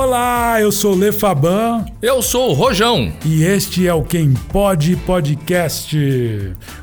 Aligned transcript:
Olá, 0.00 0.60
eu 0.60 0.70
sou 0.70 0.96
Le 0.96 1.10
Faban 1.10 1.84
Eu 2.00 2.22
sou 2.22 2.50
o 2.50 2.52
Rojão. 2.52 3.12
e 3.26 3.42
este 3.42 3.84
é 3.84 3.92
o 3.92 4.04
Quem 4.04 4.32
Pode 4.32 4.94
Podcast. 4.94 5.98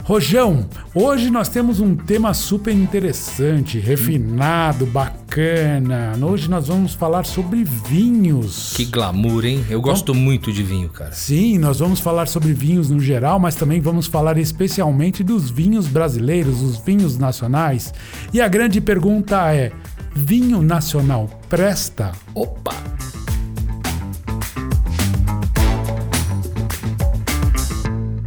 Rojão, 0.03 0.67
hoje 0.93 1.31
nós 1.31 1.47
temos 1.47 1.79
um 1.79 1.95
tema 1.95 2.33
super 2.33 2.73
interessante, 2.73 3.79
refinado, 3.79 4.85
bacana. 4.85 6.13
Hoje 6.21 6.49
nós 6.49 6.67
vamos 6.67 6.93
falar 6.93 7.25
sobre 7.25 7.63
vinhos. 7.63 8.73
Que 8.75 8.83
glamour, 8.83 9.45
hein? 9.45 9.65
Eu 9.69 9.79
gosto 9.79 10.13
muito 10.13 10.51
de 10.51 10.61
vinho, 10.61 10.89
cara. 10.89 11.13
Sim, 11.13 11.57
nós 11.57 11.79
vamos 11.79 12.01
falar 12.01 12.27
sobre 12.27 12.51
vinhos 12.51 12.89
no 12.89 12.99
geral, 12.99 13.39
mas 13.39 13.55
também 13.55 13.79
vamos 13.79 14.07
falar 14.07 14.37
especialmente 14.37 15.23
dos 15.23 15.49
vinhos 15.49 15.87
brasileiros, 15.87 16.61
os 16.61 16.77
vinhos 16.79 17.17
nacionais. 17.17 17.93
E 18.33 18.41
a 18.41 18.47
grande 18.49 18.81
pergunta 18.81 19.53
é: 19.53 19.71
vinho 20.15 20.61
nacional 20.61 21.27
presta? 21.49 22.13
Opa! 22.33 22.71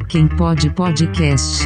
Quem 0.07 0.29
pode 0.29 0.69
podcast. 0.71 1.65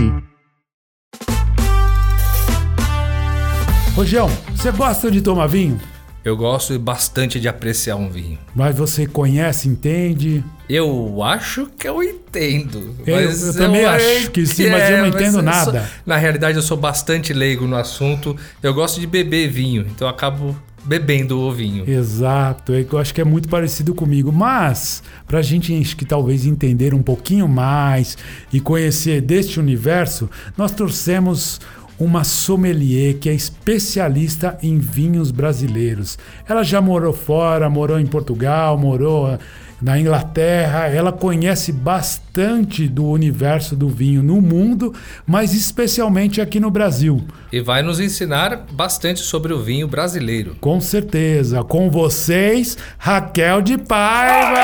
Rojão, 3.96 4.28
você 4.50 4.70
gosta 4.70 5.10
de 5.10 5.20
tomar 5.20 5.48
vinho? 5.48 5.78
Eu 6.24 6.36
gosto 6.36 6.78
bastante 6.78 7.40
de 7.40 7.48
apreciar 7.48 7.96
um 7.96 8.08
vinho. 8.08 8.38
Mas 8.54 8.76
você 8.76 9.06
conhece, 9.06 9.68
entende? 9.68 10.44
Eu 10.68 11.22
acho 11.22 11.66
que 11.78 11.88
eu 11.88 12.02
entendo. 12.02 12.94
Eu- 13.06 13.16
mas 13.16 13.42
eu 13.48 13.54
também 13.54 13.84
acho 13.84 14.30
que 14.30 14.46
sim, 14.46 14.68
mas 14.70 14.88
eu 14.90 14.98
não 14.98 15.06
entendo 15.08 15.32
sou- 15.34 15.42
nada. 15.42 15.90
na 16.06 16.16
realidade, 16.16 16.56
eu 16.56 16.62
sou 16.62 16.76
bastante 16.76 17.32
leigo 17.32 17.66
no 17.66 17.76
assunto. 17.76 18.36
Eu 18.62 18.72
gosto 18.72 19.00
de 19.00 19.06
beber 19.06 19.48
vinho, 19.48 19.82
então 19.90 20.06
eu 20.06 20.14
acabo 20.14 20.56
bebendo 20.84 21.38
o 21.38 21.52
vinho. 21.52 21.88
Exato, 21.88 22.72
eu 22.72 22.98
acho 22.98 23.14
que 23.14 23.20
é 23.20 23.24
muito 23.24 23.48
parecido 23.48 23.94
comigo. 23.94 24.32
Mas, 24.32 25.02
pra 25.28 25.40
gente 25.42 25.72
acho 25.80 25.96
que 25.96 26.04
talvez 26.04 26.44
entender 26.46 26.92
um 26.94 27.02
pouquinho 27.02 27.46
mais 27.48 28.16
e 28.52 28.58
conhecer 28.60 29.20
deste 29.20 29.60
universo, 29.60 30.28
nós 30.56 30.72
trouxemos 30.72 31.60
uma 31.98 32.24
sommelier 32.24 33.14
que 33.14 33.28
é 33.28 33.34
especialista 33.34 34.58
em 34.62 34.78
vinhos 34.78 35.30
brasileiros. 35.30 36.18
Ela 36.48 36.62
já 36.62 36.80
morou 36.80 37.12
fora, 37.12 37.70
morou 37.70 37.98
em 37.98 38.06
Portugal, 38.06 38.76
morou 38.76 39.38
na 39.82 39.98
Inglaterra, 39.98 40.86
ela 40.86 41.10
conhece 41.10 41.72
bastante 41.72 42.86
do 42.86 43.04
universo 43.04 43.74
do 43.74 43.88
vinho 43.88 44.22
no 44.22 44.40
mundo, 44.40 44.94
mas 45.26 45.52
especialmente 45.54 46.40
aqui 46.40 46.60
no 46.60 46.70
Brasil. 46.70 47.26
E 47.52 47.60
vai 47.60 47.82
nos 47.82 47.98
ensinar 47.98 48.64
bastante 48.70 49.20
sobre 49.20 49.52
o 49.52 49.60
vinho 49.60 49.88
brasileiro. 49.88 50.56
Com 50.60 50.80
certeza. 50.80 51.64
Com 51.64 51.90
vocês, 51.90 52.78
Raquel 52.96 53.60
de 53.60 53.76
Paiva. 53.76 54.62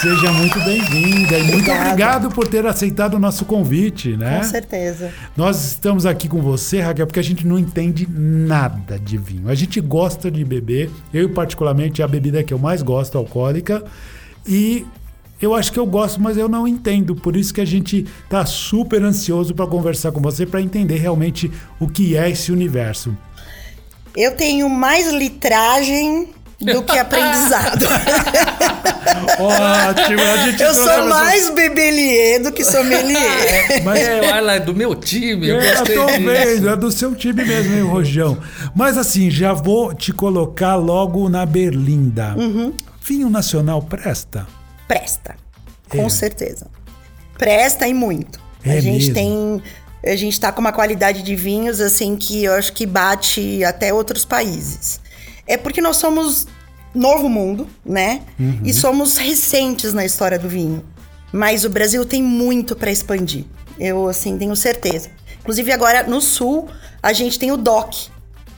Seja 0.00 0.32
muito 0.32 0.58
bem-vinda 0.60 1.38
e 1.38 1.42
muito 1.42 1.70
obrigado 1.70 2.30
por 2.30 2.48
ter 2.48 2.64
aceitado 2.64 3.14
o 3.14 3.18
nosso 3.18 3.44
convite, 3.44 4.16
né? 4.16 4.38
Com 4.38 4.44
certeza. 4.44 5.12
Nós 5.36 5.62
estamos 5.62 6.06
aqui 6.06 6.26
com 6.26 6.40
você, 6.40 6.80
Raquel, 6.80 7.06
porque 7.06 7.20
a 7.20 7.22
gente 7.22 7.46
não 7.46 7.58
entende 7.58 8.08
nada 8.10 8.98
de 8.98 9.18
vinho. 9.18 9.50
A 9.50 9.54
gente 9.54 9.78
gosta 9.78 10.30
de 10.30 10.42
beber, 10.42 10.88
eu 11.12 11.28
particularmente 11.28 12.00
é 12.00 12.04
a 12.06 12.08
bebida 12.08 12.42
que 12.42 12.54
eu 12.54 12.58
mais 12.58 12.80
gosto, 12.80 13.18
alcoólica, 13.18 13.84
e 14.46 14.86
eu 15.38 15.54
acho 15.54 15.70
que 15.70 15.78
eu 15.78 15.84
gosto, 15.84 16.18
mas 16.18 16.38
eu 16.38 16.48
não 16.48 16.66
entendo. 16.66 17.14
Por 17.14 17.36
isso 17.36 17.52
que 17.52 17.60
a 17.60 17.66
gente 17.66 18.06
tá 18.26 18.46
super 18.46 19.02
ansioso 19.02 19.54
para 19.54 19.66
conversar 19.66 20.12
com 20.12 20.20
você 20.22 20.46
para 20.46 20.62
entender 20.62 20.96
realmente 20.96 21.52
o 21.78 21.86
que 21.86 22.16
é 22.16 22.30
esse 22.30 22.50
universo. 22.50 23.14
Eu 24.16 24.34
tenho 24.34 24.66
mais 24.70 25.12
litragem 25.12 26.30
do 26.60 26.82
que 26.82 26.98
aprendizado. 26.98 27.86
Ótimo, 29.38 30.20
a 30.22 30.36
gente 30.46 30.62
eu 30.62 30.74
sou 30.74 31.06
mais 31.06 31.50
bebelier 31.54 32.42
do 32.42 32.52
que 32.52 32.64
sommelier. 32.64 33.82
Mas 33.84 33.98
É, 34.00 34.24
ela 34.26 34.54
é 34.54 34.60
do 34.60 34.74
meu 34.74 34.94
time, 34.94 35.48
eu 35.48 35.60
É, 35.60 35.66
eu 35.72 35.76
gostei 35.78 35.96
tô 35.96 36.06
disso. 36.06 36.20
vendo, 36.20 36.68
é 36.70 36.76
do 36.76 36.90
seu 36.92 37.14
time 37.14 37.44
mesmo, 37.44 37.74
hein, 37.76 37.82
Rojão. 37.82 38.38
Mas 38.74 38.96
assim, 38.98 39.30
já 39.30 39.52
vou 39.52 39.94
te 39.94 40.12
colocar 40.12 40.76
logo 40.76 41.28
na 41.28 41.44
berlinda. 41.46 42.34
Uhum. 42.36 42.72
Vinho 43.02 43.30
nacional 43.30 43.82
presta? 43.82 44.46
Presta. 44.86 45.34
Com 45.88 46.06
É. 46.06 46.08
certeza. 46.08 46.66
Presta 47.38 47.86
e 47.88 47.94
muito. 47.94 48.38
É 48.64 48.72
a 48.76 48.80
gente 48.80 49.10
mesmo? 49.10 49.14
tem. 49.14 49.62
A 50.06 50.16
gente 50.16 50.38
tá 50.38 50.50
com 50.52 50.60
uma 50.60 50.72
qualidade 50.72 51.22
de 51.22 51.34
vinhos 51.36 51.80
assim 51.80 52.16
que 52.16 52.44
eu 52.44 52.54
acho 52.54 52.72
que 52.72 52.86
bate 52.86 53.62
até 53.64 53.92
outros 53.92 54.24
países. 54.24 55.00
É 55.50 55.56
porque 55.56 55.80
nós 55.80 55.96
somos 55.96 56.46
novo 56.94 57.28
mundo, 57.28 57.66
né? 57.84 58.22
Uhum. 58.38 58.60
E 58.64 58.72
somos 58.72 59.16
recentes 59.16 59.92
na 59.92 60.04
história 60.04 60.38
do 60.38 60.48
vinho. 60.48 60.84
Mas 61.32 61.64
o 61.64 61.70
Brasil 61.70 62.04
tem 62.04 62.22
muito 62.22 62.76
para 62.76 62.90
expandir. 62.90 63.44
Eu 63.78 64.08
assim 64.08 64.38
tenho 64.38 64.54
certeza. 64.54 65.08
Inclusive 65.40 65.72
agora 65.72 66.04
no 66.04 66.20
sul 66.20 66.68
a 67.02 67.12
gente 67.12 67.38
tem 67.38 67.50
o 67.50 67.56
DOC, 67.56 68.08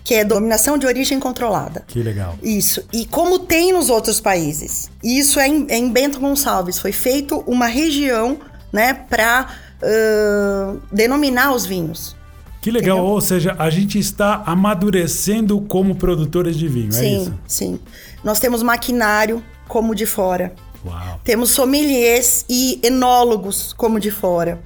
que 0.04 0.14
é 0.14 0.24
dominação 0.24 0.76
de 0.76 0.86
origem 0.86 1.20
controlada. 1.20 1.84
Que 1.86 2.02
legal. 2.02 2.36
Isso. 2.42 2.84
E 2.92 3.06
como 3.06 3.38
tem 3.38 3.72
nos 3.72 3.88
outros 3.88 4.20
países. 4.20 4.90
Isso 5.02 5.38
é 5.38 5.48
em, 5.48 5.66
é 5.68 5.76
em 5.76 5.90
Bento 5.90 6.18
Gonçalves. 6.18 6.78
Foi 6.78 6.92
feito 6.92 7.42
uma 7.46 7.66
região, 7.66 8.38
né, 8.72 8.94
para 9.08 9.48
denominar 10.92 11.52
os 11.52 11.66
vinhos. 11.66 12.16
Que 12.62 12.70
legal, 12.70 12.98
Entendeu? 12.98 13.12
ou 13.12 13.20
seja, 13.20 13.56
a 13.58 13.68
gente 13.68 13.98
está 13.98 14.44
amadurecendo 14.46 15.60
como 15.62 15.96
produtores 15.96 16.56
de 16.56 16.68
vinho, 16.68 16.90
é 16.90 16.92
sim, 16.92 17.22
isso? 17.22 17.38
sim. 17.46 17.80
Nós 18.22 18.38
temos 18.38 18.62
maquinário 18.62 19.42
como 19.66 19.96
de 19.96 20.06
fora. 20.06 20.54
Uau. 20.86 21.20
Temos 21.24 21.50
sommeliers 21.50 22.44
e 22.48 22.78
enólogos 22.84 23.72
como 23.72 23.98
de 23.98 24.12
fora. 24.12 24.62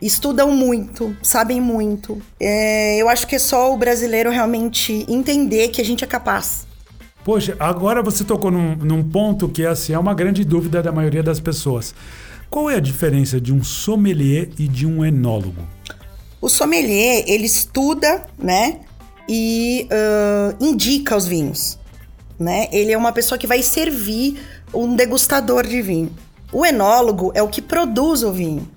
Estudam 0.00 0.50
muito, 0.50 1.14
sabem 1.22 1.60
muito. 1.60 2.20
É, 2.40 2.96
eu 2.96 3.08
acho 3.08 3.26
que 3.26 3.36
é 3.36 3.38
só 3.38 3.72
o 3.72 3.76
brasileiro 3.76 4.30
realmente 4.30 5.04
entender 5.06 5.68
que 5.68 5.80
a 5.82 5.84
gente 5.84 6.02
é 6.02 6.06
capaz. 6.06 6.66
Poxa, 7.22 7.54
agora 7.58 8.02
você 8.02 8.24
tocou 8.24 8.50
num, 8.50 8.76
num 8.76 9.02
ponto 9.02 9.46
que 9.46 9.66
assim, 9.66 9.92
é 9.92 9.98
uma 9.98 10.14
grande 10.14 10.42
dúvida 10.42 10.82
da 10.82 10.92
maioria 10.92 11.22
das 11.22 11.38
pessoas. 11.38 11.94
Qual 12.48 12.70
é 12.70 12.76
a 12.76 12.80
diferença 12.80 13.38
de 13.38 13.52
um 13.52 13.62
sommelier 13.62 14.48
e 14.58 14.66
de 14.66 14.86
um 14.86 15.04
enólogo? 15.04 15.62
O 16.40 16.48
sommelier, 16.48 17.24
ele 17.26 17.46
estuda, 17.46 18.24
né? 18.38 18.80
E 19.28 19.88
ãh, 19.90 20.56
indica 20.60 21.16
os 21.16 21.26
vinhos, 21.26 21.78
né? 22.38 22.68
Ele 22.70 22.92
é 22.92 22.98
uma 22.98 23.12
pessoa 23.12 23.38
que 23.38 23.46
vai 23.46 23.62
servir 23.62 24.40
um 24.72 24.94
degustador 24.94 25.66
de 25.66 25.82
vinho. 25.82 26.10
O 26.52 26.64
enólogo 26.64 27.32
é 27.34 27.42
o 27.42 27.48
que 27.48 27.60
produz 27.60 28.22
o 28.22 28.32
vinho, 28.32 28.68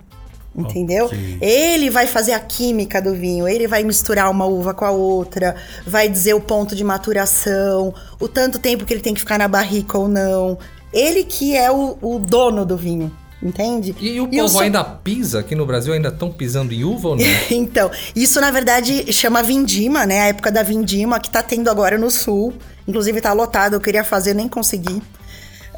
entendeu? 0.56 1.06
Ok. 1.06 1.38
Ele 1.40 1.90
vai 1.90 2.08
fazer 2.08 2.34
a 2.34 2.40
química 2.40 3.02
do 3.02 3.14
vinho, 3.14 3.47
ele 3.47 3.68
vai 3.68 3.84
misturar 3.84 4.31
uma 4.31 4.46
uva 4.46 4.74
com 4.74 4.86
a 4.86 4.91
outra, 4.91 5.56
vai 5.86 6.09
dizer 6.09 6.34
o 6.34 6.41
ponto 6.41 6.76
de 6.76 6.84
maturação, 6.84 7.94
o 8.20 8.28
tanto 8.28 8.58
tempo 8.58 8.86
que 8.86 8.94
ele 8.94 9.02
tem 9.02 9.14
que 9.14 9.20
ficar 9.20 9.38
na 9.38 9.47
barrica 9.47 9.97
ou 9.97 10.08
não. 10.08 10.58
Ele 10.91 11.24
que 11.24 11.56
é 11.56 11.72
o, 11.72 11.97
o 12.02 12.18
dono 12.18 12.66
do 12.66 12.76
vinho, 12.76 13.16
entende? 13.42 13.96
E 14.00 14.20
o 14.20 14.28
povo 14.28 14.50
so- 14.50 14.60
ainda 14.60 14.84
pisa 14.84 15.40
aqui 15.40 15.56
no 15.56 15.66
Brasil? 15.66 15.94
Ainda 15.94 16.10
estão 16.10 16.32
pisando 16.32 16.74
em 16.74 16.84
uva 16.84 17.10
ou 17.10 17.16
não? 17.16 17.24
Então, 17.52 17.90
isso 18.16 18.40
na 18.42 18.52
verdade 18.52 19.12
chama 19.12 19.42
vindima, 19.44 20.06
né? 20.06 20.22
A 20.22 20.26
época 20.28 20.52
da 20.52 20.64
vindima 20.64 21.20
que 21.20 21.30
tá 21.30 21.42
tendo 21.42 21.70
agora 21.70 21.98
no 21.98 22.10
sul. 22.12 22.54
Inclusive 22.88 23.22
tá 23.22 23.34
lotado, 23.34 23.74
eu 23.76 23.80
queria 23.80 24.04
fazer, 24.04 24.34
nem 24.34 24.48
consegui. 24.48 25.02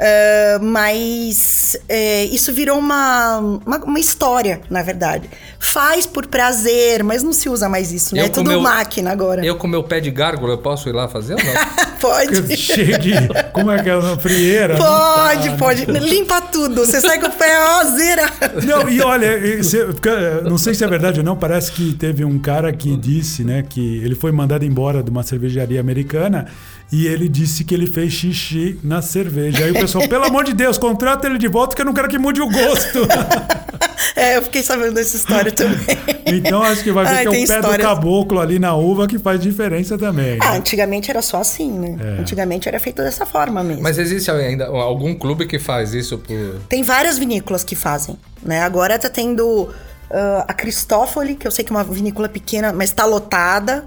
Ah, 0.01 0.59
mas 0.61 1.77
é, 1.87 2.25
isso 2.25 2.51
virou 2.51 2.77
uma, 2.79 3.37
uma, 3.37 3.77
uma 3.77 3.99
história, 3.99 4.61
na 4.69 4.81
verdade. 4.81 5.29
Faz 5.59 6.07
por 6.07 6.25
prazer, 6.25 7.03
mas 7.03 7.21
não 7.21 7.31
se 7.31 7.47
usa 7.47 7.69
mais 7.69 7.91
isso, 7.91 8.15
né? 8.15 8.21
Eu 8.21 8.25
É 8.25 8.29
tudo 8.29 8.49
meu- 8.49 8.61
máquina 8.61 9.11
agora. 9.11 9.45
Eu 9.45 9.55
com 9.57 9.67
meu 9.67 9.83
pé 9.83 9.99
de 9.99 10.09
gárgula, 10.09 10.53
eu 10.53 10.57
posso 10.57 10.89
ir 10.89 10.91
lá 10.93 11.07
fazer 11.07 11.35
ou 11.35 11.39
não? 11.43 11.53
Pode. 12.01 12.57
Cheio 12.57 12.97
de. 12.97 13.11
Como 13.53 13.69
é 13.71 13.83
que 13.83 13.89
é? 13.89 13.95
Uma 13.95 14.17
frieira? 14.17 14.75
Pode, 14.75 15.49
Não 15.49 15.57
tá, 15.57 15.63
pode. 15.65 15.85
Limpa 15.85 16.41
tudo. 16.41 16.83
Você 16.83 16.99
sai 16.99 17.19
com 17.19 17.27
o 17.27 17.31
pé 17.31 17.59
ó, 17.59 17.83
zera. 17.95 18.25
Não, 18.65 18.89
e 18.89 18.99
olha, 19.01 19.63
cê- 19.63 19.85
fica- 19.93 20.41
não 20.41 20.57
sei 20.57 20.73
se 20.73 20.83
é 20.83 20.87
verdade 20.87 21.19
ou 21.19 21.25
não, 21.25 21.35
parece 21.37 21.71
que 21.71 21.93
teve 21.93 22.25
um 22.25 22.39
cara 22.39 22.71
que 22.73 22.95
disse, 22.97 23.43
né, 23.43 23.63
que 23.67 23.97
ele 24.03 24.15
foi 24.15 24.31
mandado 24.31 24.65
embora 24.65 25.03
de 25.03 25.09
uma 25.11 25.21
cervejaria 25.23 25.79
americana 25.79 26.47
e 26.91 27.07
ele 27.07 27.29
disse 27.29 27.63
que 27.63 27.73
ele 27.73 27.87
fez 27.87 28.11
xixi 28.13 28.79
na 28.83 29.01
cerveja. 29.01 29.63
Aí 29.65 29.71
o 29.71 29.75
pessoal, 29.75 30.07
pelo 30.07 30.25
amor 30.25 30.43
de 30.43 30.53
Deus, 30.53 30.77
contrata 30.77 31.27
ele 31.27 31.37
de 31.37 31.47
volta 31.47 31.75
que 31.75 31.81
eu 31.81 31.85
não 31.85 31.93
quero 31.93 32.09
que 32.09 32.17
mude 32.17 32.41
o 32.41 32.49
gosto. 32.49 32.99
É, 34.15 34.37
eu 34.37 34.41
fiquei 34.41 34.61
sabendo 34.63 34.93
dessa 34.93 35.15
história 35.15 35.51
também. 35.51 35.79
então 36.25 36.61
acho 36.63 36.83
que 36.83 36.91
vai 36.91 37.05
ver 37.05 37.11
Ai, 37.11 37.21
que 37.21 37.27
é 37.27 37.29
o 37.29 37.33
pé 37.33 37.39
histórias- 37.39 37.77
do 37.77 37.81
caboclo 37.81 38.39
ali 38.39 38.59
na 38.59 38.75
uva 38.75 39.07
que 39.07 39.17
faz 39.17 39.39
diferença 39.39 39.97
também. 39.97 40.37
Ah, 40.41 40.51
né? 40.51 40.57
antigamente 40.57 41.09
era 41.09 41.21
só 41.21 41.39
assim, 41.39 41.71
né? 41.71 41.97
É. 41.99 42.21
Antigamente 42.21 42.67
era 42.67 42.79
feito 42.79 43.01
dessa 43.01 43.25
forma 43.25 43.63
mesmo. 43.63 43.83
Mas 43.83 43.97
existe 43.97 44.29
ainda 44.29 44.65
algum 44.67 45.13
clube 45.15 45.45
que 45.45 45.59
faz 45.59 45.93
isso 45.93 46.17
por. 46.17 46.59
Tem 46.67 46.83
várias 46.83 47.17
vinícolas 47.17 47.63
que 47.63 47.75
fazem, 47.75 48.17
né? 48.43 48.61
Agora 48.61 48.97
tá 48.99 49.09
tendo 49.09 49.69
ah, 50.09 50.45
a 50.47 50.53
Cristófoli, 50.53 51.35
que 51.35 51.47
eu 51.47 51.51
sei 51.51 51.63
que 51.63 51.71
é 51.71 51.75
uma 51.75 51.83
vinícola 51.83 52.27
pequena, 52.27 52.73
mas 52.73 52.91
tá 52.91 53.05
lotada. 53.05 53.85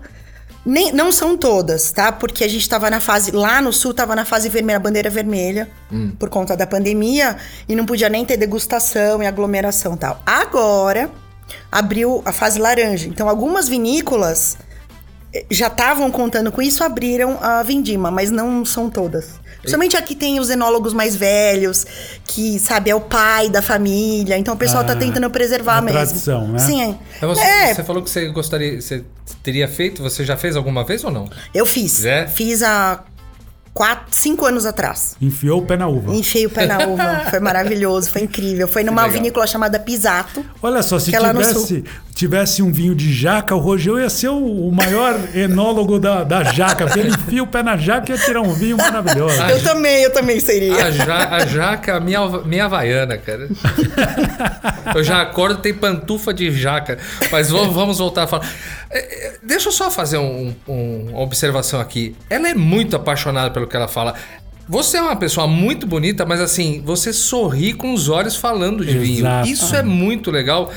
Nem, 0.65 0.93
não 0.93 1.13
são 1.13 1.37
todas, 1.37 1.93
tá? 1.93 2.11
Porque 2.11 2.43
a 2.43 2.49
gente 2.49 2.67
tava 2.69 2.89
na 2.89 3.01
fase. 3.01 3.31
Lá 3.31 3.61
no 3.61 3.73
sul 3.73 3.93
tava 3.93 4.17
na 4.17 4.25
fase 4.25 4.49
vermelha, 4.49 4.79
bandeira 4.79 5.11
vermelha, 5.11 5.69
por 6.19 6.31
conta 6.31 6.57
da 6.57 6.67
pandemia, 6.67 7.37
e 7.69 7.77
não 7.77 7.85
podia 7.85 8.09
nem 8.09 8.25
ter 8.25 8.37
degustação 8.37 9.23
e 9.23 9.27
aglomeração 9.27 9.95
e 9.95 9.99
tal. 9.99 10.21
Agora 10.25 11.11
abriu 11.71 12.23
a 12.25 12.33
fase 12.33 12.59
laranja. 12.59 13.09
Então, 13.09 13.29
algumas 13.29 13.69
vinícolas 13.69 14.57
eh, 15.35 15.45
já 15.51 15.67
estavam 15.67 16.11
contando 16.11 16.51
com 16.51 16.63
isso, 16.63 16.83
abriram 16.83 17.39
a 17.43 17.63
vindima, 17.63 18.11
mas 18.11 18.31
não 18.31 18.65
são 18.65 18.89
todas. 18.89 19.41
Principalmente 19.65 19.97
aqui 19.97 20.15
tem 20.15 20.39
os 20.39 20.51
enólogos 20.51 20.93
mais 20.93 21.17
velhos, 21.17 21.87
que, 22.27 22.59
sabe, 22.59 22.91
é 22.91 22.95
o 22.95 23.01
pai 23.01 23.49
da 23.49 23.63
família. 23.63 24.37
Então 24.39 24.55
o 24.55 24.57
pessoal 24.57 24.85
tá 24.85 24.93
Ah, 24.93 24.97
tentando 24.97 25.29
preservar 25.31 25.79
a 25.79 25.81
mesmo. 25.81 25.99
tradição, 25.99 26.49
né? 26.49 26.59
Sim, 26.59 26.83
é. 26.83 26.95
Então 27.17 27.29
você, 27.35 27.41
É, 27.43 27.75
você 27.75 27.83
falou 27.83 28.03
que 28.03 28.11
você 28.11 28.29
gostaria, 28.29 28.81
você 28.81 29.05
teria 29.43 29.67
feito, 29.67 30.03
você 30.03 30.25
já 30.25 30.37
fez 30.37 30.55
alguma 30.57 30.85
vez 30.85 31.03
ou 31.05 31.11
não? 31.11 31.29
eu 31.55 31.65
fiz. 31.67 32.05
É? 32.05 32.27
Fiz 32.27 32.63
há 32.63 33.03
quatro, 33.73 34.07
cinco 34.15 34.47
anos 34.47 34.65
atrás. 34.67 35.17
Enfiou 35.21 35.61
o 35.61 35.67
pé 35.67 35.77
na 35.77 35.89
uva. 35.89 36.15
Enfiei 36.15 36.47
o 36.47 36.51
pé 36.51 36.67
na 36.67 36.87
uva. 36.87 37.23
Foi 37.31 37.41
maravilhoso, 37.41 38.11
foi 38.11 38.23
incrível. 38.23 38.69
Foi 38.69 38.85
numa 38.85 39.09
vinícola 39.09 39.47
chamada 39.47 39.79
Pisato. 39.81 40.45
Olha 40.63 40.83
só, 40.83 40.99
se 40.99 41.15
é 41.15 41.19
tivesse, 41.19 41.85
tivesse 42.15 42.63
um 42.63 42.73
vinho 42.73 42.95
de 42.95 43.13
jaca, 43.13 43.55
o 43.55 43.59
Rogeu 43.59 43.99
ia 43.99 44.09
ser 44.09 44.29
o, 44.29 44.71
maior 44.71 45.19
enólogo 45.35 45.99
da, 45.99 46.23
da 46.23 46.45
jaca. 46.45 46.85
Porque 46.87 47.01
ele 47.01 47.09
enfia 47.11 47.43
o 47.43 47.47
pé 47.47 47.63
na 47.63 47.77
jaca 47.77 48.13
e 48.13 48.15
ia 48.15 48.21
tirar 48.25 48.41
um 48.41 48.53
vinho 48.53 48.77
maravilhoso. 48.77 49.35
Eu 49.43 49.63
também, 49.63 50.03
eu 50.03 50.13
também 50.13 50.39
seria. 50.41 50.75
A, 50.87 50.91
ja, 50.91 51.29
a 51.35 51.47
jaca, 51.47 51.93
é 51.93 51.97
a 51.97 52.01
minha, 52.01 52.21
minha 52.45 52.65
havaiana, 52.67 53.19
cara. 53.19 53.49
Eu 54.95 55.03
já 55.03 55.23
acordo 55.23 55.61
tem 55.61 55.75
pantufa 55.75 56.33
de 56.33 56.51
jaca. 56.53 56.99
Mas 57.31 57.51
vamos, 57.51 57.75
vamos 57.75 57.99
voltar 57.99 58.25
a 58.25 58.27
falar. 58.27 58.49
É, 58.91 58.99
é, 59.27 59.33
Deixa 59.43 59.69
eu 59.69 59.73
só 59.73 59.91
fazer 59.91 60.19
um- 60.19 60.55
um- 60.69 61.09
uma 61.11 61.21
observação 61.21 61.81
aqui. 61.81 62.15
Ela 62.31 62.49
é 62.49 62.55
muito 62.55 62.97
apaixonada 62.97 63.51
pelo 63.51 63.67
que 63.67 63.77
ela 63.77 63.89
fala. 63.89 64.15
Você 64.67 64.97
é 64.97 65.03
uma 65.03 65.17
pessoa 65.17 65.47
muito 65.47 65.87
bonita, 65.87 66.25
mas 66.25 66.41
assim, 66.41 66.81
você 66.87 67.13
sorri 67.13 67.75
com 67.75 67.93
os 67.93 68.09
olhos 68.09 68.35
falando 68.35 68.83
de 68.85 68.97
vinho. 68.99 69.19
Exato. 69.19 69.49
Isso 69.49 69.77
é 69.77 69.83
muito 69.83 70.31
legal. 70.31 70.73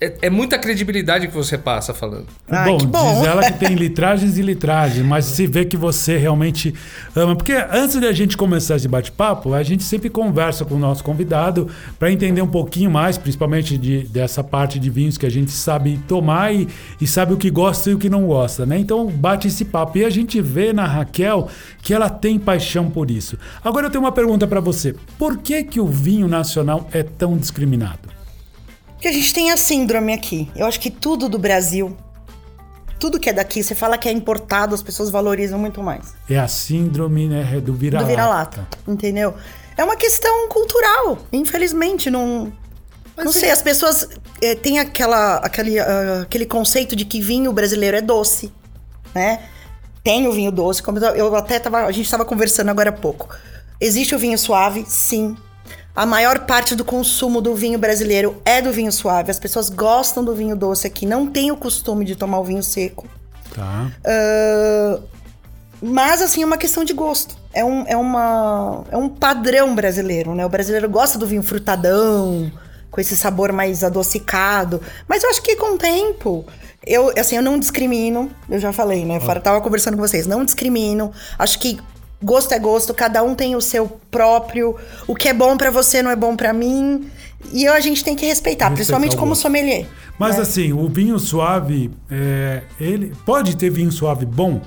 É, 0.00 0.14
é 0.22 0.30
muita 0.30 0.58
credibilidade 0.58 1.26
que 1.26 1.34
você 1.34 1.58
passa 1.58 1.92
falando. 1.92 2.26
Ai, 2.48 2.70
bom, 2.70 2.78
que 2.78 2.86
bom. 2.86 3.14
diz 3.14 3.26
ela 3.26 3.50
que 3.50 3.58
tem 3.58 3.74
litragens 3.76 4.38
e 4.38 4.42
litragens, 4.42 5.04
mas 5.04 5.24
se 5.24 5.46
vê 5.46 5.64
que 5.64 5.76
você 5.76 6.16
realmente 6.16 6.72
ama. 7.16 7.34
Porque 7.34 7.52
antes 7.52 8.00
da 8.00 8.12
gente 8.12 8.36
começar 8.36 8.76
esse 8.76 8.86
bate-papo, 8.86 9.54
a 9.54 9.62
gente 9.62 9.82
sempre 9.82 10.08
conversa 10.08 10.64
com 10.64 10.76
o 10.76 10.78
nosso 10.78 11.02
convidado 11.02 11.68
para 11.98 12.12
entender 12.12 12.40
um 12.42 12.48
pouquinho 12.48 12.90
mais, 12.90 13.18
principalmente 13.18 13.76
de, 13.76 14.04
dessa 14.04 14.44
parte 14.44 14.78
de 14.78 14.88
vinhos 14.88 15.18
que 15.18 15.26
a 15.26 15.30
gente 15.30 15.50
sabe 15.50 15.98
tomar 16.06 16.54
e, 16.54 16.68
e 17.00 17.06
sabe 17.06 17.32
o 17.32 17.36
que 17.36 17.50
gosta 17.50 17.90
e 17.90 17.94
o 17.94 17.98
que 17.98 18.08
não 18.08 18.26
gosta, 18.26 18.64
né? 18.64 18.78
Então 18.78 19.06
bate 19.08 19.48
esse 19.48 19.64
papo. 19.64 19.98
E 19.98 20.04
a 20.04 20.10
gente 20.10 20.40
vê 20.40 20.72
na 20.72 20.86
Raquel 20.86 21.48
que 21.82 21.92
ela 21.92 22.08
tem 22.08 22.38
paixão 22.38 22.88
por 22.88 23.10
isso. 23.10 23.36
Agora 23.64 23.86
eu 23.86 23.90
tenho 23.90 24.04
uma 24.04 24.12
pergunta 24.12 24.46
para 24.46 24.60
você. 24.60 24.94
Por 25.18 25.38
que, 25.38 25.64
que 25.64 25.80
o 25.80 25.86
vinho 25.86 26.28
nacional 26.28 26.88
é 26.92 27.02
tão 27.02 27.36
discriminado? 27.36 28.17
Porque 28.98 29.06
a 29.06 29.12
gente 29.12 29.32
tem 29.32 29.52
a 29.52 29.56
síndrome 29.56 30.12
aqui. 30.12 30.50
Eu 30.56 30.66
acho 30.66 30.80
que 30.80 30.90
tudo 30.90 31.28
do 31.28 31.38
Brasil, 31.38 31.96
tudo 32.98 33.20
que 33.20 33.30
é 33.30 33.32
daqui, 33.32 33.62
você 33.62 33.72
fala 33.72 33.96
que 33.96 34.08
é 34.08 34.12
importado, 34.12 34.74
as 34.74 34.82
pessoas 34.82 35.08
valorizam 35.08 35.56
muito 35.56 35.80
mais. 35.80 36.16
É 36.28 36.36
a 36.36 36.48
síndrome 36.48 37.28
né, 37.28 37.60
do 37.60 37.72
vira-lata. 37.72 38.04
do 38.04 38.10
vira-lata, 38.10 38.68
entendeu? 38.88 39.34
É 39.76 39.84
uma 39.84 39.94
questão 39.94 40.48
cultural, 40.48 41.16
infelizmente, 41.32 42.10
não... 42.10 42.52
não 43.16 43.32
sei, 43.32 43.52
as 43.52 43.62
pessoas 43.62 44.08
eh, 44.42 44.56
têm 44.56 44.80
aquela, 44.80 45.36
aquele, 45.36 45.78
ah, 45.78 46.22
aquele 46.22 46.44
conceito 46.44 46.96
de 46.96 47.04
que 47.04 47.20
vinho 47.20 47.52
brasileiro 47.52 47.96
é 47.96 48.00
doce, 48.00 48.52
né? 49.14 49.44
Tem 50.02 50.26
o 50.26 50.32
vinho 50.32 50.50
doce, 50.50 50.82
como 50.82 50.98
eu 50.98 51.14
eu 51.14 51.36
até 51.36 51.60
tava, 51.60 51.84
a 51.84 51.92
gente 51.92 52.06
estava 52.06 52.24
conversando 52.24 52.68
agora 52.68 52.90
há 52.90 52.92
pouco. 52.92 53.28
Existe 53.80 54.12
o 54.12 54.18
vinho 54.18 54.36
suave, 54.36 54.84
sim. 54.88 55.36
A 55.94 56.06
maior 56.06 56.46
parte 56.46 56.74
do 56.74 56.84
consumo 56.84 57.40
do 57.40 57.54
vinho 57.54 57.78
brasileiro 57.78 58.40
é 58.44 58.62
do 58.62 58.70
vinho 58.70 58.92
suave. 58.92 59.30
As 59.30 59.38
pessoas 59.38 59.68
gostam 59.68 60.24
do 60.24 60.34
vinho 60.34 60.54
doce 60.54 60.86
aqui, 60.86 61.04
não 61.04 61.26
tem 61.26 61.50
o 61.50 61.56
costume 61.56 62.04
de 62.04 62.14
tomar 62.14 62.38
o 62.38 62.44
vinho 62.44 62.62
seco. 62.62 63.06
Tá. 63.54 63.90
Ah, 64.04 65.00
mas, 65.80 66.22
assim, 66.22 66.42
é 66.42 66.46
uma 66.46 66.56
questão 66.56 66.84
de 66.84 66.92
gosto. 66.92 67.36
É 67.52 67.64
um, 67.64 67.84
é, 67.86 67.96
uma, 67.96 68.84
é 68.90 68.96
um 68.96 69.08
padrão 69.08 69.74
brasileiro, 69.74 70.34
né? 70.34 70.44
O 70.44 70.48
brasileiro 70.48 70.88
gosta 70.88 71.18
do 71.18 71.26
vinho 71.26 71.42
frutadão, 71.42 72.50
com 72.90 73.00
esse 73.00 73.16
sabor 73.16 73.52
mais 73.52 73.84
adocicado. 73.84 74.80
Mas 75.06 75.22
eu 75.22 75.30
acho 75.30 75.42
que 75.42 75.56
com 75.56 75.74
o 75.74 75.78
tempo... 75.78 76.44
Eu, 76.86 77.12
assim, 77.18 77.36
eu 77.36 77.42
não 77.42 77.58
discrimino, 77.58 78.30
eu 78.48 78.58
já 78.58 78.72
falei, 78.72 79.04
né? 79.04 79.18
Eu 79.18 79.40
tava 79.40 79.60
conversando 79.60 79.96
com 79.96 80.00
vocês, 80.00 80.26
não 80.26 80.44
discrimino. 80.44 81.12
Acho 81.38 81.58
que 81.58 81.78
gosto 82.22 82.52
é 82.52 82.58
gosto, 82.58 82.92
cada 82.92 83.22
um 83.22 83.34
tem 83.34 83.56
o 83.56 83.60
seu 83.60 83.88
próprio. 84.10 84.76
O 85.06 85.14
que 85.14 85.28
é 85.28 85.34
bom 85.34 85.56
pra 85.56 85.70
você 85.70 86.02
não 86.02 86.10
é 86.10 86.16
bom 86.16 86.36
pra 86.36 86.52
mim. 86.52 87.10
E 87.52 87.66
a 87.66 87.78
gente 87.80 88.02
tem 88.02 88.16
que 88.16 88.26
respeitar, 88.26 88.66
Respeitar 88.66 88.74
principalmente 88.74 89.16
como 89.16 89.34
sommelier. 89.36 89.86
Mas 90.18 90.36
né? 90.36 90.42
assim, 90.42 90.72
o 90.72 90.88
vinho 90.88 91.18
suave, 91.18 91.90
é, 92.10 92.62
ele 92.80 93.14
pode 93.24 93.56
ter 93.56 93.70
vinho 93.70 93.92
suave 93.92 94.26
bom? 94.26 94.60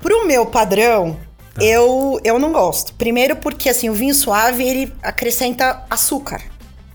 Pro 0.00 0.26
meu 0.26 0.46
padrão, 0.46 1.16
eu, 1.60 2.18
eu 2.24 2.38
não 2.38 2.52
gosto. 2.52 2.94
Primeiro 2.94 3.36
porque, 3.36 3.68
assim, 3.68 3.90
o 3.90 3.94
vinho 3.94 4.14
suave, 4.14 4.64
ele 4.64 4.92
acrescenta 5.02 5.82
açúcar, 5.90 6.40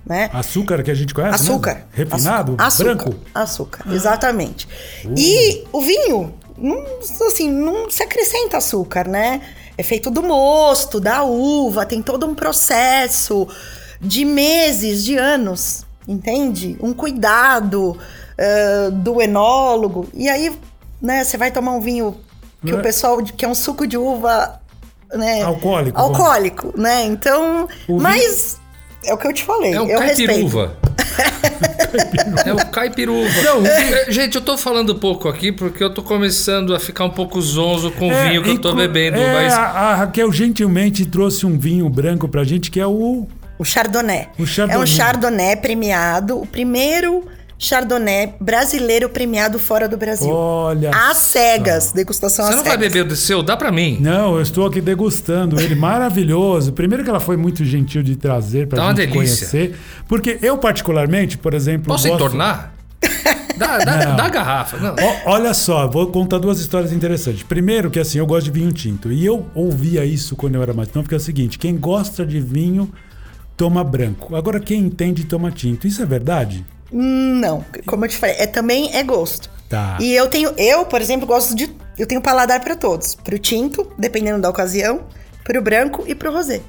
né? 0.03 0.29
Açúcar 0.33 0.81
que 0.81 0.89
a 0.89 0.95
gente 0.95 1.13
conhece? 1.13 1.43
Açúcar. 1.43 1.75
mesmo? 1.75 1.87
Refinado? 1.91 2.55
Açúcar. 2.57 2.95
Branco? 2.95 3.15
Açúcar, 3.33 3.93
exatamente. 3.93 4.67
E 5.15 5.63
o 5.71 5.81
vinho, 5.81 6.33
não, 6.57 6.83
assim, 7.27 7.49
não 7.49 7.89
se 7.91 8.01
acrescenta 8.01 8.57
açúcar, 8.57 9.07
né? 9.07 9.41
É 9.77 9.83
feito 9.83 10.11
do 10.11 10.21
mosto, 10.21 10.99
da 10.99 11.23
uva, 11.23 11.85
tem 11.85 12.01
todo 12.01 12.25
um 12.27 12.35
processo 12.35 13.47
de 13.99 14.25
meses, 14.25 15.03
de 15.03 15.17
anos, 15.17 15.85
entende? 16.07 16.77
Um 16.81 16.93
cuidado 16.93 17.97
eh, 18.37 18.89
do 18.91 19.21
enólogo. 19.21 20.07
E 20.13 20.27
aí, 20.29 20.51
né, 21.01 21.23
você 21.23 21.37
vai 21.37 21.51
tomar 21.51 21.71
um 21.73 21.79
vinho 21.81 22.17
que 22.65 22.71
É. 22.71 22.75
o 22.75 22.81
pessoal, 22.81 23.17
que 23.23 23.45
é 23.45 23.47
um 23.47 23.55
suco 23.55 23.87
de 23.87 23.97
uva, 23.97 24.59
né? 25.13 25.41
Alcoólico, 25.43 25.99
Alcoólico, 25.99 26.73
né? 26.79 27.03
Então, 27.05 27.63
O 27.87 27.97
vinho- 27.97 28.01
mas 28.01 28.59
é 29.05 29.13
o 29.13 29.17
que 29.17 29.27
eu 29.27 29.33
te 29.33 29.43
falei, 29.43 29.73
É 29.73 29.81
o 29.81 29.87
eu 29.87 29.99
respeito. 29.99 30.71
caipiruva. 31.91 32.41
é 32.45 32.53
o 32.53 32.65
caipiruva. 32.67 33.41
Não, 33.43 33.65
É, 33.65 34.11
Gente, 34.11 34.35
eu 34.35 34.41
tô 34.41 34.57
falando 34.57 34.95
pouco 34.95 35.27
aqui 35.27 35.51
porque 35.51 35.83
eu 35.83 35.93
tô 35.93 36.01
começando 36.01 36.73
a 36.75 36.79
ficar 36.79 37.05
um 37.05 37.09
pouco 37.09 37.41
zonzo 37.41 37.91
com 37.91 38.07
o 38.07 38.11
É, 38.11 38.29
vinho 38.29 38.43
que 38.43 38.49
eu 38.51 38.59
tô 38.59 38.73
bebendo. 38.73 39.17
é, 39.17 39.33
mas 39.33 39.53
a, 39.53 39.61
a 39.61 39.95
Raquel 39.95 40.31
gentilmente 40.31 41.05
trouxe 41.05 41.45
um 41.45 41.57
vinho 41.57 41.87
branco 41.89 42.27
pra 42.27 42.43
gente 42.43 42.71
que 42.71 42.79
é 42.79 42.87
o. 42.87 43.27
O 43.59 43.63
Chardonnay. 43.63 44.27
O 44.39 44.45
Chardonnay. 44.45 44.81
É 44.81 44.83
um 44.83 44.87
Chardonnay 44.87 45.55
premiado, 45.55 46.39
o 46.41 46.45
primeiro 46.47 47.25
Chardonnay 47.63 48.33
brasileiro 48.41 49.07
premiado 49.07 49.59
fora 49.59 49.87
do 49.87 49.95
Brasil. 49.95 50.27
Olha. 50.31 50.89
Às 50.89 51.17
cegas, 51.17 51.91
degustação 51.91 52.43
você 52.45 52.49
às 52.53 52.57
não 52.57 52.63
vai 52.63 52.73
cegas. 52.73 52.91
beber 52.91 53.07
do 53.07 53.15
seu? 53.15 53.43
Dá 53.43 53.55
pra 53.55 53.71
mim. 53.71 53.99
Não, 54.01 54.33
eu 54.35 54.41
estou 54.41 54.65
aqui 54.65 54.81
degustando 54.81 55.61
ele, 55.61 55.75
maravilhoso. 55.75 56.73
Primeiro 56.73 57.03
que 57.03 57.09
ela 57.11 57.19
foi 57.19 57.37
muito 57.37 57.63
gentil 57.63 58.01
de 58.01 58.15
trazer 58.15 58.67
pra 58.67 58.79
Tá 58.79 58.87
gente 58.87 58.95
delícia. 58.97 59.15
conhecer. 59.47 59.79
Porque 60.07 60.39
eu, 60.41 60.57
particularmente, 60.57 61.37
por 61.37 61.53
exemplo. 61.53 61.85
Posso 61.85 62.07
gosto... 62.07 62.15
entornar? 62.23 62.73
Dá, 63.57 63.77
dá, 63.77 64.05
Não. 64.07 64.15
dá 64.15 64.23
a 64.25 64.29
garrafa. 64.29 64.77
Não. 64.77 64.95
Ó, 64.99 65.33
olha 65.33 65.53
só, 65.53 65.87
vou 65.87 66.07
contar 66.07 66.39
duas 66.39 66.59
histórias 66.59 66.91
interessantes. 66.91 67.43
Primeiro, 67.43 67.91
que 67.91 67.99
assim, 67.99 68.17
eu 68.17 68.25
gosto 68.25 68.45
de 68.45 68.51
vinho 68.59 68.71
tinto. 68.71 69.11
E 69.11 69.23
eu 69.23 69.45
ouvia 69.53 70.03
isso 70.03 70.35
quando 70.35 70.55
eu 70.55 70.63
era 70.63 70.73
mais 70.73 70.91
novo, 70.91 71.07
que 71.07 71.13
é 71.13 71.17
o 71.17 71.21
seguinte: 71.21 71.59
quem 71.59 71.77
gosta 71.77 72.25
de 72.25 72.39
vinho 72.39 72.91
toma 73.55 73.83
branco. 73.83 74.35
Agora, 74.35 74.59
quem 74.59 74.79
entende 74.79 75.25
toma 75.25 75.51
tinto. 75.51 75.85
Isso 75.85 76.01
é 76.01 76.05
verdade? 76.07 76.65
Não, 76.91 77.63
como 77.85 78.05
eu 78.05 78.09
te 78.09 78.17
falei, 78.17 78.35
é 78.37 78.47
também 78.47 78.93
é 78.95 79.03
gosto. 79.03 79.49
Tá. 79.69 79.97
E 79.99 80.13
eu 80.13 80.27
tenho, 80.27 80.53
eu, 80.57 80.85
por 80.85 81.01
exemplo, 81.01 81.25
gosto 81.25 81.55
de. 81.55 81.73
Eu 81.97 82.05
tenho 82.05 82.21
paladar 82.21 82.59
para 82.59 82.75
todos. 82.75 83.15
Pro 83.15 83.39
tinto, 83.39 83.89
dependendo 83.97 84.41
da 84.41 84.49
ocasião, 84.49 85.05
pro 85.43 85.61
branco 85.61 86.03
e 86.07 86.13
pro 86.13 86.31
rosé. 86.31 86.61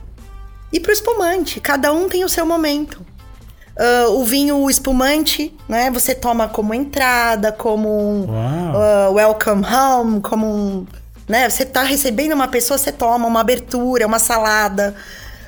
E 0.73 0.79
pro 0.79 0.93
espumante. 0.93 1.61
Cada 1.61 1.93
um 1.93 2.09
tem 2.09 2.25
o 2.25 2.29
seu 2.29 2.47
momento. 2.47 3.05
Ah, 3.77 4.09
o 4.11 4.25
vinho 4.25 4.69
espumante, 4.69 5.55
né? 5.69 5.91
Você 5.91 6.15
toma 6.15 6.49
como 6.49 6.75
entrada, 6.75 7.53
como 7.53 7.89
um 7.89 8.27
ah, 8.31 9.11
welcome 9.11 9.65
home, 9.65 10.21
como 10.21 10.47
um. 10.47 10.87
Né? 11.29 11.49
Você 11.49 11.65
tá 11.65 11.83
recebendo 11.83 12.33
uma 12.33 12.49
pessoa, 12.49 12.77
você 12.77 12.93
toma 12.93 13.27
uma 13.27 13.41
abertura, 13.41 14.07
uma 14.07 14.19
salada. 14.19 14.95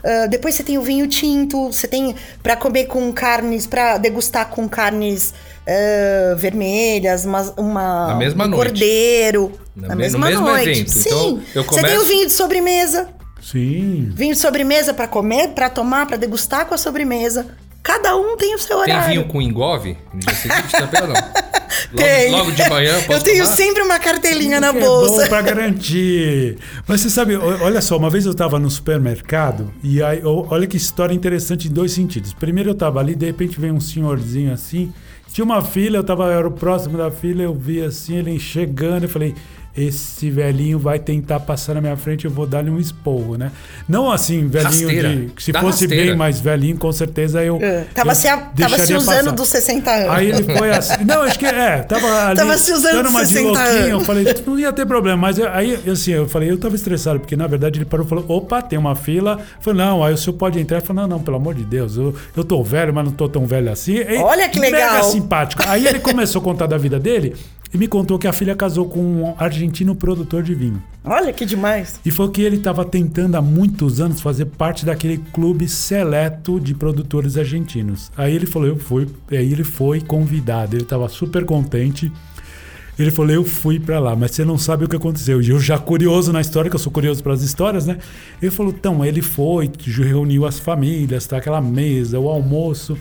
Ah, 0.05 0.27
depois 0.27 0.55
você 0.55 0.63
tem 0.63 0.77
o 0.77 0.83
vinho 0.83 1.07
tinto, 1.07 1.73
você 1.73 1.89
tem 1.89 2.15
para 2.43 2.55
comer 2.57 2.85
com 2.85 3.11
carnes, 3.13 3.67
para 3.67 3.97
degustar 3.97 4.49
com 4.51 4.69
carnes 4.69 5.33
ah, 5.67 6.35
vermelhas, 6.37 7.25
uma, 7.25 7.41
uma 7.57 8.07
Na 8.09 8.15
mesma 8.17 8.45
um 8.45 8.49
noite. 8.49 8.63
cordeiro. 8.69 9.53
Na 9.75 9.89
Na, 9.89 9.95
me- 9.97 10.03
mesma 10.03 10.19
no 10.19 10.27
mesmo 10.27 10.47
noite. 10.47 10.69
evento. 10.71 10.91
Sim. 10.91 11.09
Então, 11.09 11.41
eu 11.55 11.65
Você 11.65 11.81
tem 11.81 11.85
o 11.85 11.93
começo- 11.95 12.05
vinho 12.07 12.27
de 12.27 12.33
sobremesa. 12.33 13.09
Sim. 13.43 14.11
Vinho 14.15 14.35
de 14.35 14.41
sobremesa 14.41 14.95
para 14.95 15.07
comer, 15.09 15.49
para 15.49 15.69
tomar, 15.69 16.07
para 16.07 16.17
degustar 16.17 16.67
com 16.67 16.75
a 16.75 16.79
sobremesa. 16.79 17.47
Cada 17.85 18.17
um 18.17 18.35
tem 18.37 18.55
o 18.55 18.59
seu 18.59 18.83
Tem 18.83 18.95
horário. 18.95 19.09
vinho 19.13 19.25
com 19.29 19.41
engove 19.41 19.97
no 20.13 20.19
dia 20.19 20.35
seguinte 20.35 20.73
também 20.73 21.03
ou 21.03 21.09
não? 21.09 21.15
Tem. 21.97 22.31
logo 22.31 22.51
de 22.53 22.69
manhã, 22.69 22.95
posso 23.03 23.13
Eu 23.19 23.23
tenho 23.23 23.45
tomar? 23.45 23.57
sempre 23.57 23.83
uma 23.83 23.99
cartelinha 23.99 24.61
na 24.61 24.73
Que 24.73 24.81
bolsa. 24.81 25.15
É 25.15 25.25
bom 25.25 25.29
pra 25.29 25.43
garantir. 25.43 26.57
Mas 26.87 27.01
você 27.01 27.11
sabe, 27.11 27.37
olha 27.37 27.81
só, 27.83 27.97
uma 27.97 28.09
vez 28.09 28.25
eu 28.27 28.35
tava 28.35 28.59
no 28.59 28.71
supermercado 28.71 29.73
e 29.83 30.03
aí, 30.03 30.21
olha 30.25 30.67
que 30.67 30.77
história 30.77 31.13
interessante 31.15 31.69
em 31.69 31.71
dois 31.71 31.93
sentidos. 31.93 32.33
Primeiro 32.33 32.71
eu 32.71 32.75
tava 32.75 33.01
ali, 33.01 33.15
de 33.15 33.27
repente 33.27 33.61
vem 33.61 33.71
um 33.73 33.81
senhorzinho 33.81 34.53
assim, 34.53 34.93
tinha 35.33 35.45
uma 35.45 35.63
fila, 35.63 35.97
eu 35.99 36.05
tava, 36.05 36.25
eu 36.27 36.39
era 36.39 36.49
o 36.49 36.53
próximo 36.53 36.97
da 36.97 37.11
fila, 37.11 37.43
eu 37.43 37.53
vi 37.55 37.83
assim, 37.83 38.17
ele 38.17 38.39
chegando, 38.39 39.03
eu 39.05 39.09
falei, 39.09 39.35
esse 39.77 40.31
velhinho 40.31 40.79
vai 40.79 40.99
tentar 40.99 41.41
passar 41.41 41.75
na 41.75 41.81
minha 41.81 41.97
frente, 41.97 42.25
eu 42.25 42.31
vou 42.31 42.47
dar-lhe 42.47 42.71
um 42.71 42.79
esporro, 42.79 43.37
né? 43.37 43.51
Não 43.89 44.11
assim, 44.11 44.47
velhinho 44.47 44.87
Rasteira. 44.87 45.17
de. 45.17 45.31
Se 45.43 45.51
Dá 45.53 45.61
fosse 45.61 45.85
rasteira. 45.85 46.07
bem 46.11 46.17
mais 46.17 46.41
velhinho, 46.41 46.77
com 46.77 46.93
certeza 46.93 47.43
eu. 47.43 47.59
É, 47.61 47.85
Tava, 47.93 48.11
eu 48.11 48.15
se, 48.15 48.29
a- 48.29 48.37
tava 48.37 48.79
se 48.79 48.95
usando 48.95 49.17
passar. 49.25 49.31
dos 49.33 49.49
60 49.49 49.91
anos. 49.91 50.11
Aí 50.11 50.29
ele 50.29 50.43
foi 50.57 50.71
assim. 50.71 51.03
Não, 51.05 51.23
acho 51.23 51.39
que 51.39 51.47
é, 51.47 51.79
tava 51.83 52.27
ali. 52.29 52.37
Tava 52.37 52.57
se 52.59 52.73
usando 52.73 52.93
dando 52.95 53.09
uma 53.11 53.23
de 53.23 53.29
60 53.29 53.49
louquinho. 53.49 53.79
Eu 53.89 53.95
anos. 53.97 54.07
falei, 54.07 54.25
não 54.47 54.59
ia 54.59 54.73
ter 54.73 54.87
problema. 54.87 55.17
Mas 55.17 55.39
eu- 55.39 55.49
aí, 55.51 55.79
assim, 55.91 56.13
eu 56.13 56.29
falei, 56.29 56.51
eu 56.51 56.59
tava 56.59 56.75
estressado, 56.77 57.19
porque 57.21 57.37
na 57.37 57.47
verdade 57.47 57.79
ele 57.79 57.85
parou 57.85 58.07
e 58.07 58.09
falou: 58.09 58.25
opa, 58.29 58.63
tem 58.63 58.79
uma 58.79 58.95
fila. 58.95 59.39
Eu 59.41 59.63
falei, 59.63 59.85
não, 59.85 60.05
aí 60.05 60.15
o 60.15 60.17
senhor 60.17 60.37
pode 60.37 60.59
entrar. 60.61 60.79
Eu 60.79 60.83
falei, 60.83 61.03
não, 61.03 61.09
não, 61.09 61.21
pelo 61.21 61.37
amor 61.37 61.55
de 61.55 61.65
Deus, 61.65 61.97
eu, 61.97 62.15
eu 62.37 62.45
tô 62.45 62.63
velho, 62.63 62.95
mas 62.95 63.05
não 63.05 63.13
tô 63.13 63.29
tão 63.29 63.45
velho 63.45 63.73
assim. 63.73 63.97
E- 63.97 64.19
Olha 64.19 64.49
que 64.49 64.61
Mega 64.61 64.77
legal. 64.77 65.05
simpático. 65.05 65.63
Aí 65.67 65.87
ele 65.87 65.99
começou 65.99 66.41
a 66.41 66.45
contar 66.45 66.67
da 66.67 66.79
vida 66.79 66.99
dele 67.01 67.35
e 67.75 67.79
me 67.79 67.89
contou 67.89 68.21
que 68.21 68.29
a 68.29 68.33
filha 68.33 68.55
casou 68.55 68.89
com 68.89 69.01
um 69.01 69.35
argentino 69.37 69.97
produtor 69.97 70.45
de 70.45 70.55
vinho. 70.55 70.81
Olha 71.05 71.33
que 71.33 71.45
demais. 71.45 72.01
E 72.07 72.11
foi 72.13 72.31
que 72.31 72.41
ele 72.41 72.57
estava 72.57 72.85
tentando 72.85 73.35
há 73.35 73.43
muitos 73.43 74.01
anos 74.01 74.21
fazer 74.21 74.45
parte 74.45 74.87
daquele 74.87 75.19
clube 75.33 75.67
seleto 75.69 76.61
de 76.61 76.73
produtores 76.73 77.37
argentinos. 77.37 78.13
Aí 78.17 78.33
ele 78.33 78.47
falou, 78.47 78.69
eu 78.69 78.79
fui. 78.79 79.09
Aí 79.29 79.53
ele 79.53 79.65
foi 79.65 80.01
convidado. 80.01 80.77
Ele 80.77 80.85
estava 80.85 81.09
super 81.09 81.45
contente. 81.45 82.13
Ele 82.97 83.11
falou, 83.11 83.33
eu 83.33 83.45
fui 83.45 83.81
para 83.81 83.99
lá, 83.99 84.15
mas 84.15 84.31
você 84.31 84.45
não 84.45 84.57
sabe 84.57 84.85
o 84.85 84.89
que 84.89 84.95
aconteceu. 84.95 85.43
E 85.43 85.51
eu 85.51 85.59
já 85.59 85.77
curioso 85.77 86.33
na 86.33 86.41
história, 86.41 86.71
que 86.71 86.77
eu 86.77 86.81
sou 86.81 86.93
curioso 86.93 87.25
pelas 87.25 87.43
histórias, 87.43 87.87
né? 87.87 87.99
Ele 88.41 88.53
falou, 88.53 88.73
então, 88.73 89.05
ele 89.05 89.21
foi, 89.21 89.69
reuniu 89.85 90.47
as 90.47 90.61
famílias, 90.61 91.27
tá? 91.27 91.39
Aquela 91.39 91.61
mesa, 91.61 92.21
o 92.21 92.29
almoço. 92.29 92.97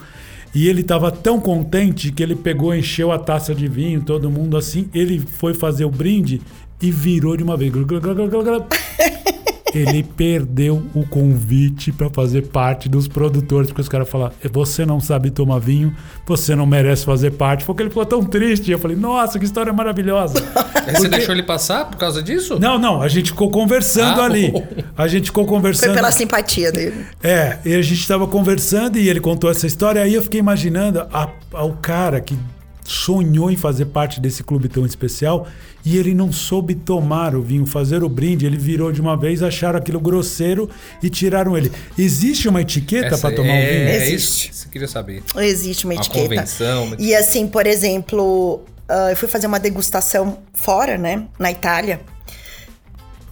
E 0.56 0.68
ele 0.68 0.82
estava 0.82 1.12
tão 1.12 1.40
contente 1.40 2.12
que 2.12 2.22
ele 2.22 2.36
pegou, 2.36 2.76
encheu 2.76 3.12
a 3.12 3.18
taça 3.18 3.56
de 3.56 3.68
vinho, 3.68 4.02
todo 4.02 4.30
mundo 4.30 4.56
assim. 4.56 4.88
Ele 4.94 5.20
foi 5.20 5.54
fazer 5.54 5.86
o 5.86 5.90
brinde 5.90 6.42
e 6.82 6.92
virou 6.92 7.36
de 7.36 7.44
uma 7.44 7.58
vez. 7.58 7.74
Ele 9.74 10.04
perdeu 10.04 10.84
o 10.94 11.06
convite 11.06 11.92
para 11.92 12.10
fazer 12.10 12.44
parte 12.48 12.88
dos 12.90 13.08
produtores, 13.08 13.68
porque 13.70 13.82
os 13.82 13.90
caras 13.90 14.10
falaram: 14.10 14.34
você 14.52 14.86
não 14.86 15.00
sabe 15.00 15.32
tomar 15.32 15.60
vinho, 15.60 15.96
você 16.26 16.56
não 16.56 16.66
merece 16.66 17.06
fazer 17.06 17.32
parte. 17.32 17.64
Foi 17.64 17.74
que 17.76 17.82
ele 17.84 17.90
ficou 17.90 18.06
tão 18.06 18.24
triste. 18.24 18.72
Eu 18.72 18.80
falei: 18.80 18.96
nossa, 18.98 19.40
que 19.40 19.46
história 19.46 19.74
maravilhosa. 19.74 20.36
Aí 20.86 20.94
Você 20.94 21.02
Porque- 21.04 21.08
deixou 21.10 21.34
ele 21.34 21.44
passar 21.44 21.86
por 21.90 21.98
causa 21.98 22.22
disso? 22.22 22.60
Não, 22.60 22.78
não, 22.78 23.02
a 23.02 23.08
gente 23.08 23.32
ficou 23.32 23.50
conversando 23.50 24.22
Ah, 24.22 24.26
ali. 24.26 24.54
A 24.98 25.08
gente 25.08 25.26
ficou 25.26 25.46
Foi 25.46 25.54
conversando. 25.56 25.94
pela 25.94 26.12
simpatia 26.12 26.72
dele. 26.72 27.06
É, 27.24 27.58
e 27.66 27.74
a 27.74 27.82
gente 27.82 28.00
estava 28.02 28.28
conversando 28.28 28.98
e 28.98 29.08
ele 29.10 29.20
contou 29.20 29.50
essa 29.50 29.66
história. 29.66 30.02
Aí 30.02 30.14
eu 30.14 30.22
fiquei 30.22 30.40
imaginando 30.40 31.00
a, 31.12 31.30
a- 31.54 31.64
o 31.64 31.74
cara 31.74 32.20
que 32.20 32.38
sonhou 32.86 33.50
em 33.52 33.56
fazer 33.56 33.86
parte 33.86 34.20
desse 34.20 34.44
clube 34.44 34.68
tão 34.68 34.86
especial 34.86 35.48
e 35.86 35.98
ele 35.98 36.14
não 36.14 36.32
soube 36.32 36.76
tomar 36.76 37.36
o 37.36 37.42
vinho, 37.42 37.66
fazer 37.66 38.04
o 38.04 38.10
brinde. 38.10 38.46
Ele 38.46 38.58
virou 38.58 38.92
de 38.92 39.02
uma 39.02 39.18
vez, 39.18 39.42
acharam 39.44 39.78
aquilo 39.80 40.00
grosseiro 40.00 40.70
e 41.02 41.10
tiraram 41.10 41.58
ele. 41.58 41.72
Existe 41.98 42.48
uma 42.48 42.62
etiqueta 42.62 43.18
para 43.18 43.36
tomar 43.36 43.50
é, 43.54 43.64
o 43.64 43.70
vinho? 43.70 43.88
É 43.90 44.08
Existe. 44.08 44.50
isso 44.52 44.62
você 44.64 44.70
queria 44.70 44.88
saber. 44.88 45.24
Existe 45.38 45.86
uma 45.86 45.94
Uma 45.94 46.02
etiqueta. 46.02 46.24
convenção, 46.30 46.84
uma 46.86 46.96
E 47.00 47.14
assim, 47.16 47.48
por 47.48 47.66
exemplo, 47.68 48.62
ah, 48.88 49.10
eu 49.12 49.16
fui 49.18 49.28
fazer 49.28 49.48
uma 49.48 49.60
degustação 49.60 50.40
fora, 50.54 50.98
né? 50.98 51.26
Na 51.38 51.52
Itália. 51.52 52.00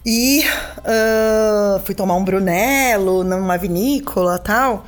E 0.04 0.42
ah, 0.84 1.80
fui 1.84 1.94
tomar 1.94 2.16
um 2.16 2.24
Brunello 2.24 3.22
numa 3.24 3.56
vinícola 3.56 4.38
tal. 4.38 4.86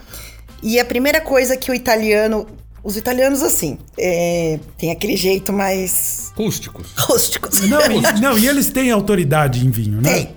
E 0.63 0.79
a 0.81 0.85
primeira 0.85 1.21
coisa 1.21 1.57
que 1.57 1.71
o 1.71 1.75
italiano. 1.75 2.47
Os 2.85 2.97
italianos, 2.97 3.43
assim, 3.43 3.79
é, 3.99 4.61
tem 4.77 4.91
aquele 4.93 5.17
jeito 5.17 5.53
mais 5.53 6.31
Rústicos. 6.37 6.89
rústicos. 6.99 7.61
Não, 7.63 7.81
e, 7.91 8.21
não, 8.21 8.39
e 8.39 8.47
eles 8.47 8.69
têm 8.69 8.91
autoridade 8.91 9.67
em 9.67 9.71
vinho, 9.71 10.03
né? 10.03 10.13
Tem. 10.13 10.37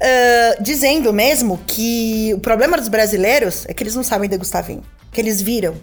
Ah, 0.00 0.56
dizendo 0.60 1.12
mesmo 1.12 1.58
que 1.66 2.32
o 2.34 2.38
problema 2.38 2.76
dos 2.76 2.88
brasileiros 2.88 3.64
é 3.66 3.74
que 3.74 3.82
eles 3.82 3.94
não 3.94 4.04
sabem 4.04 4.28
degustar 4.28 4.62
vinho. 4.64 4.82
Que 5.12 5.20
eles 5.20 5.40
viram. 5.42 5.74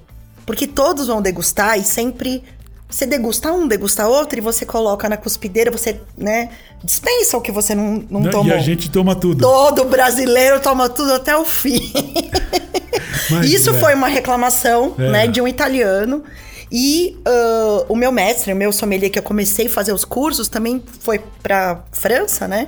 Porque 0.45 0.67
todos 0.67 1.07
vão 1.07 1.21
degustar 1.21 1.77
e 1.79 1.83
sempre. 1.83 2.43
Você 2.87 3.05
degusta 3.05 3.51
um, 3.51 3.67
degusta 3.67 4.07
outro 4.07 4.37
e 4.37 4.41
você 4.41 4.63
coloca 4.63 5.09
na 5.09 5.17
cuspideira, 5.17 5.71
você, 5.71 5.99
né, 6.15 6.49
dispensa 6.83 7.35
o 7.35 7.41
que 7.41 7.51
você 7.51 7.73
não, 7.73 8.05
não 8.09 8.21
Não, 8.21 8.31
tomou. 8.31 8.47
E 8.47 8.53
a 8.53 8.59
gente 8.59 8.91
toma 8.91 9.15
tudo. 9.15 9.41
Todo 9.41 9.85
brasileiro 9.85 10.59
toma 10.61 10.87
tudo 10.87 11.13
até 11.13 11.35
o 11.35 11.43
fim. 11.43 11.91
Mas, 13.29 13.51
Isso 13.51 13.69
é. 13.71 13.79
foi 13.79 13.93
uma 13.95 14.07
reclamação, 14.07 14.95
É. 14.97 15.09
né, 15.09 15.27
de 15.27 15.41
um 15.41 15.47
italiano. 15.47 16.23
E 16.71 17.15
ah, 17.25 17.85
o 17.87 17.95
meu 17.95 18.11
mestre, 18.11 18.51
o 18.51 18.55
meu 18.55 18.71
sommelier 18.71 19.09
que 19.11 19.19
eu 19.19 19.23
comecei 19.23 19.67
a 19.67 19.69
fazer 19.69 19.93
os 19.93 20.03
cursos, 20.03 20.47
também 20.47 20.83
foi 21.01 21.21
pra 21.43 21.83
França, 21.91 22.47
né? 22.47 22.67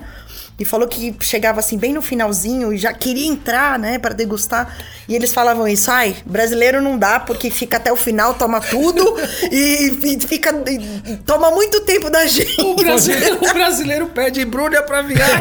E 0.60 0.66
falou 0.66 0.88
que 0.88 1.16
chegava 1.20 1.60
assim 1.60 1.78
bem 1.78 1.94
no 1.94 2.02
finalzinho 2.02 2.74
e 2.74 2.78
já 2.80 2.92
queria 2.92 3.28
entrar, 3.28 3.78
né, 3.78 4.00
para 4.00 4.16
degustar. 4.16 4.76
E 5.08 5.16
eles 5.16 5.32
falavam 5.32 5.68
isso, 5.68 5.92
ai, 5.92 6.16
brasileiro 6.26 6.82
não 6.82 6.98
dá 6.98 7.20
porque 7.20 7.52
fica 7.52 7.78
até 7.78 7.92
o 7.94 7.96
final, 7.96 8.34
toma 8.34 8.60
tudo 8.60 9.16
e, 9.52 9.92
e 10.04 10.20
fica 10.28 10.50
e 10.68 11.16
toma 11.18 11.52
muito 11.52 11.82
tempo 11.82 12.10
da 12.10 12.26
gente. 12.26 12.60
O 12.60 12.76
brasileiro, 12.76 13.38
o 13.38 13.54
brasileiro 13.54 14.08
pede 14.08 14.42
embrulha 14.42 14.82
pra 14.82 15.04
viagem. 15.04 15.38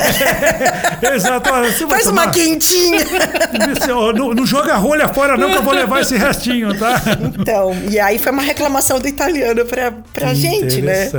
Exato. 1.15 1.49
você 1.51 1.87
vai 1.87 1.99
Faz 1.99 2.07
uma 2.09 2.23
tomar- 2.23 2.35
quentinha. 2.35 2.99
Não, 4.15 4.35
não 4.35 4.47
joga 4.47 4.75
rolha 4.77 5.09
fora, 5.09 5.37
não, 5.37 5.51
que 5.51 5.57
eu 5.57 5.63
vou 5.63 5.73
levar 5.73 6.03
esse 6.03 6.17
restinho, 6.17 6.79
tá? 6.79 7.01
Então, 7.41 7.75
e 7.91 7.99
aí 7.99 8.19
foi 8.19 8.33
uma 8.33 8.43
reclamação 8.43 8.99
do 9.01 9.09
italiano 9.09 9.65
pra, 9.65 9.93
pra 10.13 10.29
Que 10.31 10.35
gente, 10.35 10.83
né? 10.83 11.11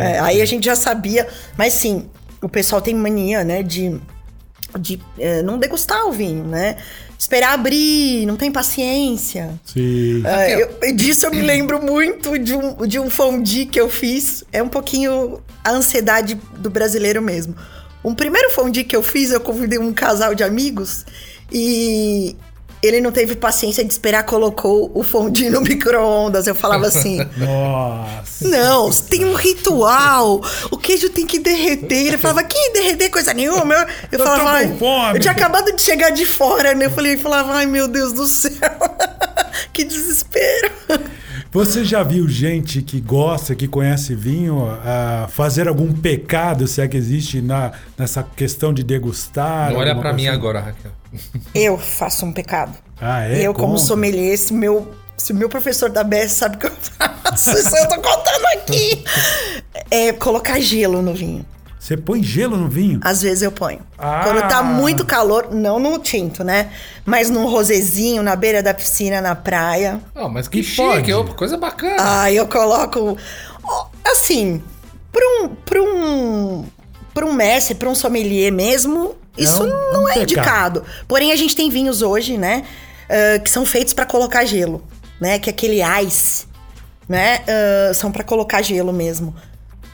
É, 0.00 0.20
aí 0.22 0.40
a 0.40 0.46
gente 0.46 0.64
já 0.64 0.76
sabia, 0.76 1.26
mas 1.56 1.72
sim, 1.74 2.08
o 2.42 2.48
pessoal 2.48 2.80
tem 2.80 2.94
mania, 2.94 3.44
né, 3.44 3.62
de, 3.62 4.00
de 4.78 5.00
é, 5.18 5.42
não 5.42 5.58
degustar 5.58 6.06
o 6.06 6.12
vinho, 6.12 6.44
né? 6.44 6.76
Esperar 7.18 7.52
abrir, 7.52 8.24
não 8.24 8.36
tem 8.36 8.50
paciência. 8.50 9.52
Sim. 9.66 10.22
É, 10.26 10.62
eu- 10.62 10.96
disso 10.96 11.26
eu 11.26 11.30
me 11.30 11.42
lembro 11.42 11.82
muito 11.84 12.38
de 12.38 12.54
um, 12.54 12.86
de 12.86 12.98
um 12.98 13.10
fondue 13.10 13.66
que 13.66 13.78
eu 13.78 13.90
fiz. 13.90 14.42
É 14.50 14.62
um 14.62 14.68
pouquinho 14.68 15.38
a 15.62 15.70
ansiedade 15.70 16.40
do 16.56 16.70
brasileiro 16.70 17.20
mesmo. 17.20 17.54
Um 18.02 18.14
primeiro 18.14 18.48
fondue 18.54 18.84
que 18.84 18.96
eu 18.96 19.02
fiz, 19.02 19.30
eu 19.30 19.40
convidei 19.40 19.78
um 19.78 19.92
casal 19.92 20.34
de 20.34 20.42
amigos 20.42 21.04
e 21.52 22.34
ele 22.82 23.00
não 23.00 23.12
teve 23.12 23.34
paciência 23.36 23.84
de 23.84 23.92
esperar, 23.92 24.22
colocou 24.24 24.90
o 24.94 25.02
fondue 25.02 25.50
no 25.50 25.60
micro-ondas. 25.62 26.46
Eu 26.46 26.54
falava 26.54 26.86
assim. 26.86 27.18
Nossa. 27.36 28.48
Não, 28.48 28.90
tem 28.90 29.24
um 29.24 29.34
ritual. 29.34 30.40
O 30.70 30.76
queijo 30.76 31.10
tem 31.10 31.26
que 31.26 31.38
derreter. 31.38 32.06
Ele 32.08 32.18
falava, 32.18 32.42
que 32.42 32.72
derreter 32.72 33.10
coisa 33.10 33.34
nenhuma. 33.34 33.74
Eu, 33.74 33.80
eu 33.80 33.88
Eu 34.12 34.18
tô 34.18 34.24
falava, 34.24 34.42
com 34.42 34.48
"Ai", 34.56 34.76
fome. 34.78 35.16
eu 35.16 35.20
tinha 35.20 35.32
acabado 35.32 35.74
de 35.74 35.82
chegar 35.82 36.10
de 36.10 36.26
fora, 36.26 36.74
né? 36.74 36.86
Eu 36.86 36.90
falei, 36.90 37.16
falava, 37.16 37.54
ai 37.54 37.66
meu 37.66 37.86
Deus 37.88 38.12
do 38.12 38.26
céu. 38.26 38.50
que 39.72 39.84
desespero. 39.84 40.70
Você 41.52 41.84
já 41.84 42.02
viu 42.04 42.28
gente 42.28 42.80
que 42.80 43.00
gosta, 43.00 43.56
que 43.56 43.66
conhece 43.66 44.14
vinho, 44.14 44.68
ah, 44.84 45.26
fazer 45.30 45.66
algum 45.66 45.92
pecado, 45.92 46.68
se 46.68 46.80
é 46.80 46.86
que 46.86 46.96
existe, 46.96 47.40
na, 47.42 47.72
nessa 47.98 48.22
questão 48.22 48.72
de 48.72 48.84
degustar? 48.84 49.72
Não 49.72 49.80
olha 49.80 49.94
pra 49.96 50.12
mim 50.12 50.28
assim? 50.28 50.36
agora, 50.36 50.60
Raquel. 50.60 50.92
Eu 51.54 51.78
faço 51.78 52.24
um 52.24 52.32
pecado. 52.32 52.76
Ah, 53.00 53.26
é? 53.26 53.40
eu, 53.46 53.52
como 53.54 53.74
Conta. 53.74 53.84
sommelier, 53.84 54.36
se 54.38 54.52
meu, 54.52 54.92
se 55.16 55.32
meu 55.32 55.48
professor 55.48 55.90
da 55.90 56.04
BS 56.04 56.32
sabe 56.32 56.56
que 56.58 56.66
eu 56.66 56.72
faço, 56.72 57.50
isso 57.56 57.76
eu 57.76 57.88
tô 57.88 57.96
contando 57.96 58.46
aqui. 58.54 59.04
É 59.92 60.12
colocar 60.12 60.58
gelo 60.60 61.00
no 61.00 61.14
vinho. 61.14 61.44
Você 61.78 61.96
põe 61.96 62.22
gelo 62.22 62.56
no 62.56 62.68
vinho? 62.68 63.00
Às 63.02 63.22
vezes 63.22 63.42
eu 63.42 63.50
ponho. 63.50 63.80
Ah. 63.96 64.20
Quando 64.24 64.48
tá 64.48 64.62
muito 64.62 65.04
calor, 65.06 65.48
não 65.54 65.78
no 65.78 65.98
tinto, 65.98 66.44
né? 66.44 66.70
Mas 67.04 67.30
num 67.30 67.46
rosezinho, 67.46 68.22
na 68.22 68.36
beira 68.36 68.62
da 68.62 68.74
piscina, 68.74 69.20
na 69.20 69.34
praia. 69.34 70.00
Não, 70.14 70.28
mas 70.28 70.46
que, 70.46 70.58
Que 70.58 70.64
chique, 70.64 70.82
pode. 70.82 71.12
ô, 71.12 71.24
coisa 71.24 71.56
bacana. 71.56 71.96
Ah, 71.98 72.32
eu 72.32 72.46
coloco. 72.46 73.16
Assim, 74.04 74.62
pra 75.10 75.22
um. 75.42 75.48
Pra 75.48 75.82
um 75.82 76.64
para 77.12 77.26
um 77.26 77.32
mestre, 77.32 77.74
para 77.74 77.88
um 77.88 77.94
sommelier 77.94 78.52
mesmo, 78.52 79.16
É 79.38 79.42
isso 79.42 79.62
um- 79.62 79.92
não 79.92 80.02
um 80.04 80.08
é 80.08 80.14
pecado. 80.14 80.22
indicado. 80.32 80.84
Porém, 81.08 81.32
a 81.32 81.36
gente 81.36 81.54
tem 81.56 81.70
vinhos 81.70 82.02
hoje, 82.02 82.36
né? 82.38 82.64
ah, 83.08 83.38
que 83.38 83.50
são 83.50 83.64
feitos 83.66 83.92
para 83.92 84.06
colocar 84.06 84.44
gelo, 84.44 84.82
né? 85.20 85.38
Que 85.38 85.50
é 85.50 85.52
aquele 85.52 85.80
ice, 86.04 86.46
né? 87.08 87.40
ah, 87.48 87.92
são 87.94 88.10
para 88.12 88.22
colocar 88.24 88.62
gelo 88.62 88.92
mesmo. 88.92 89.34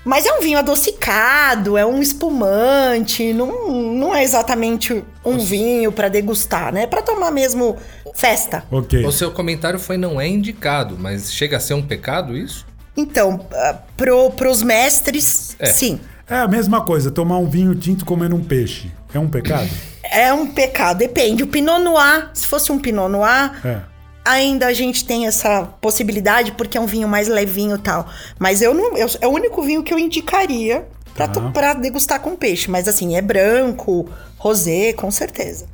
Mas 0.05 0.25
é 0.25 0.33
um 0.33 0.41
vinho 0.41 0.57
adocicado, 0.59 1.77
é 1.77 1.85
um 1.85 2.01
espumante, 2.01 3.33
não, 3.33 3.73
não 3.93 4.15
é 4.15 4.23
exatamente 4.23 5.03
um 5.25 5.37
vinho 5.39 5.91
para 5.91 6.09
degustar, 6.09 6.73
né? 6.73 6.87
Para 6.87 7.03
tomar 7.03 7.31
mesmo 7.33 7.77
festa. 8.15 8.63
Ok. 8.71 9.05
O 9.05 9.11
seu 9.11 9.33
comentário 9.33 9.79
foi 9.81 9.97
não 9.97 10.21
é 10.21 10.29
indicado, 10.29 10.97
mas 10.99 11.33
chega 11.33 11.57
a 11.57 11.61
ser 11.61 11.75
um 11.75 11.83
pecado 11.83 12.37
isso? 12.37 12.65
Então, 12.97 13.45
ah, 13.53 13.79
pro, 13.97 14.31
pros 14.31 14.63
mestres, 14.63 15.57
É. 15.59 15.67
sim. 15.67 16.01
É 16.29 16.39
a 16.41 16.49
mesma 16.49 16.81
coisa, 16.81 17.11
tomar 17.11 17.39
um 17.39 17.49
vinho 17.49 17.75
tinto 17.75 18.05
comendo 18.05 18.35
um 18.35 18.43
peixe. 18.43 18.91
É 19.15 19.19
um 19.19 19.29
pecado? 19.29 19.69
É 20.03 20.33
um 20.33 20.47
pecado, 20.47 20.99
depende. 20.99 21.43
O 21.43 21.47
Pinot 21.47 21.79
Noir, 21.83 22.31
se 22.35 22.47
fosse 22.47 22.73
um 22.73 22.79
Pinot 22.79 23.09
Noir, 23.09 23.53
É. 23.65 23.81
ainda 24.25 24.67
a 24.67 24.73
gente 24.73 25.05
tem 25.05 25.27
essa 25.27 25.63
possibilidade 25.81 26.53
porque 26.53 26.77
é 26.77 26.81
um 26.81 26.87
vinho 26.87 27.07
mais 27.09 27.29
levinho 27.29 27.77
e 27.77 27.79
tal. 27.79 28.09
Mas 28.39 28.61
eu 28.61 28.75
não, 28.75 28.97
eu- 28.97 29.09
é 29.21 29.27
o 29.27 29.31
único 29.31 29.63
vinho 29.63 29.83
que 29.85 29.95
eu 29.95 29.99
indicaria 29.99 30.85
pra, 31.15 31.29
Tá. 31.29 31.41
pra 31.51 31.75
degustar 31.75 32.21
com 32.21 32.35
peixe. 32.35 32.69
Mas 32.71 32.89
assim, 32.89 33.15
é 33.17 33.23
branco, 33.23 34.09
rosé, 34.37 34.93
com 34.95 35.11
certeza. 35.13 35.65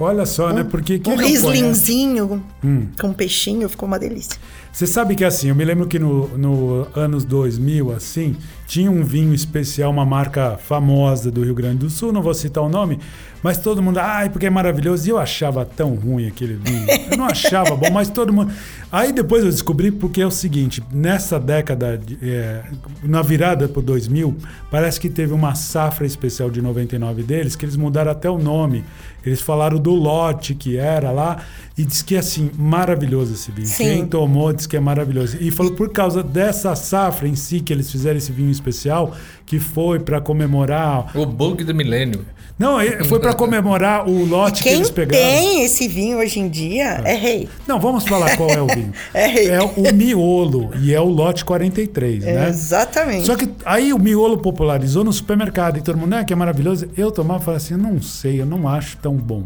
Olha 0.00 0.26
só, 0.26 0.52
né? 0.52 0.64
Porque 0.68 0.94
um 1.06 1.10
não 1.10 1.16
conhece- 1.16 1.32
rislingzinho 1.46 2.44
Hum. 2.64 2.88
com 3.00 3.12
peixinho 3.12 3.68
ficou 3.68 3.86
uma 3.86 3.98
delícia. 4.00 4.36
Você 4.72 4.86
sabe 4.86 5.14
que 5.14 5.22
assim, 5.22 5.48
eu 5.48 5.54
me 5.54 5.64
lembro 5.66 5.86
que 5.86 5.98
no, 5.98 6.26
no 6.38 6.88
anos 6.94 7.24
2000, 7.24 7.92
assim, 7.92 8.34
tinha 8.66 8.90
um 8.90 9.04
vinho 9.04 9.34
especial, 9.34 9.90
uma 9.90 10.06
marca 10.06 10.56
famosa 10.56 11.30
do 11.30 11.44
Rio 11.44 11.54
Grande 11.54 11.76
do 11.76 11.90
Sul, 11.90 12.10
não 12.10 12.22
vou 12.22 12.32
citar 12.32 12.64
o 12.64 12.70
nome, 12.70 12.98
mas 13.42 13.58
todo 13.58 13.82
mundo, 13.82 13.98
ai, 13.98 14.30
porque 14.30 14.46
é 14.46 14.50
maravilhoso. 14.50 15.06
E 15.06 15.10
eu 15.10 15.18
achava 15.18 15.64
tão 15.64 15.94
ruim 15.94 16.26
aquele 16.26 16.54
vinho. 16.54 16.86
Eu 17.10 17.18
não 17.18 17.26
achava 17.26 17.76
bom, 17.76 17.90
mas 17.90 18.08
todo 18.08 18.32
mundo. 18.32 18.50
Aí 18.90 19.12
depois 19.12 19.44
eu 19.44 19.50
descobri 19.50 19.90
porque 19.90 20.22
é 20.22 20.26
o 20.26 20.30
seguinte: 20.30 20.82
nessa 20.92 21.38
década, 21.40 22.00
é, 22.22 22.62
na 23.02 23.20
virada 23.20 23.68
pro 23.68 23.82
2000, 23.82 24.36
parece 24.70 25.00
que 25.00 25.10
teve 25.10 25.34
uma 25.34 25.54
safra 25.54 26.06
especial 26.06 26.50
de 26.50 26.62
99 26.62 27.22
deles, 27.24 27.56
que 27.56 27.64
eles 27.64 27.76
mudaram 27.76 28.12
até 28.12 28.30
o 28.30 28.38
nome. 28.38 28.84
Eles 29.24 29.40
falaram 29.40 29.78
do 29.78 29.92
lote 29.92 30.54
que 30.54 30.76
era 30.76 31.10
lá 31.10 31.44
e 31.76 31.84
diz 31.84 32.02
que 32.02 32.16
assim, 32.16 32.50
maravilhoso 32.58 33.32
esse 33.34 33.50
vinho. 33.50 33.66
Sim. 33.66 33.84
Quem 33.84 34.06
tomou 34.06 34.52
diz 34.52 34.66
que 34.66 34.76
é 34.76 34.80
maravilhoso. 34.80 35.36
E 35.40 35.50
falou 35.50 35.72
por 35.72 35.90
causa 35.90 36.22
dessa 36.22 36.74
safra 36.76 37.26
em 37.26 37.34
si 37.34 37.60
que 37.60 37.72
eles 37.72 37.90
fizeram 37.90 38.18
esse 38.18 38.30
vinho 38.32 38.50
especial, 38.50 39.14
que 39.46 39.58
foi 39.58 39.98
para 39.98 40.20
comemorar. 40.20 41.10
O 41.16 41.24
bug 41.24 41.64
do 41.64 41.74
milênio. 41.74 42.24
Não, 42.58 42.78
é- 42.78 43.02
foi 43.04 43.18
para 43.18 43.32
comemorar 43.34 44.06
o 44.08 44.24
lote 44.24 44.62
que 44.62 44.68
Quem 44.68 44.78
eles 44.78 44.90
pegaram. 44.90 45.24
tem 45.24 45.64
esse 45.64 45.88
vinho 45.88 46.18
hoje 46.18 46.38
em 46.38 46.48
dia 46.48 47.00
é 47.04 47.14
rei. 47.14 47.48
Não, 47.66 47.80
vamos 47.80 48.04
falar 48.06 48.36
qual 48.36 48.50
é 48.50 48.60
o 48.60 48.66
vinho. 48.66 48.92
É 49.14 49.26
rei. 49.26 49.48
o 49.76 49.92
miolo 49.94 50.70
e 50.80 50.92
é 50.94 51.00
o 51.00 51.08
lote 51.08 51.44
43, 51.44 52.22
né? 52.24 52.48
Exatamente. 52.50 53.26
Só 53.26 53.34
que 53.34 53.48
aí 53.64 53.92
o 53.92 53.98
miolo 53.98 54.38
popularizou 54.38 55.02
no 55.02 55.12
supermercado 55.12 55.78
e 55.78 55.80
todo 55.82 55.96
mundo, 55.98 56.10
né, 56.10 56.24
que 56.24 56.32
é 56.32 56.36
maravilhoso. 56.36 56.86
Eu 56.96 57.10
tomava 57.10 57.40
e 57.40 57.44
falava 57.44 57.56
assim, 57.62 57.74
eu 57.74 57.78
não 57.78 58.00
sei, 58.02 58.40
eu 58.40 58.46
não 58.46 58.68
acho 58.68 58.96
tão 58.98 59.16
bom. 59.16 59.44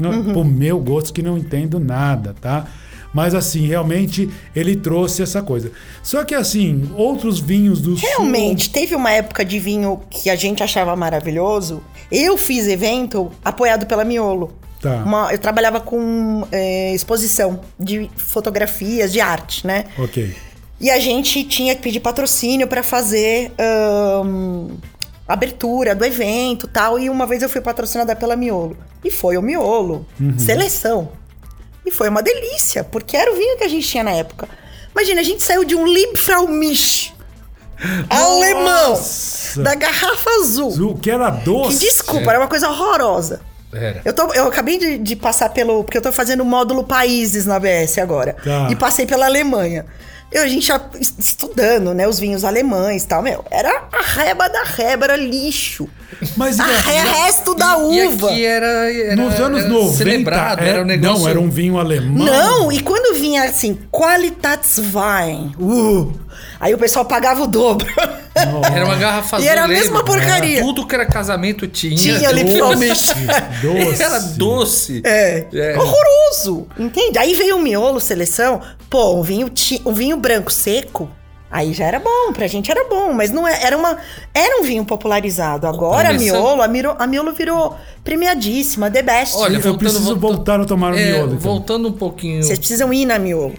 Não, 0.00 0.10
Uhum. 0.10 0.32
Pro 0.32 0.44
meu 0.44 0.78
gosto 0.78 1.12
que 1.12 1.22
não 1.22 1.36
entendo 1.38 1.78
nada, 1.80 2.34
tá? 2.40 2.66
Mas 3.12 3.34
assim, 3.34 3.66
realmente 3.66 4.28
ele 4.54 4.76
trouxe 4.76 5.22
essa 5.22 5.40
coisa. 5.42 5.72
Só 6.02 6.24
que 6.24 6.34
assim, 6.34 6.90
outros 6.94 7.40
vinhos 7.40 7.80
do 7.80 7.94
Realmente, 7.94 8.68
teve 8.70 8.94
uma 8.94 9.10
época 9.10 9.44
de 9.44 9.58
vinho 9.58 10.00
que 10.10 10.28
a 10.28 10.36
gente 10.36 10.62
achava 10.62 10.94
maravilhoso. 10.94 11.82
Eu 12.12 12.36
fiz 12.36 12.66
evento 12.68 13.30
apoiado 13.44 13.86
pela 13.86 14.04
Miolo. 14.04 14.52
Tá. 14.80 15.02
Uma- 15.04 15.32
eu 15.32 15.38
trabalhava 15.38 15.80
com 15.80 16.46
é, 16.52 16.94
exposição 16.94 17.60
de 17.80 18.08
fotografias, 18.16 19.10
de 19.12 19.20
arte, 19.20 19.66
né? 19.66 19.86
Sul. 19.96 20.04
Ok. 20.04 20.36
E 20.80 20.90
a 20.90 21.00
gente 21.00 21.42
tinha 21.44 21.74
que 21.74 21.82
pedir 21.82 21.98
patrocínio 22.00 22.68
para 22.68 22.82
fazer 22.84 23.50
ahn, 23.58 24.76
abertura 25.26 25.94
do 25.94 26.04
evento 26.04 26.66
e 26.66 26.68
tal. 26.68 26.98
E 27.00 27.10
uma 27.10 27.26
vez 27.26 27.42
eu 27.42 27.48
fui 27.48 27.60
patrocinada 27.60 28.14
pela 28.14 28.36
Miolo. 28.36 28.76
E 29.04 29.10
foi 29.10 29.36
o 29.36 29.42
Miolo. 29.42 30.06
Uhum. 30.20 30.38
Seleção. 30.38 31.12
E 31.86 31.90
foi 31.90 32.08
uma 32.08 32.22
delícia, 32.22 32.84
porque 32.84 33.16
era 33.16 33.32
o 33.32 33.36
vinho 33.36 33.56
que 33.56 33.64
a 33.64 33.68
gente 33.68 33.86
tinha 33.88 34.04
na 34.04 34.10
época. 34.12 34.48
Imagina, 34.92 35.20
a 35.20 35.24
gente 35.24 35.42
saiu 35.42 35.64
de 35.64 35.74
um 35.74 35.86
Liebfraumilch 35.86 37.14
alemão, 38.10 38.90
Nossa! 38.90 39.62
da 39.62 39.74
garrafa 39.74 40.30
azul. 40.40 40.68
Azul, 40.68 40.98
que 40.98 41.10
era 41.10 41.30
Que 41.32 41.44
doce. 41.44 41.78
desculpa, 41.78 42.30
era 42.30 42.38
uma 42.40 42.48
coisa 42.48 42.68
horrorosa. 42.68 43.40
Era. 43.72 44.00
Eu, 44.04 44.12
tô, 44.14 44.32
eu 44.32 44.46
acabei 44.48 44.78
de, 44.78 44.98
de 44.98 45.14
passar 45.14 45.50
pelo. 45.50 45.84
Porque 45.84 45.98
eu 45.98 46.02
tô 46.02 46.10
fazendo 46.10 46.40
o 46.40 46.44
módulo 46.44 46.84
países 46.84 47.44
na 47.44 47.56
ABS 47.56 47.98
agora. 47.98 48.34
Tá. 48.42 48.68
E 48.70 48.76
passei 48.76 49.06
pela 49.06 49.26
Alemanha. 49.26 49.84
Eu, 50.32 50.42
a 50.42 50.46
gente 50.48 50.66
já 50.66 50.80
es- 50.98 51.14
estudando, 51.18 51.92
né, 51.94 52.08
os 52.08 52.18
vinhos 52.18 52.44
alemães 52.44 53.02
e 53.04 53.06
tal, 53.06 53.22
meu. 53.22 53.44
Era 53.50 53.84
a 53.92 54.02
reba 54.02 54.48
da 54.48 54.62
reba, 54.62 55.04
era 55.04 55.16
lixo. 55.16 55.86
Mas 56.36 56.58
A 56.58 56.64
re- 56.64 56.92
resto 56.98 57.54
da 57.54 57.78
E 57.78 58.06
uva. 58.08 58.30
aqui 58.30 58.44
era, 58.44 58.66
era 58.92 59.16
nos 59.16 59.34
anos 59.38 59.60
era 59.60 59.68
90, 59.68 59.96
celebrado, 59.96 60.64
é- 60.64 60.68
era 60.70 60.82
um 60.82 60.84
negócio. 60.84 61.18
não, 61.18 61.28
era 61.28 61.40
um 61.40 61.50
vinho 61.50 61.78
alemão. 61.78 62.24
Não, 62.26 62.72
e 62.72 62.80
quando 62.80 63.14
vinha 63.20 63.44
assim, 63.44 63.78
Qualitätswein, 63.92 65.52
uh, 65.60 66.12
aí 66.58 66.72
o 66.74 66.78
pessoal 66.78 67.04
pagava 67.04 67.42
o 67.42 67.46
dobro. 67.46 67.86
Era 68.34 68.84
uma 68.84 68.94
garrafa 68.96 69.40
E 69.40 69.48
era 69.48 69.64
a 69.64 69.68
mesma 69.68 70.04
porcaria. 70.04 70.60
Tudo 70.62 70.86
que 70.86 70.94
era 70.94 71.04
casamento 71.04 71.66
tinha. 71.66 71.96
Tinha 71.96 72.18
doce. 72.20 72.34
Liebfraumilch. 72.34 73.14
Doce. 73.62 74.02
Era 74.02 74.18
doce. 74.20 75.02
É. 75.04 75.46
É. 75.52 75.76
Horroroso. 75.76 76.68
Entende? 76.78 77.18
Aí 77.18 77.34
veio 77.34 77.56
o 77.56 77.60
miolo 77.62 77.98
seleção. 78.00 78.60
Pô, 78.88 79.14
um 79.14 79.22
vinho, 79.22 79.48
ti- 79.48 79.82
um 79.84 79.92
vinho 79.92 80.16
branco 80.16 80.52
seco. 80.52 81.10
Aí 81.50 81.72
já 81.72 81.86
era 81.86 81.98
bom, 81.98 82.32
pra 82.34 82.46
gente 82.46 82.70
era 82.70 82.86
bom, 82.88 83.12
mas 83.14 83.30
não 83.30 83.48
é, 83.48 83.62
era 83.64 83.76
uma 83.76 83.96
era 84.34 84.60
um 84.60 84.64
vinho 84.64 84.84
popularizado. 84.84 85.66
Agora 85.66 86.10
a 86.10 86.12
Começando- 86.12 86.34
miolo, 86.42 86.62
a, 86.62 86.68
Miro, 86.68 86.94
a 86.98 87.06
miolo 87.06 87.32
virou 87.32 87.74
premiadíssima, 88.04 88.90
the 88.90 89.02
best. 89.02 89.34
Olha, 89.36 89.54
eu 89.56 89.60
voltando- 89.60 89.78
preciso 89.78 90.04
voltando- 90.16 90.20
voltar 90.20 90.60
a 90.60 90.64
tomar 90.64 90.92
o 90.92 90.98
É, 90.98 91.12
miolo. 91.12 91.26
então. 91.28 91.38
voltando 91.38 91.88
um 91.88 91.92
pouquinho. 91.92 92.42
Vocês 92.42 92.58
precisam 92.58 92.92
ir 92.92 93.06
na 93.06 93.18
miolo. 93.18 93.54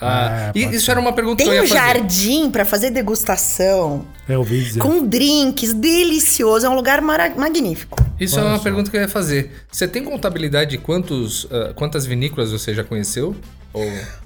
Ah, 0.00 0.52
É, 0.54 0.58
e 0.58 0.64
isso 0.76 0.86
ser. 0.86 0.90
era 0.92 1.00
uma 1.00 1.12
pergunta 1.12 1.38
Tem 1.38 1.46
que 1.46 1.56
eu 1.56 1.62
um 1.62 1.64
ia 1.64 1.68
fazer. 1.68 1.80
jardim 1.80 2.50
pra 2.50 2.64
fazer 2.64 2.90
degustação, 2.90 4.04
É, 4.28 4.34
eu 4.34 4.40
ouvi 4.40 4.60
dizer. 4.62 4.80
com 4.80 5.06
drinks, 5.06 5.72
delicioso, 5.72 6.66
é 6.66 6.68
um 6.68 6.74
lugar 6.74 7.00
magnífico. 7.00 7.96
Isso 8.20 8.38
é 8.38 8.42
uma 8.42 8.56
só. 8.58 8.62
pergunta 8.62 8.90
que 8.90 8.96
eu 8.96 9.00
ia 9.00 9.08
fazer. 9.08 9.52
Você 9.70 9.88
tem 9.88 10.04
contabilidade 10.04 10.72
de 10.72 10.78
quantos, 10.78 11.46
ah, 11.50 11.72
quantas 11.74 12.04
vinícolas 12.06 12.50
você 12.52 12.74
já 12.74 12.84
conheceu? 12.84 13.34
Ou... 13.72 13.84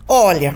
Olha, 0.08 0.54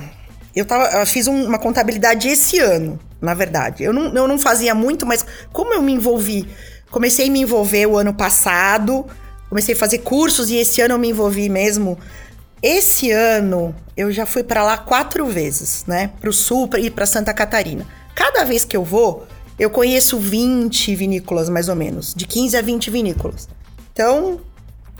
eu, 0.55 0.65
tava, 0.65 0.85
eu 0.99 1.07
fiz 1.07 1.27
um- 1.27 1.47
uma 1.47 1.59
contabilidade 1.59 2.29
esse 2.29 2.59
ano, 2.59 2.99
na 3.21 3.35
verdade. 3.35 3.83
Eu 3.83 3.93
não, 3.93 4.15
eu 4.15 4.29
não 4.29 4.39
fazia 4.39 4.75
muito, 4.75 5.07
mas 5.07 5.25
como 5.53 5.73
eu 5.75 5.83
me 5.83 5.93
envolvi, 5.93 6.49
comecei 6.91 7.29
a 7.29 7.31
me 7.31 7.41
envolver 7.41 7.87
o 7.87 7.97
ano 7.97 8.13
passado, 8.15 9.07
comecei 9.49 9.75
a 9.75 9.79
fazer 9.79 9.99
cursos 9.99 10.51
e 10.51 10.57
esse 10.57 10.81
ano 10.81 10.95
eu 10.95 10.99
me 10.99 11.09
envolvi 11.11 11.49
mesmo. 11.49 11.99
Esse 12.63 13.11
ano 13.11 13.75
eu 13.97 14.13
já 14.13 14.25
fui 14.25 14.43
pra 14.45 14.63
lá 14.63 14.77
quatro 14.79 15.27
vezes, 15.27 15.85
né? 15.87 16.11
Pro 16.21 16.33
sul 16.33 16.69
e 16.79 16.91
pra 16.91 17.07
Santa 17.07 17.35
Catarina. 17.35 17.87
Cada 18.15 18.45
vez 18.45 18.65
que 18.65 18.77
eu 18.77 18.85
vou, 18.85 19.27
eu 19.59 19.69
conheço 19.71 20.19
20 20.19 20.95
vinícolas 20.95 21.49
mais 21.49 21.69
ou 21.69 21.75
menos, 21.75 22.15
de 22.15 22.27
15 22.27 22.57
a 22.57 22.63
20 22.63 22.91
vinícolas. 22.91 23.49
Então, 23.93 24.41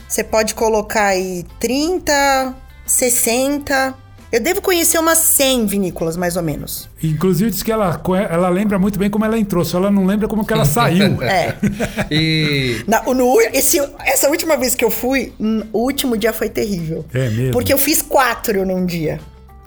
você 0.09 0.25
pode 0.25 0.55
colocar 0.55 1.07
aí 1.07 1.45
30, 1.61 2.55
60. 2.85 3.95
Eu 4.33 4.41
devo 4.41 4.63
conhecer 4.63 4.99
umas 4.99 5.19
100 5.19 5.67
vinícolas, 5.67 6.17
mais 6.17 6.39
ou 6.39 6.43
menos. 6.43 6.89
Inclusive 7.03 7.51
diz 7.51 7.63
que 7.63 7.71
ela, 7.71 8.01
ela 8.31 8.49
lembra 8.49 8.79
muito 8.79 8.99
bem 8.99 9.11
como 9.11 9.27
ela 9.27 9.39
entrou, 9.39 9.63
só 9.63 9.77
ela 9.77 9.91
não 9.91 10.07
lembra 10.07 10.27
como 10.27 10.45
que 10.47 10.53
ela 10.55 10.65
saiu. 10.65 11.19
É. 11.23 11.55
E 12.11 12.83
Na- 12.87 13.03
no, 13.03 13.41
esse, 13.53 13.79
essa 14.07 14.29
última 14.31 14.57
vez 14.57 14.75
que 14.75 14.85
eu 14.85 14.91
fui, 14.91 15.33
o 15.73 15.79
último 15.81 16.17
dia 16.17 16.33
foi 16.33 16.49
terrível. 16.49 17.05
É 17.13 17.29
mesmo? 17.29 17.53
Porque 17.53 17.73
eu 17.73 17.79
fiz 17.79 18.01
quatro 18.01 18.65
num 18.65 18.87
dia. 18.87 19.21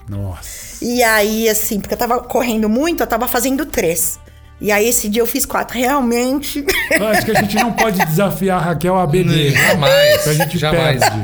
Nossa. 0.08 0.84
E 0.84 1.02
aí, 1.02 1.48
assim, 1.48 1.80
porque 1.80 1.94
eu 1.94 1.98
tava 1.98 2.18
correndo 2.20 2.68
muito, 2.68 3.02
eu 3.02 3.06
tava 3.06 3.26
fazendo 3.28 3.64
três. 3.66 4.18
E 4.60 4.72
aí, 4.72 4.88
esse 4.88 5.08
dia 5.08 5.22
eu 5.22 5.26
fiz 5.26 5.44
quatro. 5.46 5.78
Realmente. 5.78 6.64
Eu 6.90 7.06
acho 7.08 7.24
que 7.24 7.30
a 7.30 7.40
gente 7.40 7.54
não 7.56 7.72
pode 7.72 8.04
desafiar 8.06 8.58
a 8.58 8.62
Raquel 8.62 8.96
a 8.98 9.06
beber. 9.06 9.52
jamais, 9.52 10.26
A 10.28 10.32
gente 10.34 10.58
jamais. 10.58 11.00
perde. 11.00 11.22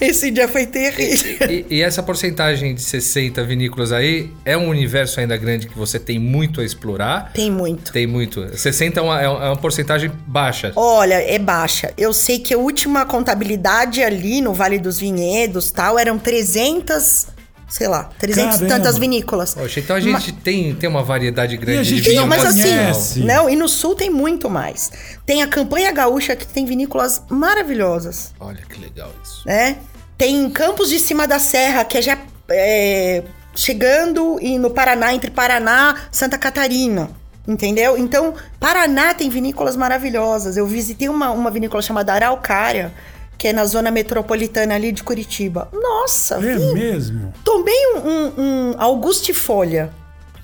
Esse 0.00 0.30
dia 0.30 0.48
foi 0.48 0.66
terrível. 0.66 1.50
E, 1.50 1.66
e 1.70 1.82
essa 1.82 2.02
porcentagem 2.02 2.74
de 2.74 2.82
60 2.82 3.42
vinícolas 3.44 3.92
aí 3.92 4.30
é 4.44 4.56
um 4.56 4.68
universo 4.68 5.20
ainda 5.20 5.36
grande 5.36 5.68
que 5.68 5.76
você 5.76 5.98
tem 5.98 6.18
muito 6.18 6.60
a 6.60 6.64
explorar? 6.64 7.32
Tem 7.32 7.50
muito. 7.50 7.92
Tem 7.92 8.06
muito. 8.06 8.56
60 8.56 8.98
é 8.98 9.02
uma, 9.02 9.22
é 9.22 9.28
uma 9.28 9.56
porcentagem 9.56 10.10
baixa. 10.26 10.72
Olha, 10.76 11.14
é 11.14 11.38
baixa. 11.38 11.92
Eu 11.96 12.12
sei 12.12 12.38
que 12.38 12.54
a 12.54 12.58
última 12.58 13.04
contabilidade 13.04 14.02
ali 14.02 14.40
no 14.40 14.52
Vale 14.52 14.78
dos 14.78 14.98
Vinhedos 14.98 15.70
tal 15.70 15.98
eram 15.98 16.18
300, 16.18 17.26
sei 17.74 17.88
lá, 17.88 18.08
300 18.20 18.60
e 18.60 18.66
tantas 18.68 18.96
vinícolas. 18.98 19.52
Poxa, 19.54 19.80
então 19.80 19.96
a 19.96 20.00
gente 20.00 20.30
tem, 20.30 20.72
tem 20.76 20.88
uma 20.88 21.02
variedade 21.02 21.56
grande 21.56 21.80
a 21.80 21.82
gente 21.82 22.02
de 22.02 22.10
vinho. 22.10 22.20
não 22.20 22.28
Mas 22.28 22.44
conhece. 22.44 23.18
assim, 23.18 23.24
não, 23.24 23.50
e 23.50 23.56
no 23.56 23.68
sul 23.68 23.96
tem 23.96 24.08
muito 24.08 24.48
mais. 24.48 24.92
Tem 25.26 25.42
a 25.42 25.48
campanha 25.48 25.90
gaúcha 25.90 26.36
que 26.36 26.46
tem 26.46 26.64
vinícolas 26.64 27.20
maravilhosas, 27.28 28.32
Olha 28.38 28.62
que 28.68 28.80
legal 28.80 29.10
isso. 29.24 29.42
né? 29.44 29.78
Tem 30.16 30.48
Campos 30.50 30.88
de 30.88 31.00
Cima 31.00 31.26
da 31.26 31.40
Serra, 31.40 31.84
que 31.84 31.98
é 31.98 32.02
já 32.02 32.16
é, 32.48 33.24
chegando 33.56 34.38
e 34.40 34.56
no 34.56 34.70
Paraná, 34.70 35.12
entre 35.12 35.32
Paraná 35.32 35.96
e 36.12 36.16
Santa 36.16 36.38
Catarina. 36.38 37.10
Entendeu? 37.46 37.98
Então, 37.98 38.34
Paraná 38.60 39.12
tem 39.14 39.28
vinícolas 39.28 39.76
maravilhosas. 39.76 40.56
Eu 40.56 40.64
visitei 40.66 41.08
uma, 41.08 41.30
uma 41.30 41.50
vinícola 41.50 41.82
chamada 41.82 42.14
Araucária, 42.14 42.92
que 43.38 43.48
é 43.48 43.52
na 43.52 43.64
zona 43.64 43.90
metropolitana 43.90 44.74
ali 44.74 44.92
de 44.92 45.02
Curitiba. 45.02 45.68
Nossa, 45.72 46.36
É 46.36 46.56
vinho 46.56 46.74
mesmo? 46.74 47.32
Tomei 47.44 47.94
um, 47.96 47.98
um, 47.98 48.32
um 48.70 48.74
Auguste 48.78 49.32
Folha. 49.34 49.92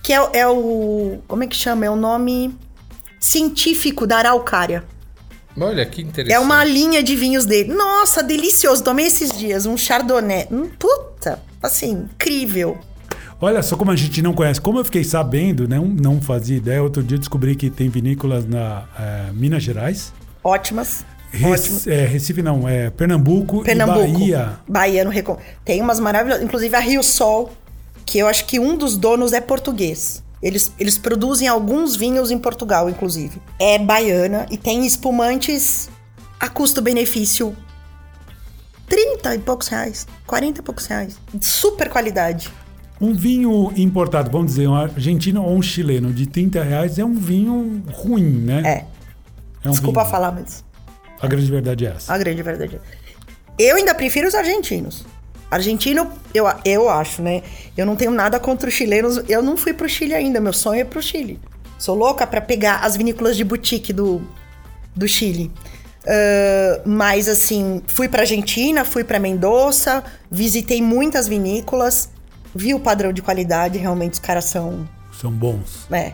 que 0.02 0.12
é, 0.12 0.28
é 0.34 0.48
o. 0.48 1.18
Como 1.28 1.42
é 1.44 1.46
que 1.46 1.56
chama? 1.56 1.86
É 1.86 1.90
o 1.90 1.96
nome 1.96 2.54
científico 3.18 4.06
da 4.06 4.18
araucária. 4.18 4.84
Olha 5.60 5.84
que 5.84 6.00
interessante. 6.00 6.34
É 6.34 6.38
uma 6.40 6.64
linha 6.64 7.02
de 7.02 7.14
vinhos 7.16 7.44
dele. 7.44 7.72
Nossa, 7.74 8.22
delicioso. 8.22 8.82
Tomei 8.82 9.06
esses 9.06 9.30
dias 9.36 9.66
um 9.66 9.76
chardonnay. 9.76 10.46
Hum, 10.50 10.70
puta, 10.78 11.40
assim, 11.62 11.90
incrível. 11.90 12.78
Olha 13.40 13.62
só 13.62 13.76
como 13.76 13.90
a 13.90 13.96
gente 13.96 14.22
não 14.22 14.32
conhece. 14.32 14.60
Como 14.60 14.78
eu 14.78 14.84
fiquei 14.84 15.02
sabendo, 15.02 15.66
não, 15.66 15.84
não 15.84 16.20
fazia 16.20 16.56
ideia. 16.56 16.82
Outro 16.82 17.02
dia 17.02 17.18
descobri 17.18 17.56
que 17.56 17.68
tem 17.68 17.88
vinícolas 17.88 18.46
na 18.46 18.84
eh, 18.98 19.30
Minas 19.32 19.62
Gerais. 19.62 20.12
Ótimas. 20.44 21.04
Rec- 21.32 21.86
é, 21.86 22.04
Recife 22.06 22.42
não, 22.42 22.68
é 22.68 22.90
Pernambuco, 22.90 23.62
Pernambuco. 23.62 24.00
e 24.06 24.12
Bahia. 24.12 24.58
Bahia. 24.68 25.04
Tem 25.64 25.80
umas 25.80 26.00
maravilhosas. 26.00 26.44
Inclusive 26.44 26.74
a 26.76 26.80
Rio 26.80 27.02
Sol, 27.02 27.52
que 28.04 28.18
eu 28.18 28.26
acho 28.26 28.44
que 28.46 28.58
um 28.58 28.76
dos 28.76 28.96
donos 28.96 29.32
é 29.32 29.40
português. 29.40 30.22
Eles, 30.42 30.72
eles 30.78 30.96
produzem 30.96 31.46
alguns 31.48 31.96
vinhos 31.96 32.30
em 32.30 32.38
Portugal, 32.38 32.88
inclusive. 32.88 33.40
É 33.58 33.78
baiana 33.78 34.46
e 34.50 34.56
tem 34.56 34.86
espumantes 34.86 35.90
a 36.40 36.48
custo-benefício 36.48 37.54
30 38.88 39.34
e 39.34 39.38
poucos 39.38 39.68
reais. 39.68 40.06
40 40.26 40.60
e 40.60 40.62
poucos 40.62 40.86
reais. 40.86 41.18
Super 41.40 41.88
qualidade. 41.90 42.50
Um 43.00 43.14
vinho 43.14 43.72
importado, 43.76 44.30
vamos 44.30 44.48
dizer, 44.52 44.66
um 44.68 44.74
argentino 44.74 45.42
ou 45.44 45.56
um 45.56 45.62
chileno 45.62 46.12
de 46.12 46.26
30 46.26 46.62
reais 46.62 46.98
é 46.98 47.04
um 47.04 47.14
vinho 47.14 47.82
ruim, 47.92 48.24
né? 48.24 48.62
É. 48.64 48.84
É 49.64 49.68
um 49.68 49.72
Desculpa 49.72 50.00
vinho. 50.00 50.10
falar, 50.10 50.32
mas 50.32 50.64
A 51.20 51.26
grande 51.26 51.50
verdade 51.50 51.86
é 51.86 51.90
essa. 51.90 52.12
a 52.12 52.18
grande 52.18 52.42
verdade. 52.42 52.76
é. 52.76 53.62
Eu 53.62 53.76
ainda 53.76 53.94
prefiro 53.94 54.26
os 54.26 54.34
argentinos. 54.34 55.04
Argentino, 55.50 56.10
eu, 56.32 56.46
eu 56.64 56.88
acho, 56.88 57.20
né? 57.20 57.42
Eu 57.76 57.84
não 57.84 57.96
tenho 57.96 58.10
nada 58.12 58.38
contra 58.38 58.68
os 58.68 58.74
chilenos. 58.74 59.20
Eu 59.28 59.42
não 59.42 59.56
fui 59.56 59.72
pro 59.74 59.88
Chile 59.88 60.14
ainda. 60.14 60.40
Meu 60.40 60.52
sonho 60.52 60.80
é 60.80 60.84
pro 60.84 61.02
Chile. 61.02 61.38
Sou 61.78 61.94
louca 61.96 62.26
pra 62.26 62.40
pegar 62.40 62.80
as 62.84 62.96
vinícolas 62.96 63.36
de 63.36 63.44
boutique 63.44 63.92
do, 63.92 64.22
do 64.94 65.08
Chile. 65.08 65.50
Ah, 66.06 66.80
mas, 66.86 67.28
assim, 67.28 67.82
fui 67.86 68.08
pra 68.08 68.20
Argentina, 68.22 68.84
fui 68.84 69.04
pra 69.04 69.18
Mendoza, 69.18 70.02
visitei 70.30 70.80
muitas 70.80 71.28
vinícolas, 71.28 72.10
vi 72.54 72.72
o 72.72 72.80
padrão 72.80 73.12
de 73.12 73.20
qualidade. 73.20 73.76
Realmente, 73.76 74.14
os 74.14 74.18
caras 74.20 74.44
são. 74.46 74.88
São 75.20 75.30
bons. 75.30 75.86
É. 75.90 76.12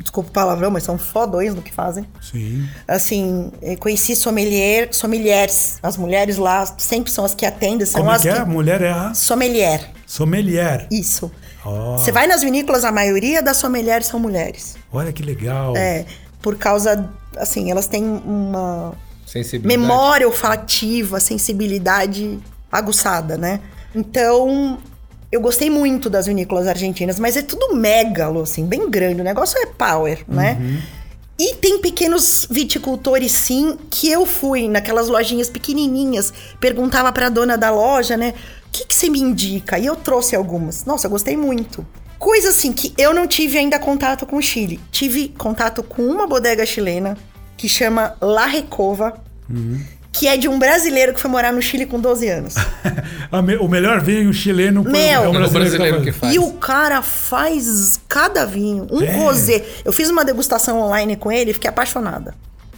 Desculpa 0.00 0.30
o 0.30 0.32
palavrão, 0.32 0.70
mas 0.70 0.82
são 0.82 0.96
fodões 0.98 1.54
no 1.54 1.60
que 1.62 1.72
fazem. 1.72 2.06
Sim. 2.22 2.66
Assim, 2.88 3.52
eh, 3.60 3.76
conheci 3.76 4.16
sommelier, 4.16 4.88
sommeliers. 4.92 5.78
As 5.82 5.96
mulheres 5.96 6.36
lá 6.38 6.64
sempre 6.78 7.12
são 7.12 7.24
as 7.24 7.34
que 7.34 7.44
atendem, 7.44 7.86
são 7.86 8.00
Como 8.00 8.10
é 8.10 8.16
as 8.16 8.22
que 8.22 8.28
é? 8.28 8.38
A 8.38 8.46
mulher 8.46 8.80
é 8.80 8.90
a 8.90 9.12
Sommelier, 9.14 9.90
sommelier. 10.06 10.86
isso. 10.90 11.30
Ó, 11.64 11.98
Você 11.98 12.10
vai 12.10 12.26
nas 12.26 12.42
vinícolas, 12.42 12.84
a 12.84 12.90
maioria 12.90 13.42
das 13.42 13.58
sommeliers 13.58 14.06
são 14.06 14.18
mulheres. 14.18 14.76
olha 14.90 15.12
que 15.12 15.22
legal. 15.22 15.76
É, 15.76 16.06
por 16.40 16.56
causa, 16.56 17.08
assim, 17.36 17.70
elas 17.70 17.86
têm 17.86 18.02
uma 18.02 18.94
Sensibilidade. 19.26 19.78
memória 19.78 20.26
olfativa, 20.26 21.20
sensibilidade 21.20 22.38
aguçada, 22.72 23.36
né? 23.36 23.60
Então, 23.94 24.78
eu 25.32 25.40
gostei 25.40 25.70
muito 25.70 26.10
das 26.10 26.26
vinícolas 26.26 26.66
argentinas, 26.66 27.20
mas 27.20 27.36
é 27.36 27.42
tudo 27.42 27.74
megalo, 27.74 28.42
assim, 28.42 28.66
bem 28.66 28.90
grande. 28.90 29.20
O 29.20 29.24
negócio 29.24 29.58
é 29.58 29.66
power, 29.66 30.24
né? 30.26 30.58
E 31.38 31.54
tem 31.54 31.80
pequenos 31.80 32.46
viticultores, 32.50 33.32
sim, 33.32 33.78
que 33.90 34.10
eu 34.10 34.26
fui 34.26 34.68
naquelas 34.68 35.08
lojinhas 35.08 35.48
pequenininhas, 35.48 36.32
perguntava 36.60 37.10
pra 37.12 37.28
dona 37.30 37.56
da 37.56 37.70
loja, 37.70 38.16
né? 38.16 38.34
O 38.66 38.70
que, 38.70 38.84
que 38.84 38.94
você 38.94 39.08
me 39.08 39.20
indica? 39.20 39.78
E 39.78 39.86
eu 39.86 39.96
trouxe 39.96 40.36
algumas. 40.36 40.84
Nossa, 40.84 41.06
eu 41.06 41.10
gostei 41.10 41.36
muito. 41.36 41.86
Coisa 42.18 42.50
assim 42.50 42.72
que 42.72 42.92
eu 42.98 43.14
não 43.14 43.26
tive 43.26 43.56
ainda 43.56 43.78
contato 43.78 44.26
com 44.26 44.36
o 44.36 44.42
Chile. 44.42 44.78
Tive 44.92 45.28
contato 45.28 45.82
com 45.82 46.02
uma 46.02 46.26
bodega 46.26 46.66
chilena 46.66 47.16
que 47.56 47.68
chama 47.68 48.14
La 48.20 48.46
Recova, 48.46 49.14
que 50.20 50.28
é 50.28 50.36
de 50.36 50.46
um 50.48 50.58
brasileiro 50.58 51.14
que 51.14 51.20
foi 51.20 51.30
morar 51.30 51.50
no 51.50 51.62
Chile 51.62 51.86
com 51.86 51.98
12 51.98 52.28
anos. 52.28 52.54
Me- 53.42 53.56
o 53.56 53.66
melhor 53.66 54.02
vinho 54.02 54.30
chileno 54.34 54.84
Meu! 54.84 54.92
é 54.94 55.12
É 55.12 55.18
o 55.28 55.32
brasileiro 55.50 56.02
que 56.02 56.12
faz. 56.12 56.34
E 56.34 56.38
o 56.38 56.52
cara 56.52 57.00
faz 57.00 57.98
cada 58.06 58.44
vinho, 58.44 58.86
um 58.90 59.00
É. 59.00 59.10
rosé. 59.16 59.64
Eu 59.82 59.90
fiz 59.90 60.10
uma 60.10 60.22
degustação 60.22 60.78
online 60.78 61.16
com 61.16 61.32
ele 61.32 61.52
e 61.52 61.54
fiquei 61.54 61.70
apaixonada. 61.70 62.34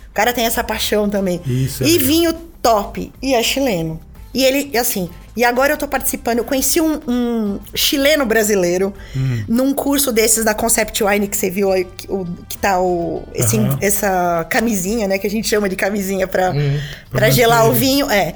O 0.09 0.15
cara 0.15 0.33
tem 0.33 0.45
essa 0.47 0.63
paixão 0.63 1.09
também. 1.09 1.41
Isso 1.45 1.83
é 1.83 1.87
e 1.89 1.93
legal. 1.95 2.07
vinho 2.07 2.33
top. 2.63 3.13
E 3.21 3.35
é 3.35 3.43
chileno. 3.43 3.99
E 4.35 4.45
ele, 4.45 4.77
assim, 4.79 5.11
e 5.37 5.45
agora 5.45 5.75
eu 5.75 5.77
tô 5.77 5.87
participando. 5.87 6.39
Eu 6.39 6.45
conheci 6.45 6.81
um, 6.81 7.01
um 7.07 7.61
chileno 7.75 8.25
brasileiro 8.25 8.93
Hum. 9.17 9.45
num 9.47 9.75
curso 9.75 10.11
desses 10.13 10.45
da 10.45 10.55
Concept 10.55 11.05
Wine 11.05 11.29
que 11.29 11.37
você 11.37 11.51
viu 11.51 11.71
aí, 11.71 11.85
que, 11.85 12.11
o, 12.11 12.27
que 12.49 12.57
tá 12.59 12.81
o, 12.81 13.23
esse- 13.35 13.59
Aham. 13.59 13.79
essa 13.81 14.47
camisinha, 14.49 15.07
né? 15.07 15.19
Que 15.19 15.27
a 15.27 15.31
gente 15.31 15.47
chama 15.49 15.69
de 15.69 15.77
camisinha 15.77 16.27
pra, 16.27 16.51
pra 16.53 16.61
Pra 17.11 17.31
gelar 17.31 17.69
o 17.69 17.73
vinho. 17.73 18.11
É. 18.11 18.35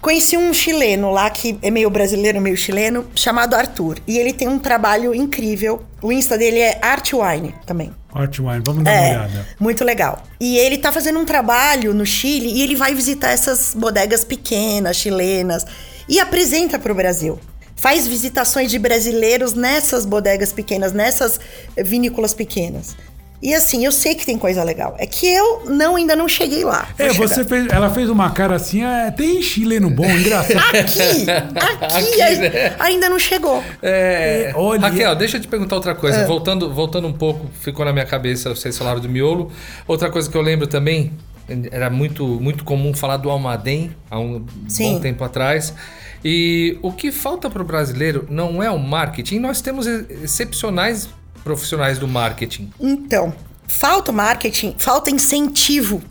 Conheci 0.00 0.36
um 0.36 0.54
chileno 0.54 1.10
lá 1.10 1.28
que 1.28 1.58
é 1.60 1.70
meio 1.70 1.90
brasileiro, 1.90 2.40
meio 2.40 2.56
chileno, 2.56 3.04
chamado 3.14 3.54
Arthur. 3.54 3.98
E 4.06 4.16
ele 4.16 4.32
tem 4.32 4.46
um 4.46 4.58
trabalho 4.58 5.12
incrível. 5.14 5.82
O 6.00 6.12
Insta 6.12 6.38
dele 6.38 6.60
é 6.60 6.78
Art 6.80 7.10
Wine 7.12 7.54
também. 7.66 7.92
Art 8.14 8.38
Wine, 8.38 8.60
vamos 8.64 8.84
dar 8.84 8.90
uma 8.92 9.00
É, 9.00 9.10
olhada. 9.18 9.48
muito 9.58 9.84
legal. 9.84 10.22
E 10.40 10.56
ele 10.56 10.78
tá 10.78 10.92
fazendo 10.92 11.18
um 11.18 11.24
trabalho 11.24 11.92
no 11.92 12.06
Chile 12.06 12.48
e 12.48 12.62
ele 12.62 12.76
vai 12.76 12.94
visitar 12.94 13.30
essas 13.30 13.74
bodegas 13.74 14.24
pequenas, 14.24 14.96
chilenas, 14.96 15.64
e 16.08 16.20
apresenta 16.20 16.78
pro 16.78 16.94
Brasil. 16.94 17.38
Faz 17.74 18.06
visitações 18.08 18.70
de 18.70 18.78
brasileiros 18.78 19.54
nessas 19.54 20.04
bodegas 20.04 20.52
pequenas, 20.52 20.92
nessas 20.92 21.38
vinícolas 21.76 22.34
pequenas. 22.34 22.96
E 23.40 23.54
assim, 23.54 23.84
eu 23.84 23.92
sei 23.92 24.14
que 24.16 24.26
tem 24.26 24.36
coisa 24.36 24.64
legal. 24.64 24.96
É 24.98 25.06
que 25.06 25.26
eu 25.26 25.62
não 25.66 25.94
ainda 25.96 26.16
não 26.16 26.26
cheguei 26.26 26.64
lá. 26.64 26.88
É, 26.98 27.08
Vou 27.12 27.28
você 27.28 27.36
chegar. 27.36 27.48
fez, 27.48 27.66
ela 27.70 27.90
fez 27.90 28.10
uma 28.10 28.30
cara 28.30 28.56
assim, 28.56 28.82
é, 28.84 29.10
tem 29.12 29.40
chileno 29.40 29.88
bom, 29.88 30.04
engraçado. 30.10 30.58
Aqui, 30.58 31.30
aqui, 31.80 32.22
Aqui, 32.22 32.36
né? 32.40 32.74
ainda 32.80 33.08
não 33.08 33.18
chegou. 33.18 33.62
É, 33.82 34.52
Olha- 34.56 34.80
Raquel, 34.80 35.14
deixa 35.14 35.36
eu 35.36 35.40
te 35.40 35.46
perguntar 35.48 35.76
outra 35.76 35.94
coisa. 35.94 36.26
Voltando, 36.26 36.72
voltando 36.74 37.06
um 37.06 37.12
pouco, 37.12 37.46
ficou 37.60 37.84
na 37.84 37.92
minha 37.92 38.04
cabeça, 38.06 38.48
vocês 38.54 38.76
falaram 38.76 39.00
do 39.00 39.08
miolo. 39.08 39.52
Outra 39.86 40.10
coisa 40.10 40.28
que 40.28 40.36
eu 40.36 40.42
lembro 40.42 40.66
também, 40.66 41.12
era 41.70 41.88
muito, 41.88 42.26
muito 42.26 42.64
comum 42.64 42.92
falar 42.92 43.16
do 43.18 43.30
Almaden 43.30 43.90
há 44.10 44.18
um 44.18 44.44
Sim. 44.66 44.94
bom 44.94 45.00
tempo 45.00 45.22
atrás. 45.24 45.72
E 46.24 46.76
o 46.82 46.90
que 46.92 47.12
falta 47.12 47.48
para 47.48 47.62
o 47.62 47.64
brasileiro 47.64 48.26
não 48.28 48.60
é 48.60 48.68
o 48.68 48.78
marketing. 48.78 49.38
Nós 49.38 49.60
temos 49.60 49.86
e- 49.86 50.04
excepcionais 50.24 51.08
profissionais 51.44 51.98
do 51.98 52.06
marketing. 52.06 52.70
Então, 52.80 53.34
falta 53.66 54.10
marketing, 54.12 54.74
falta 54.78 55.10
incentivo 55.10 56.02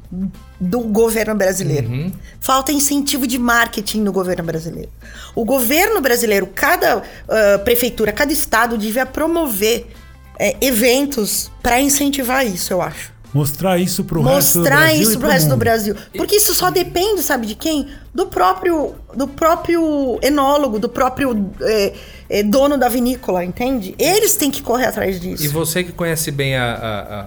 do 0.59 0.79
governo 0.81 1.35
brasileiro. 1.35 2.11
Falta 2.39 2.71
incentivo 2.71 3.27
de 3.27 3.37
marketing 3.37 4.01
no 4.01 4.11
governo 4.11 4.43
brasileiro. 4.43 4.89
O 5.35 5.45
governo 5.45 6.01
brasileiro, 6.01 6.47
cada 6.47 7.03
ah, 7.27 7.59
prefeitura, 7.63 8.11
cada 8.11 8.31
estado 8.31 8.77
devia 8.77 9.05
promover 9.05 9.87
eh, 10.39 10.55
eventos 10.61 11.51
para 11.61 11.79
incentivar 11.79 12.45
isso, 12.45 12.73
eu 12.73 12.81
acho. 12.81 13.11
Mostrar 13.37 13.77
isso 13.77 14.03
pro 14.03 14.21
resto 14.21 14.53
do 14.53 14.59
Mostrar 14.61 14.77
Brasil. 14.79 15.01
isso 15.01 15.13
e 15.13 15.17
pro 15.17 15.27
resto 15.29 15.45
do 15.45 15.51
mundo. 15.51 15.59
Brasil. 15.59 15.95
Porque 16.15 16.35
isso 16.35 16.53
só 16.53 16.69
depende, 16.69 17.21
sabe 17.21 17.45
de 17.45 17.55
quem? 17.55 17.87
Do 18.13 18.25
próprio, 18.27 18.95
do 19.15 19.27
próprio 19.27 20.17
enólogo, 20.23 20.79
do 20.79 20.89
próprio 20.89 21.51
eh, 21.61 21.93
eh, 22.29 22.43
dono 22.43 22.77
da 22.77 22.89
vinícola, 22.89 23.43
entende? 23.43 23.93
Eles 23.99 24.35
têm 24.35 24.49
que 24.49 24.61
correr 24.61 24.85
atrás 24.87 25.19
disso. 25.19 25.43
E 25.43 25.47
você 25.47 25.83
que 25.83 25.91
conhece 25.91 26.31
bem 26.31 26.55
a- 26.55 26.63
a- 26.73 26.99
a- 26.99 27.21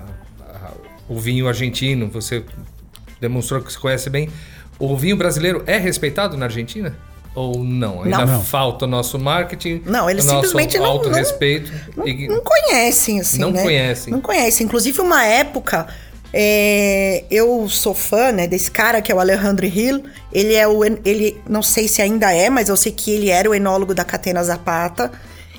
a- 0.56 0.70
o 1.08 1.18
vinho 1.18 1.46
argentino, 1.48 2.08
você 2.08 2.44
demonstrou 3.20 3.60
que 3.62 3.72
você 3.72 3.78
conhece 3.78 4.10
bem. 4.10 4.28
O 4.78 4.96
vinho 4.96 5.16
brasileiro 5.16 5.62
é 5.66 5.76
respeitado 5.78 6.36
na 6.36 6.46
Argentina? 6.46 6.96
Ou 7.34 7.62
não? 7.62 8.02
Ainda 8.02 8.18
Não. 8.18 8.26
Não. 8.26 8.42
falta 8.44 8.84
o 8.84 8.88
nosso 8.88 9.18
marketing, 9.18 9.82
Não, 9.86 10.10
eles 10.10 10.24
o 10.24 10.28
nosso 10.28 10.48
simplesmente 10.48 10.78
não- 10.78 10.86
autorrespeito. 10.86 11.72
Não, 11.96 12.06
e- 12.06 12.26
não 12.28 12.40
conhecem, 12.42 13.20
assim, 13.20 13.38
Não 13.38 13.50
né? 13.52 13.62
conhecem. 13.62 14.12
Não 14.12 14.20
conhecem. 14.20 14.66
Inclusive, 14.66 15.00
uma 15.00 15.24
época, 15.24 15.86
é, 16.32 17.24
eu 17.30 17.68
sou 17.68 17.94
fã, 17.94 18.32
né, 18.32 18.46
desse 18.48 18.70
cara 18.70 19.00
que 19.00 19.12
é 19.12 19.14
o 19.14 19.20
Alejandro 19.20 19.64
Hill. 19.66 20.02
Ele 20.32 20.54
é 20.54 20.66
o... 20.66 20.84
Ele, 20.84 21.40
não 21.48 21.62
sei 21.62 21.86
se 21.86 22.02
ainda 22.02 22.32
é, 22.32 22.50
mas 22.50 22.68
eu 22.68 22.76
sei 22.76 22.90
que 22.92 23.10
ele 23.12 23.30
era 23.30 23.48
o 23.48 23.54
enólogo 23.54 23.94
da 23.94 24.04
Catena 24.04 24.42
Zapata. 24.42 25.12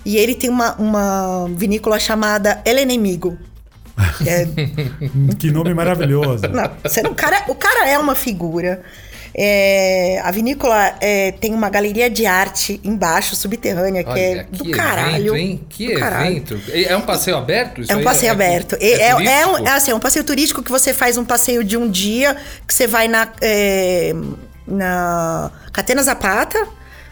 E 0.04 0.18
ele 0.18 0.34
tem 0.36 0.50
uma, 0.50 0.74
uma 0.76 1.48
vinícola 1.56 2.00
chamada 2.00 2.62
El 2.66 2.78
Enemigo. 2.80 3.38
É, 4.26 4.46
Que 5.38 5.52
nome 5.52 5.74
maravilhoso. 5.74 6.48
não, 6.48 6.70
você 6.84 7.02
não- 7.02 7.12
o, 7.12 7.16
cara, 7.16 7.44
o 7.48 7.56
cara 7.56 7.88
é 7.90 7.98
uma 7.98 8.16
figura. 8.16 8.82
É, 9.34 10.20
a 10.24 10.30
vinícola 10.32 10.94
é, 11.00 11.32
tem 11.32 11.54
uma 11.54 11.70
galeria 11.70 12.10
de 12.10 12.26
arte 12.26 12.80
embaixo, 12.84 13.36
subterrânea, 13.36 14.04
que 14.04 14.10
Olha, 14.10 14.20
é 14.20 14.44
do 14.44 14.64
que 14.66 14.72
caralho. 14.72 15.36
evento, 15.36 15.36
hein? 15.38 15.62
Que 15.70 15.94
do 15.94 16.00
caralho. 16.00 16.32
evento. 16.38 16.62
É 16.74 16.96
um 16.98 17.02
passeio 17.02 17.38
aberto? 17.38 17.82
É 17.88 17.96
um 17.96 18.04
passeio 18.04 18.32
aberto. 18.32 18.76
É, 18.80 18.92
é, 18.92 19.08
é 19.10 19.16
um, 19.48 19.66
é 19.68 19.72
assim, 19.72 19.92
é 19.92 19.96
um 19.96 20.00
passeio 20.00 20.26
turístico 20.26 20.62
que 20.62 20.70
você 20.72 20.94
faz 20.94 21.18
um 21.18 21.24
passeio 21.24 21.64
de 21.64 21.78
um 21.78 21.90
dia, 21.90 22.36
que 22.68 22.74
você 22.74 22.88
vai 22.88 23.08
na, 23.08 23.30
é, 23.42 24.14
na 24.68 25.50
Catena 25.72 26.04
Zapata, 26.04 26.68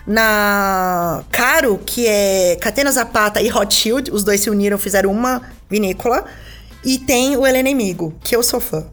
na 0.05 1.23
Caro, 1.31 1.79
que 1.85 2.05
é 2.07 2.57
Catena 2.59 2.91
Zapata 2.91 3.41
e 3.41 3.51
Hot 3.51 3.73
Shield, 3.73 4.11
os 4.11 4.23
dois 4.23 4.41
se 4.41 4.49
uniram, 4.49 4.77
fizeram 4.77 5.11
uma 5.11 5.41
vinícola. 5.69 6.25
E 6.83 6.97
tem 6.97 7.35
o 7.37 7.45
El 7.45 7.55
Enemigo, 7.55 8.13
que 8.23 8.35
eu 8.35 8.41
sou 8.41 8.59
fã. 8.59 8.85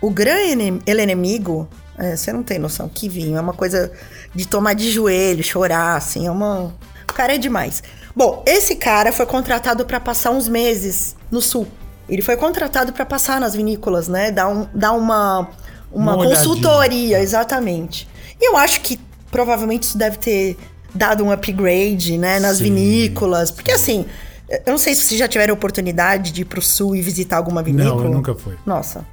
O 0.00 0.10
Gran 0.10 0.38
Ene- 0.40 0.80
El 0.86 0.98
Enemigo, 1.00 1.68
é, 2.00 2.16
você 2.16 2.32
não 2.32 2.42
tem 2.42 2.58
noção, 2.58 2.88
que 2.88 3.08
vinho. 3.08 3.36
É 3.36 3.40
uma 3.40 3.52
coisa 3.52 3.92
de 4.34 4.48
tomar 4.48 4.72
de 4.72 4.90
joelho, 4.90 5.44
chorar, 5.44 5.96
assim, 5.96 6.26
é 6.26 6.30
uma... 6.30 6.74
O 7.08 7.12
cara 7.12 7.34
é 7.34 7.38
demais. 7.38 7.82
Bom, 8.16 8.42
esse 8.46 8.76
cara 8.76 9.12
foi 9.12 9.26
contratado 9.26 9.84
para 9.84 10.00
passar 10.00 10.30
uns 10.30 10.48
meses 10.48 11.14
no 11.30 11.42
sul. 11.42 11.66
Ele 12.08 12.22
foi 12.22 12.36
contratado 12.36 12.92
para 12.92 13.04
passar 13.04 13.40
nas 13.40 13.54
vinícolas, 13.54 14.08
né? 14.08 14.30
Dar, 14.32 14.48
um, 14.48 14.66
dar 14.74 14.92
uma, 14.92 15.48
uma, 15.92 16.14
Uma 16.14 16.16
olhadinha. 16.16 16.36
consultoria, 16.38 17.20
exatamente. 17.20 18.08
E 18.40 18.48
eu 18.50 18.56
acho 18.56 18.80
que 18.80 18.98
provavelmente 19.30 19.84
isso 19.84 19.98
deve 19.98 20.16
ter 20.16 20.56
dado 20.94 21.22
um 21.22 21.30
upgrade, 21.30 22.18
né, 22.18 22.40
nas 22.40 22.56
Sim. 22.56 22.64
vinícolas. 22.64 23.50
Porque 23.50 23.70
assim, 23.70 24.06
eu 24.48 24.72
não 24.72 24.78
sei 24.78 24.94
se 24.94 25.02
vocês 25.04 25.20
já 25.20 25.28
tiveram 25.28 25.54
oportunidade 25.54 26.32
de 26.32 26.42
ir 26.42 26.46
pro 26.46 26.62
sul 26.62 26.96
e 26.96 27.02
visitar 27.02 27.36
alguma 27.36 27.62
vinícola. 27.62 27.96
Não, 27.96 28.04
eu 28.06 28.10
nunca 28.10 28.34
fui. 28.34 28.56
Nossa. 28.66 29.06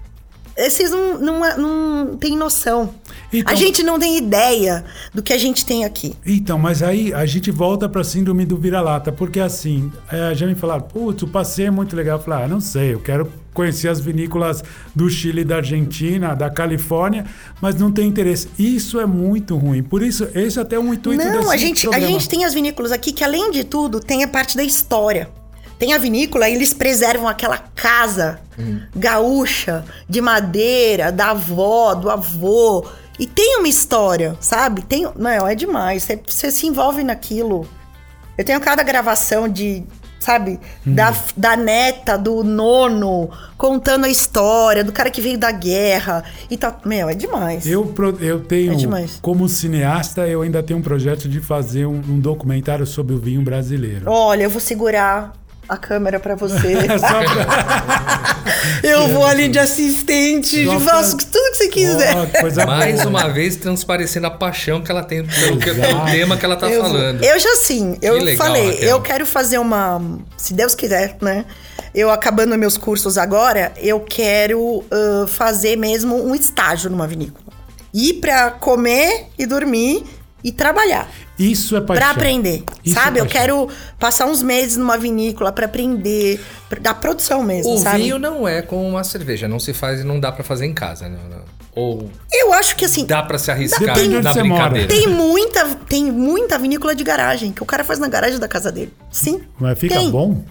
Vocês 0.58 0.90
não, 0.92 1.20
não, 1.20 1.58
não 1.58 2.18
têm 2.18 2.36
noção. 2.36 2.94
Então- 3.32 3.52
A 3.54 3.56
gente 3.56 3.84
não 3.84 4.00
tem 4.00 4.18
ideia 4.18 4.86
do 5.14 5.22
que 5.22 5.34
a 5.34 5.38
gente 5.38 5.66
tem 5.66 5.84
aqui. 5.86 6.16
Então, 6.26 6.58
mas 6.58 6.82
aí 6.82 7.14
a 7.14 7.26
gente 7.26 7.52
volta 7.52 7.88
pra 7.90 8.04
síndrome 8.04 8.46
do 8.46 8.58
vira-lata, 8.58 9.12
porque 9.12 9.40
assim, 9.40 9.92
é, 10.12 10.34
já 10.34 10.48
me 10.48 10.56
falaram, 10.56 10.82
putz, 10.82 11.24
o 11.24 11.28
passeio 11.28 11.68
é 11.68 11.72
muito 11.72 11.96
legal. 11.96 12.18
Eu 12.18 12.24
falei, 12.24 12.46
ah, 12.46 12.48
não 12.48 12.60
sei, 12.62 12.94
eu 12.94 13.00
quero 13.00 13.30
conhecer 13.54 13.90
as 13.90 14.00
vinícolas 14.00 14.64
do 14.96 15.10
Chile, 15.10 15.44
da 15.44 15.58
Argentina, 15.58 16.36
da 16.36 16.50
Califórnia, 16.50 17.26
mas 17.62 17.76
não 17.76 17.92
tem 17.92 18.08
interesse. 18.08 18.48
Isso 18.58 19.00
é 19.00 19.06
muito 19.06 19.58
ruim. 19.58 19.82
Por 19.84 20.02
isso, 20.04 20.28
esse 20.36 20.58
é 20.60 20.62
até 20.62 20.78
um 20.80 20.94
intuito 20.94 21.24
Não, 21.24 21.40
desse 21.40 21.54
a 21.54 21.58
gente, 21.58 21.88
a 21.88 21.90
programa. 21.90 22.12
gente 22.14 22.30
tem 22.30 22.46
as 22.46 22.54
vinícolas 22.54 22.92
aqui 22.92 23.12
que, 23.12 23.24
além 23.24 23.52
de 23.52 23.64
tudo, 23.64 24.00
tem 24.00 24.24
a 24.24 24.28
parte 24.28 24.56
da 24.56 24.64
história. 24.64 25.30
Tem 25.80 25.94
a 25.94 25.98
vinícola 25.98 26.50
e 26.50 26.56
eles 26.56 26.74
preservam 26.74 27.28
aquela 27.28 27.58
casa 27.58 28.40
gaúcha, 28.96 29.86
de 30.10 30.22
madeira, 30.22 31.12
da 31.12 31.30
avó, 31.32 31.94
do 31.94 32.10
avô. 32.10 32.86
E 33.20 33.26
tem 33.28 33.58
uma 33.60 33.68
história, 33.68 34.36
sabe? 34.40 34.82
Tem, 34.84 35.08
não, 35.16 35.48
é 35.48 35.56
demais. 35.56 36.08
Você- 36.28 36.52
se 36.52 36.68
envolve 36.68 37.04
naquilo. 37.04 37.68
Eu 38.38 38.46
tenho 38.46 38.60
cada 38.62 38.84
gravação 38.84 39.48
de, 39.50 39.84
sabe, 40.20 40.60
da, 40.86 41.12
da 41.36 41.56
neta, 41.56 42.16
do 42.18 42.44
nono, 42.44 43.30
contando 43.58 44.06
a 44.06 44.10
história, 44.10 44.84
do 44.84 44.92
cara 44.92 45.10
que 45.10 45.20
veio 45.22 45.38
da 45.38 45.52
guerra. 45.52 46.24
E 46.50 46.56
tá, 46.58 46.76
meu, 46.86 47.10
é 47.10 47.16
demais. 47.16 47.66
Eu, 47.66 47.92
eu 48.20 48.40
tenho, 48.42 48.74
É 48.74 48.76
demais. 48.76 49.18
como 49.22 49.50
cineasta, 49.50 50.28
eu 50.28 50.44
ainda 50.44 50.62
tenho 50.62 50.78
um 50.80 50.84
projeto 50.84 51.28
de 51.28 51.40
fazer 51.40 51.88
um, 51.88 51.96
um 52.08 52.20
documentário 52.20 52.86
sobre 52.86 53.16
o 53.16 53.20
vinho 53.20 53.42
brasileiro. 53.42 54.04
Olha, 54.08 54.44
eu 54.44 54.50
vou 54.52 54.62
segurar 54.62 55.34
a 55.68 55.78
câmera 55.78 56.20
pra 56.20 56.36
você. 56.36 56.76
Eu 58.84 59.08
vou 59.10 59.26
ali 59.26 59.48
de 59.50 59.60
assistente, 59.60 60.58
de 60.58 60.66
pra- 60.66 60.80
faço 60.80 61.18
tudo 61.18 61.52
que 61.52 61.58
você 61.58 61.68
quiser. 61.68 62.16
Mais 62.66 62.96
boa. 62.98 63.08
uma 63.10 63.30
vez 63.30 63.56
transparecendo 63.56 64.28
a 64.28 64.32
paixão 64.32 64.82
que 64.82 64.92
ela 64.92 65.04
tem 65.04 65.26
pelo, 65.26 65.58
que- 65.60 65.74
pelo 65.74 66.06
tema 66.06 66.38
que 66.38 66.46
ela 66.46 66.56
tá 66.56 66.70
eu, 66.70 66.82
falando. 66.82 67.24
eu 67.24 67.40
já 67.40 67.56
sim, 67.56 67.98
eu 68.02 68.22
legal, 68.22 68.46
falei, 68.46 68.72
Raquel. 68.72 68.90
eu 68.90 69.02
quero 69.02 69.26
fazer 69.26 69.58
uma. 69.58 70.02
Se 70.38 70.54
Deus 70.54 70.76
quiser, 70.76 71.18
né? 71.22 71.46
Eu 71.94 72.12
acabando 72.12 72.58
meus 72.58 72.78
cursos 72.78 73.18
agora, 73.18 73.74
eu 73.78 74.00
quero 74.00 74.84
ah, 74.92 75.26
fazer 75.28 75.76
mesmo 75.76 76.16
um 76.24 76.36
estágio 76.36 76.90
numa 76.90 77.08
vinícola. 77.08 77.46
Ir 77.94 78.16
pra 78.16 78.52
comer 78.52 79.28
e 79.38 79.46
dormir 79.46 80.04
e 80.44 80.52
trabalhar. 80.52 81.10
Isso 81.40 81.76
é 81.78 81.82
paixão. 81.82 81.96
Pra 82.04 82.12
aprender, 82.12 82.64
Isso 82.84 82.96
sabe? 82.96 83.20
é 83.20 83.22
eu 83.22 83.26
quero 83.28 83.70
passar 84.00 84.26
uns 84.26 84.42
meses 84.42 84.76
numa 84.78 84.98
vinícola 84.98 85.52
pra 85.52 85.66
aprender 85.66 86.40
pra- 86.70 86.80
da 86.80 86.94
produção 86.94 87.44
mesmo, 87.44 87.74
O 87.74 87.78
sabe? 87.78 88.00
vinho 88.04 88.18
não 88.18 88.48
é 88.48 88.62
como 88.62 88.88
uma 88.88 89.04
cerveja, 89.04 89.48
não 89.48 89.60
se 89.60 89.74
faz 89.74 90.02
e 90.02 90.04
não 90.04 90.20
dá 90.20 90.32
pra 90.32 90.44
fazer 90.44 90.66
em 90.66 90.74
casa, 90.74 91.08
né? 91.08 91.18
Ou 91.76 92.10
Eu 92.34 92.54
acho 92.54 92.76
que 92.76 92.86
assim, 92.86 93.06
dá 93.06 93.22
pra 93.22 93.38
se 93.38 93.52
arriscar 93.52 93.96
onde 94.00 94.20
na 94.20 94.34
brincadeira. 94.34 94.88
Tem 94.88 95.06
muita, 95.08 95.64
tem 95.88 96.12
muita 96.12 96.58
vinícola 96.58 96.96
de 96.96 97.04
garagem 97.04 97.52
que 97.52 97.62
o 97.62 97.66
cara 97.68 97.84
faz 97.84 98.00
na 98.00 98.08
garagem 98.08 98.40
da 98.40 98.48
casa 98.48 98.72
dele. 98.72 98.92
Sim. 99.12 99.42
Mas 99.60 99.78
fica 99.78 99.94
tem. 99.96 100.10
bom? 100.10 100.44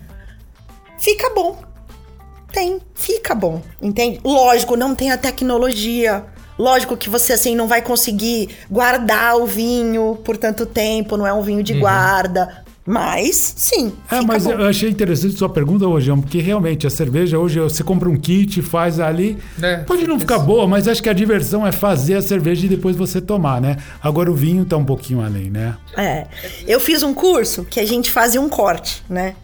Fica 1.00 1.28
bom. 1.34 1.60
Tem, 2.52 2.80
fica 2.94 3.34
bom, 3.34 3.60
entende? 3.82 4.20
Lógico, 4.24 4.76
não 4.76 4.94
tem 4.94 5.10
a 5.10 5.18
tecnologia. 5.18 6.24
Lógico 6.58 6.96
que 6.96 7.08
você 7.10 7.34
assim 7.34 7.54
não 7.54 7.68
vai 7.68 7.82
conseguir 7.82 8.50
guardar 8.70 9.36
o 9.36 9.46
vinho 9.46 10.18
por 10.24 10.36
tanto 10.36 10.64
tempo, 10.66 11.16
não 11.16 11.26
é 11.26 11.32
um 11.32 11.42
vinho 11.42 11.62
de 11.62 11.74
guarda, 11.74 12.64
mas 12.88 13.54
sim, 13.56 13.92
É, 14.10 14.20
fica 14.20 14.22
mas 14.22 14.44
bom. 14.44 14.52
eu 14.52 14.66
achei 14.68 14.88
interessante 14.88 15.36
sua 15.36 15.48
pergunta, 15.48 15.84
Rojão, 15.86 16.20
porque 16.20 16.38
realmente 16.40 16.86
a 16.86 16.90
cerveja 16.90 17.36
hoje 17.38 17.58
você 17.58 17.82
compra 17.82 18.08
um 18.08 18.16
kit, 18.16 18.62
faz 18.62 19.00
ali. 19.00 19.36
É, 19.60 19.78
pode 19.78 20.06
não 20.06 20.18
ficar 20.20 20.38
boa, 20.38 20.66
mas 20.68 20.86
acho 20.86 21.02
que 21.02 21.08
a 21.08 21.12
diversão 21.12 21.66
é 21.66 21.72
fazer 21.72 22.14
a 22.14 22.22
cerveja 22.22 22.64
e 22.64 22.68
depois 22.68 22.94
você 22.96 23.20
tomar, 23.20 23.60
né? 23.60 23.76
Agora 24.00 24.30
o 24.30 24.34
vinho 24.34 24.64
tá 24.64 24.76
um 24.76 24.84
pouquinho 24.84 25.20
além, 25.20 25.50
né? 25.50 25.76
É. 25.96 26.26
Eu 26.66 26.78
fiz 26.78 27.02
um 27.02 27.12
curso 27.12 27.64
que 27.64 27.80
a 27.80 27.84
gente 27.86 28.10
fazia 28.10 28.40
um 28.40 28.48
corte, 28.48 29.02
né? 29.10 29.34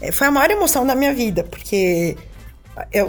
É, 0.00 0.12
Foi 0.12 0.28
a 0.28 0.30
maior 0.30 0.50
emoção 0.50 0.86
da 0.86 0.94
minha 0.94 1.12
vida, 1.12 1.42
porque 1.42 2.16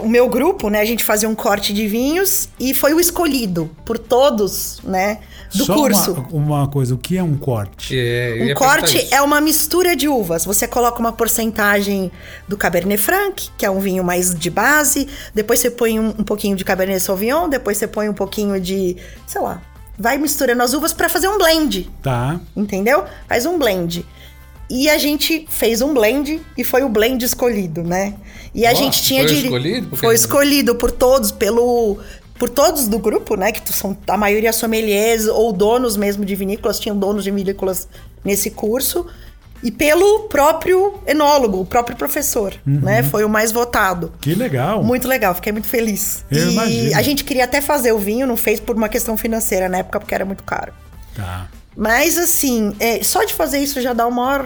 o 0.02 0.08
meu 0.08 0.28
grupo, 0.28 0.70
né, 0.70 0.80
a 0.80 0.84
gente 0.84 1.04
fazia 1.04 1.28
um 1.28 1.34
corte 1.34 1.72
de 1.74 1.86
vinhos 1.86 2.48
e 2.58 2.72
foi 2.72 2.94
o 2.94 3.00
escolhido 3.00 3.70
por 3.84 3.98
todos, 3.98 4.80
né, 4.82 5.18
do 5.54 5.64
Só 5.64 5.74
curso. 5.74 6.12
Uma, 6.30 6.58
uma 6.60 6.68
coisa, 6.68 6.94
o 6.94 6.98
que 6.98 7.16
é 7.16 7.22
um 7.22 7.36
corte? 7.36 7.98
É, 7.98 8.50
Um 8.50 8.54
corte 8.54 9.08
é 9.14 9.20
uma 9.20 9.40
mistura 9.40 9.94
de 9.94 10.08
uvas. 10.08 10.44
Você 10.44 10.66
coloca 10.66 10.98
uma 10.98 11.12
porcentagem 11.12 12.10
do 12.46 12.56
Cabernet 12.56 13.00
Franc, 13.00 13.48
que 13.56 13.64
é 13.64 13.70
um 13.70 13.80
vinho 13.80 14.04
mais 14.04 14.34
de 14.34 14.50
base. 14.50 15.08
Depois 15.34 15.58
você 15.60 15.70
põe 15.70 15.98
um, 15.98 16.08
um 16.08 16.24
pouquinho 16.24 16.56
de 16.56 16.64
Cabernet 16.64 17.00
Sauvignon. 17.00 17.48
Depois 17.48 17.78
você 17.78 17.86
põe 17.86 18.08
um 18.08 18.14
pouquinho 18.14 18.60
de, 18.60 18.96
sei 19.26 19.40
lá, 19.40 19.62
vai 19.98 20.16
misturando 20.18 20.62
as 20.62 20.74
uvas 20.74 20.92
para 20.92 21.08
fazer 21.08 21.28
um 21.28 21.38
blend 21.38 21.90
Tá. 22.02 22.38
entendeu? 22.56 23.04
Faz 23.26 23.46
um 23.46 23.58
blend. 23.58 24.04
E 24.70 24.88
a 24.90 24.98
gente 24.98 25.46
fez 25.48 25.80
um 25.80 25.94
blend 25.94 26.40
e 26.56 26.62
foi 26.62 26.82
o 26.82 26.88
blend 26.88 27.24
escolhido, 27.24 27.82
né? 27.82 28.14
E 28.54 28.66
a 28.66 28.74
gente 28.74 29.02
tinha 29.02 29.22
foi 29.24 29.32
de 29.34 29.44
escolhido? 29.44 29.96
Foi 29.96 30.14
escolhido 30.14 30.74
por 30.74 30.90
todos, 30.90 31.30
pelo 31.32 31.98
por 32.38 32.48
todos 32.48 32.86
do 32.86 32.98
grupo, 32.98 33.34
né? 33.34 33.50
Que 33.50 33.72
são 33.72 33.96
a 34.06 34.16
maioria 34.16 34.52
sommeliers 34.52 35.26
ou 35.26 35.52
donos 35.52 35.96
mesmo 35.96 36.24
de 36.24 36.34
vinícolas, 36.36 36.78
tinham 36.78 36.96
donos 36.96 37.24
de 37.24 37.30
vinícolas 37.30 37.88
nesse 38.24 38.50
curso. 38.50 39.06
E 39.60 39.72
pelo 39.72 40.28
próprio 40.28 41.00
enólogo, 41.04 41.60
o 41.60 41.66
próprio 41.66 41.96
professor, 41.96 42.54
Uhum. 42.64 42.78
né? 42.80 43.02
Foi 43.02 43.24
o 43.24 43.28
mais 43.28 43.50
votado. 43.50 44.12
Que 44.20 44.32
legal. 44.34 44.84
Muito 44.84 45.08
legal, 45.08 45.34
fiquei 45.34 45.50
muito 45.50 45.66
feliz. 45.66 46.24
Eu 46.30 46.48
e 46.48 46.52
imagino. 46.52 46.96
a 46.96 47.02
gente 47.02 47.24
queria 47.24 47.42
até 47.44 47.60
fazer 47.60 47.90
o 47.90 47.98
vinho, 47.98 48.24
não 48.24 48.36
fez 48.36 48.60
por 48.60 48.76
uma 48.76 48.88
questão 48.88 49.16
financeira 49.16 49.68
na 49.68 49.78
época, 49.78 49.98
porque 49.98 50.14
era 50.14 50.24
muito 50.24 50.44
caro. 50.44 50.72
Tá. 51.16 51.48
Mas 51.80 52.18
assim, 52.18 52.74
é, 52.80 53.00
só 53.04 53.22
de 53.22 53.32
fazer 53.32 53.60
isso 53.60 53.80
já 53.80 53.92
dá 53.92 54.04
o 54.04 54.10
maior. 54.10 54.44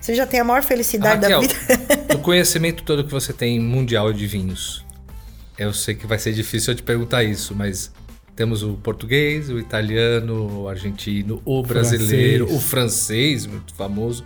Você 0.00 0.16
já 0.16 0.26
tem 0.26 0.40
a 0.40 0.44
maior 0.44 0.64
felicidade 0.64 1.20
da 1.20 1.28
Raquel, 1.28 1.42
vida. 1.42 1.96
do 2.12 2.18
conhecimento 2.18 2.82
todo 2.82 3.04
que 3.04 3.10
você 3.12 3.32
tem 3.32 3.60
mundial 3.60 4.12
de 4.12 4.26
vinhos, 4.26 4.84
eu 5.56 5.72
sei 5.72 5.94
que 5.94 6.08
vai 6.08 6.18
ser 6.18 6.32
difícil 6.32 6.72
eu 6.72 6.76
te 6.76 6.82
perguntar 6.82 7.22
isso, 7.22 7.54
mas 7.54 7.92
temos 8.34 8.64
o 8.64 8.72
português, 8.74 9.48
o 9.48 9.60
italiano, 9.60 10.62
o 10.62 10.68
argentino, 10.68 11.40
o 11.44 11.62
brasileiro, 11.62 12.46
Francês. 12.48 12.64
o 12.64 12.68
francês, 12.68 13.46
muito 13.46 13.72
famoso. 13.74 14.24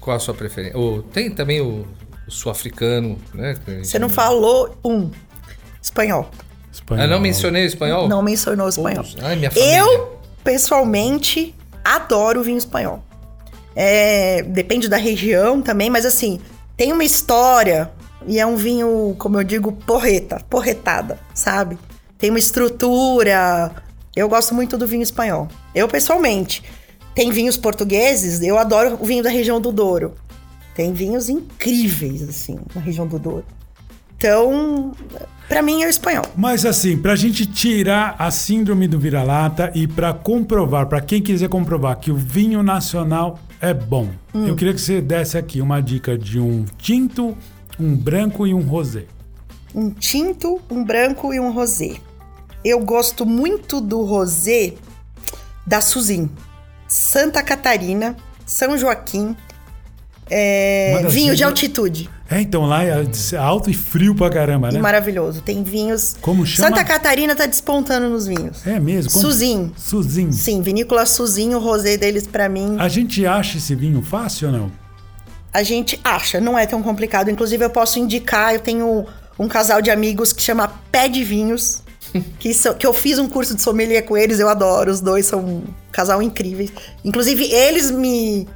Qual 0.00 0.16
a 0.16 0.18
sua 0.20 0.34
preferência? 0.34 0.76
O- 0.76 1.02
tem 1.02 1.30
também 1.30 1.60
o, 1.60 1.86
o 2.26 2.30
sul-africano, 2.30 3.16
né? 3.32 3.54
Você 3.80 3.96
não 3.98 4.08
falou 4.08 4.76
um. 4.84 5.08
Espanhol. 5.80 6.28
Espanhol. 6.72 7.04
Ah, 7.04 7.06
não 7.06 7.20
mencionei 7.20 7.62
o 7.62 7.66
espanhol? 7.66 8.08
Não 8.08 8.22
mencionou 8.22 8.66
o 8.66 8.68
espanhol. 8.68 9.04
Poxa, 9.04 9.18
Ai, 9.22 9.36
minha 9.36 9.50
família. 9.52 9.78
Eu, 9.78 10.17
pessoalmente, 10.48 11.54
adoro 11.84 12.42
vinho 12.42 12.56
espanhol. 12.56 13.04
É, 13.76 14.40
depende 14.44 14.88
da 14.88 14.96
região 14.96 15.60
também, 15.60 15.90
mas 15.90 16.06
assim, 16.06 16.40
tem 16.74 16.90
uma 16.90 17.04
história 17.04 17.92
e 18.26 18.40
é 18.40 18.46
um 18.46 18.56
vinho, 18.56 19.14
como 19.18 19.38
eu 19.38 19.44
digo, 19.44 19.72
porreta, 19.72 20.42
porretada, 20.48 21.18
sabe? 21.34 21.78
Tem 22.16 22.30
uma 22.30 22.38
estrutura. 22.38 23.70
Eu 24.16 24.26
gosto 24.26 24.54
muito 24.54 24.78
do 24.78 24.86
vinho 24.86 25.02
espanhol. 25.02 25.48
Eu, 25.74 25.86
pessoalmente, 25.86 26.62
tem 27.14 27.30
vinhos 27.30 27.58
portugueses, 27.58 28.40
eu 28.40 28.56
adoro 28.56 28.96
o 28.98 29.04
vinho 29.04 29.22
da 29.22 29.28
região 29.28 29.60
do 29.60 29.70
Douro. 29.70 30.14
Tem 30.74 30.94
vinhos 30.94 31.28
incríveis, 31.28 32.26
assim, 32.26 32.58
na 32.74 32.80
região 32.80 33.06
do 33.06 33.18
Douro. 33.18 33.44
Então, 34.22 34.90
pra 35.48 35.62
mim 35.62 35.84
é 35.84 35.86
o 35.86 35.90
espanhol. 35.90 36.24
Mas 36.36 36.66
assim, 36.66 36.96
pra 36.98 37.14
gente 37.14 37.46
tirar 37.46 38.16
a 38.18 38.32
síndrome 38.32 38.88
do 38.88 38.98
vira-lata 38.98 39.70
e 39.76 39.86
pra 39.86 40.12
comprovar, 40.12 40.86
pra 40.86 41.00
quem 41.00 41.22
quiser 41.22 41.48
comprovar 41.48 41.96
que 42.00 42.10
o 42.10 42.16
vinho 42.16 42.60
nacional 42.60 43.38
é 43.60 43.72
bom, 43.72 44.08
Hum. 44.34 44.48
eu 44.48 44.56
queria 44.56 44.74
que 44.74 44.80
você 44.80 45.00
desse 45.00 45.38
aqui 45.38 45.60
uma 45.60 45.80
dica 45.80 46.18
de 46.18 46.40
um 46.40 46.64
tinto, 46.76 47.36
um 47.78 47.94
branco 47.96 48.44
e 48.44 48.52
um 48.52 48.60
rosé. 48.62 49.04
um 49.74 49.88
tinto, 49.90 50.60
um 50.68 50.82
branco 50.82 51.32
e 51.32 51.38
um 51.38 51.52
rosé. 51.52 51.96
Eu 52.64 52.80
gosto 52.80 53.24
muito 53.24 53.80
do 53.80 54.02
rosé 54.02 54.72
da 55.64 55.80
Suzin. 55.80 56.28
Santa 56.88 57.40
Catarina, 57.42 58.16
São 58.44 58.76
Joaquim, 58.76 59.36
é, 60.28 61.02
vinho 61.08 61.36
de 61.36 61.44
altitude. 61.44 62.10
É, 62.30 62.42
então 62.42 62.66
lá 62.66 62.84
é 62.84 63.06
alto 63.38 63.70
e 63.70 63.74
frio 63.74 64.14
pra 64.14 64.28
caramba, 64.28 64.68
E 64.68 64.74
né? 64.74 64.80
maravilhoso. 64.80 65.40
Tem 65.40 65.62
vinhos. 65.62 66.14
Como 66.20 66.44
chama? 66.44 66.68
Santa 66.68 66.84
Catarina 66.84 67.34
tá 67.34 67.46
despontando 67.46 68.10
nos 68.10 68.26
vinhos. 68.26 68.66
É 68.66 68.78
mesmo? 68.78 69.10
Como... 69.10 69.24
Suzin. 69.24 69.72
Suzin. 69.76 70.30
Sim, 70.30 70.60
vinícola 70.60 71.06
Suzin, 71.06 71.54
o 71.54 71.58
rosé 71.58 71.96
deles 71.96 72.26
pra 72.26 72.48
mim. 72.48 72.76
A 72.78 72.86
gente 72.88 73.24
acha 73.26 73.56
esse 73.56 73.74
vinho 73.74 74.02
fácil 74.02 74.48
ou 74.48 74.52
não? 74.52 74.72
A 75.54 75.62
gente 75.62 75.98
acha, 76.04 76.38
não 76.38 76.58
é 76.58 76.66
tão 76.66 76.82
complicado. 76.82 77.30
Inclusive, 77.30 77.64
eu 77.64 77.70
posso 77.70 77.98
indicar, 77.98 78.52
eu 78.54 78.60
tenho 78.60 79.06
um 79.38 79.48
casal 79.48 79.80
de 79.80 79.90
amigos 79.90 80.30
que 80.32 80.42
chama 80.42 80.68
Pé 80.92 81.08
de 81.08 81.24
Vinhos. 81.24 81.82
Que, 82.38 82.52
que 82.78 82.86
eu 82.86 82.94
fiz 82.94 83.18
um 83.18 83.28
curso 83.28 83.54
de 83.54 83.60
sommelier 83.60 84.02
com 84.02 84.16
eles, 84.16 84.38
eu 84.40 84.48
adoro. 84.48 84.90
Os 84.90 84.98
dois 85.00 85.26
são 85.26 85.40
um 85.40 85.62
casal 85.92 86.22
incríveis. 86.22 86.72
Inclusive, 87.04 87.44
eles 87.52 87.90
me. 87.90 88.48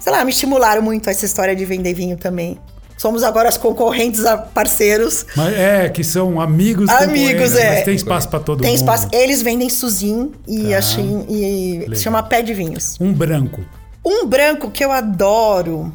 Sei 0.00 0.10
lá, 0.10 0.24
me 0.24 0.32
estimularam 0.32 0.82
muito 0.82 1.08
essa 1.08 1.24
história 1.24 1.54
de 1.54 1.64
vender 1.64 1.94
vinho 1.94 2.16
também. 2.16 2.58
Somos 2.98 3.22
agora 3.22 3.48
os 3.48 3.56
concorrentes 3.56 4.26
a 4.26 4.36
parceiros. 4.36 5.24
Mas 5.36 5.54
é, 5.54 5.88
que 5.88 6.02
são 6.04 6.40
amigos 6.40 6.90
Amigos, 6.90 7.20
concorrentes, 7.30 7.56
é. 7.56 7.74
Mas 7.76 7.84
tem 7.84 7.94
espaço 7.94 8.28
pra 8.28 8.40
todo 8.40 8.60
Tem 8.60 8.70
mundo. 8.72 8.78
espaço. 8.80 9.08
Eles 9.12 9.40
vendem 9.40 9.70
Suzin 9.70 10.32
e 10.46 10.70
Tá. 10.70 10.78
achei. 10.78 11.04
E 11.28 11.78
Legal. 11.80 11.94
se 11.96 12.02
chama 12.02 12.22
Pé 12.24 12.42
de 12.42 12.52
Vinhos. 12.52 12.96
Um 13.00 13.12
branco. 13.12 13.64
Um 14.04 14.26
branco 14.26 14.70
que 14.70 14.84
eu 14.84 14.90
adoro. 14.90 15.94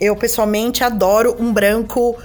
Eu 0.00 0.16
pessoalmente 0.16 0.82
adoro 0.82 1.36
um 1.38 1.52
branco. 1.52 2.16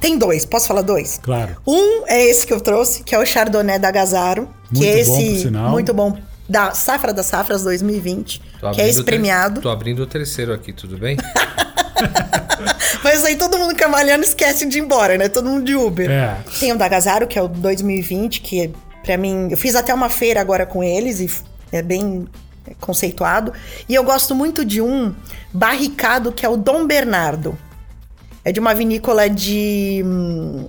Tem 0.00 0.18
dois, 0.18 0.44
posso 0.44 0.66
falar 0.68 0.82
dois? 0.82 1.20
Claro. 1.22 1.56
Um 1.66 2.04
é 2.06 2.24
esse 2.24 2.46
que 2.46 2.52
eu 2.52 2.60
trouxe, 2.60 3.02
que 3.04 3.14
é 3.14 3.18
o 3.18 3.24
Chardonnay 3.26 3.78
da 3.78 3.90
Gazaro. 3.90 4.48
que 4.72 4.78
Muito 4.78 4.84
é 4.98 5.04
bom, 5.04 5.18
esse. 5.20 5.30
por 5.30 5.38
sinal. 5.42 5.70
Muito 5.70 5.94
bom. 5.94 6.16
Da 6.48 6.72
Safra 6.72 7.12
das 7.12 7.26
Safras 7.26 7.62
2020. 7.62 8.40
Tô 8.60 8.70
Que 8.72 8.80
é 8.80 8.88
esse 8.88 9.04
premiado. 9.04 9.60
Tô 9.60 9.68
abrindo 9.68 10.00
o 10.02 10.06
terceiro 10.06 10.52
aqui, 10.52 10.72
tudo 10.72 10.96
bem? 10.98 11.16
Mas 13.02 13.24
aí 13.24 13.36
todo 13.36 13.58
mundo 13.58 13.74
camalhando 13.74 14.24
esquece 14.24 14.66
de 14.66 14.78
ir 14.78 14.82
embora, 14.82 15.16
né? 15.16 15.28
Todo 15.28 15.48
mundo 15.48 15.64
de 15.64 15.74
Uber. 15.74 16.10
É. 16.10 16.36
Tem 16.58 16.72
o 16.72 16.78
da 16.78 16.88
Gazaro, 16.88 17.26
que 17.26 17.38
é 17.38 17.42
o 17.42 17.48
2020, 17.48 18.40
que 18.40 18.72
pra 19.02 19.16
mim. 19.16 19.48
Eu 19.50 19.56
fiz 19.56 19.74
até 19.74 19.92
uma 19.92 20.08
feira 20.08 20.40
agora 20.40 20.66
com 20.66 20.82
eles 20.82 21.20
e 21.20 21.30
é 21.72 21.82
bem 21.82 22.26
conceituado. 22.80 23.52
E 23.88 23.94
eu 23.94 24.04
gosto 24.04 24.34
muito 24.34 24.64
de 24.64 24.80
um 24.80 25.14
barricado 25.52 26.32
que 26.32 26.44
é 26.44 26.48
o 26.48 26.56
Dom 26.56 26.86
Bernardo. 26.86 27.56
É 28.44 28.52
de 28.52 28.60
uma 28.60 28.74
vinícola 28.74 29.28
de. 29.28 30.02
hum, 30.04 30.66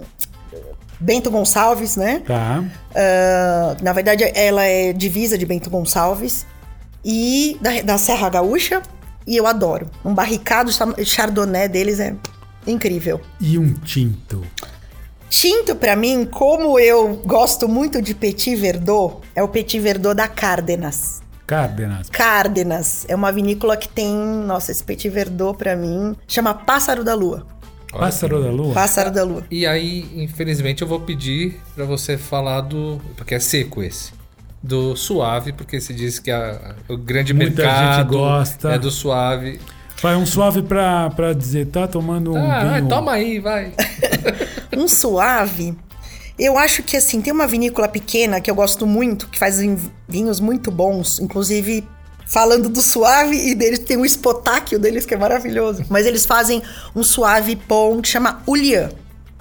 Bento 1.00 1.32
Gonçalves, 1.32 1.96
né? 1.96 2.22
Tá. 2.26 2.63
Ah, 2.94 3.76
na 3.82 3.94
verdade, 3.94 4.30
ela 4.36 4.63
é 4.63 4.92
divisa 4.92 5.38
de 5.38 5.46
Bento 5.46 5.70
Gonçalves 5.70 6.46
e 7.04 7.58
da, 7.62 7.82
da 7.82 7.98
Serra 7.98 8.30
Gaúcha. 8.30 8.82
E 9.30 9.38
eu 9.38 9.46
adoro. 9.46 9.88
Um 10.04 10.12
barricado 10.12 10.72
chardonnay 11.06 11.70
deles 11.70 12.00
é 12.00 12.15
incrível. 12.65 13.22
E 13.39 13.60
um 13.60 13.76
tinto. 13.76 14.44
Tinto, 15.30 15.76
pra 15.76 15.96
mim, 15.96 16.26
como 16.26 16.80
eu 16.80 17.18
gosto 17.18 17.68
muito 17.68 18.02
de 18.02 18.15
Petit 18.15 18.56
Verdot, 18.56 19.18
é 19.36 19.44
o 19.44 19.48
Petit 19.48 19.80
Verdot 19.80 20.15
da 20.15 20.28
Cárdenas. 20.28 21.22
Cárdenas. 21.46 22.10
Cárdenas 22.10 23.06
é 23.08 23.15
uma 23.15 23.32
vinícola 23.32 23.78
que 23.78 23.88
tem, 23.88 24.15
nossa, 24.15 24.72
esse 24.72 24.84
Petit 24.84 25.10
Verdot 25.10 25.56
pra 25.56 25.76
mim 25.76 26.15
chama 26.28 26.56
Pássaro 26.56 27.04
da 27.04 27.13
Lua. 27.13 27.46
Olha 27.94 28.06
Pássaro 28.06 28.42
da 28.42 28.52
lua. 28.52 28.74
Pássaro 28.74 29.12
da 29.12 29.24
Lua. 29.24 29.44
E 29.50 29.65
aí, 29.65 30.08
infelizmente, 30.15 30.82
eu 30.82 30.88
vou 30.88 31.00
pedir 31.00 31.60
pra 31.74 31.86
você 31.86 32.18
falar 32.18 32.62
do. 32.62 33.02
Porque 33.15 33.34
é 33.34 33.39
seco 33.39 33.82
esse. 33.82 34.12
Do 34.62 34.95
suave, 34.95 35.54
porque 35.54 35.80
se 35.80 35.93
diz 35.93 36.19
que 36.19 36.30
a- 36.30 36.76
o 36.89 36.98
grande 36.98 37.34
Muita 37.34 37.62
mercado 37.63 38.10
gente 38.13 38.17
gosta. 38.17 38.69
é 38.74 38.80
do 38.80 38.91
suave. 38.91 39.60
Vai 40.02 40.15
um 40.15 40.26
suave 40.26 40.62
pra, 40.62 41.10
pra 41.12 41.34
dizer, 41.34 41.67
tá 41.67 41.88
tomando 41.88 42.34
um 42.34 42.52
Ah, 42.52 42.76
vinho. 42.78 42.89
toma 42.89 43.13
aí, 43.13 43.39
vai. 43.39 43.74
Um 44.78 44.88
suave. 44.88 45.76
Eu 46.38 46.58
acho 46.58 46.84
que 46.84 46.95
assim, 46.95 47.22
tem 47.22 47.34
uma 47.34 47.48
vinícola 47.48 47.88
pequena 47.88 48.39
que 48.39 48.50
eu 48.50 48.56
gosto 48.56 48.86
muito, 48.88 49.28
que 49.28 49.38
faz 49.38 49.60
vin- 49.60 49.78
vinhos 50.08 50.39
muito 50.39 50.72
bons, 50.72 51.19
inclusive 51.19 51.86
falando 52.26 52.69
do 52.69 52.80
suave 52.82 53.36
e 53.36 53.56
deles 53.56 53.80
tem 53.80 53.98
um 53.98 54.06
espotáquio 54.06 54.78
deles 54.80 55.06
que 55.06 55.13
é 55.13 55.17
maravilhoso. 55.17 55.84
Mas 55.89 56.06
eles 56.06 56.26
fazem 56.26 56.62
um 56.95 57.02
suave 57.04 57.56
pão 57.58 58.02
que 58.02 58.08
chama 58.08 58.41
Ulian. 58.48 58.89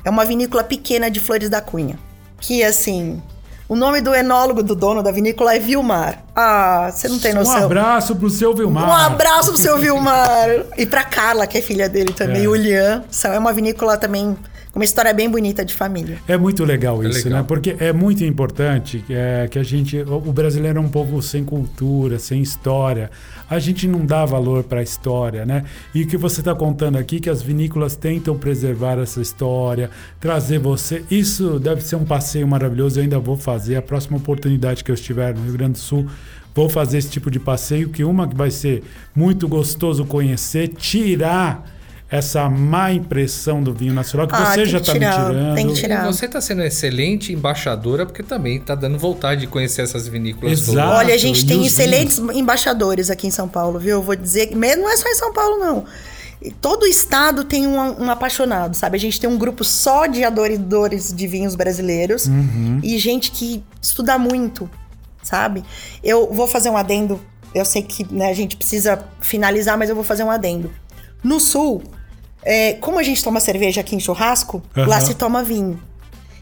É 0.04 0.10
uma 0.10 0.24
vinícola 0.24 0.64
pequena 0.64 1.08
de 1.10 1.20
Flores 1.20 1.48
da 1.50 1.60
Cunha. 1.60 1.98
Que 2.40 2.64
assim, 2.64 3.22
o 3.68 3.76
nome 3.76 4.00
do 4.00 4.14
enólogo 4.14 4.62
do 4.62 4.74
dono 4.74 5.02
da 5.02 5.10
vinícola 5.12 5.54
é 5.54 5.58
Vilmar. 5.58 6.22
Ah, 6.34 6.90
você 6.92 7.06
não 7.08 7.18
tem 7.18 7.32
Um 7.32 7.36
noção. 7.40 7.64
abraço 7.64 8.16
pro 8.16 8.30
seu 8.30 8.54
Vilmar. 8.54 8.88
Um 8.88 8.92
abraço 8.92 9.52
pro 9.52 9.60
seu 9.60 9.76
Vilmar. 9.78 10.48
e 10.76 10.86
pra 10.86 11.04
Carla, 11.04 11.46
que 11.46 11.58
é 11.58 11.60
filha 11.60 11.88
dele 11.88 12.12
também, 12.12 12.44
É. 12.44 12.48
o 12.48 12.54
Lian. 12.54 13.04
É 13.24 13.38
uma 13.38 13.52
vinícola 13.52 13.96
também 13.98 14.36
uma 14.78 14.84
história 14.84 15.12
bem 15.12 15.28
bonita 15.28 15.64
de 15.64 15.74
família. 15.74 16.18
É 16.28 16.36
muito 16.38 16.64
legal 16.64 17.02
É 17.02 17.08
isso, 17.08 17.24
legal. 17.24 17.40
né? 17.40 17.44
Porque 17.46 17.74
é 17.80 17.92
muito 17.92 18.22
importante 18.24 19.04
é, 19.10 19.48
que 19.50 19.58
a 19.58 19.62
gente. 19.64 19.98
O 19.98 20.28
o 20.28 20.32
brasileiro 20.32 20.78
é 20.78 20.80
um 20.80 20.88
povo 20.88 21.20
sem 21.20 21.42
cultura, 21.44 22.18
sem 22.18 22.40
história. 22.40 23.10
A 23.50 23.58
gente 23.58 23.88
não 23.88 24.04
dá 24.06 24.24
valor 24.24 24.62
para 24.62 24.80
a 24.80 24.82
história, 24.82 25.44
né? 25.44 25.64
E 25.94 26.02
o 26.02 26.06
que 26.06 26.16
você 26.16 26.40
está 26.40 26.54
contando 26.54 26.96
aqui, 26.96 27.18
que 27.18 27.30
as 27.30 27.42
vinícolas 27.42 27.96
tentam 27.96 28.36
preservar 28.38 28.98
essa 28.98 29.20
história, 29.20 29.90
trazer 30.20 30.58
você. 30.58 31.02
Isso 31.10 31.58
deve 31.58 31.80
ser 31.80 31.96
um 31.96 32.04
passeio 32.04 32.46
maravilhoso. 32.46 33.00
Eu 33.00 33.02
ainda 33.02 33.18
vou 33.18 33.36
fazer. 33.36 33.76
A 33.76 33.82
próxima 33.82 34.16
oportunidade 34.18 34.84
que 34.84 34.90
eu 34.90 34.94
estiver 34.94 35.34
no 35.34 35.42
Rio 35.42 35.54
Grande 35.54 35.72
do 35.72 35.78
Sul, 35.78 36.06
vou 36.54 36.68
fazer 36.68 36.98
esse 36.98 37.10
tipo 37.10 37.30
de 37.30 37.40
passeio. 37.40 37.88
Que 37.88 38.04
uma 38.04 38.28
que 38.28 38.36
vai 38.36 38.50
ser 38.50 38.84
muito 39.14 39.48
gostoso 39.48 40.04
conhecer, 40.04 40.68
tirar 40.68 41.77
essa 42.10 42.48
má 42.48 42.90
impressão 42.90 43.62
do 43.62 43.72
vinho 43.74 43.92
nacional 43.92 44.26
que 44.26 44.34
Ah, 44.34 44.54
você 44.54 44.64
já 44.64 44.78
que 44.78 44.82
está 44.82 44.94
me 44.94 45.00
tirar, 45.00 45.26
tirando. 45.26 45.54
tem 45.54 45.66
que 45.66 45.72
E 45.72 45.76
tirar. 45.76 46.06
você 46.06 46.26
tá 46.26 46.40
sendo 46.40 46.62
excelente 46.62 47.32
embaixadora, 47.32 48.06
porque 48.06 48.22
também 48.22 48.58
tá 48.60 48.74
dando 48.74 48.98
vontade 48.98 49.42
de 49.42 49.46
conhecer 49.46 49.82
essas 49.82 50.08
vinícolas 50.08 50.52
Exato. 50.60 50.72
todas. 50.78 50.98
Olha, 50.98 51.14
a 51.14 51.18
gente 51.18 51.42
e 51.44 51.46
tem 51.46 51.66
excelentes 51.66 52.18
embaixadores 52.18 53.10
aqui 53.10 53.26
em 53.26 53.30
São 53.30 53.46
Paulo, 53.48 53.78
viu? 53.78 53.96
Eu 53.96 54.02
vou 54.02 54.16
dizer, 54.16 54.56
mesmo 54.56 54.84
não 54.84 54.90
é 54.90 54.96
só 54.96 55.06
em 55.08 55.14
São 55.14 55.32
Paulo, 55.34 55.58
não. 55.58 55.84
Todo 56.62 56.86
estado 56.86 57.44
tem 57.44 57.66
um, 57.66 58.04
um 58.04 58.10
apaixonado, 58.10 58.74
sabe? 58.74 58.96
A 58.96 59.00
gente 59.00 59.20
tem 59.20 59.28
um 59.28 59.36
grupo 59.36 59.62
só 59.64 60.06
de 60.06 60.22
adoradores 60.24 61.12
de 61.12 61.26
vinhos 61.26 61.54
brasileiros 61.56 62.26
Uhum. 62.26 62.80
e 62.82 62.96
gente 62.96 63.32
que 63.32 63.62
estuda 63.82 64.16
muito, 64.16 64.70
sabe? 65.22 65.62
Eu 66.02 66.32
vou 66.32 66.46
fazer 66.46 66.70
um 66.70 66.76
adendo. 66.76 67.20
Eu 67.54 67.64
sei 67.64 67.82
que 67.82 68.06
né, 68.14 68.30
a 68.30 68.34
gente 68.34 68.56
precisa 68.56 69.04
finalizar, 69.20 69.76
mas 69.76 69.90
eu 69.90 69.94
vou 69.96 70.04
fazer 70.04 70.22
um 70.22 70.30
adendo. 70.30 70.70
No 71.24 71.40
sul, 71.40 71.82
é, 72.44 72.74
como 72.74 72.98
a 72.98 73.02
gente 73.02 73.22
toma 73.22 73.40
cerveja 73.40 73.80
aqui 73.80 73.94
em 73.96 74.00
churrasco, 74.00 74.62
Aham. 74.76 74.86
lá 74.88 75.00
se 75.00 75.14
toma 75.14 75.42
vinho. 75.42 75.80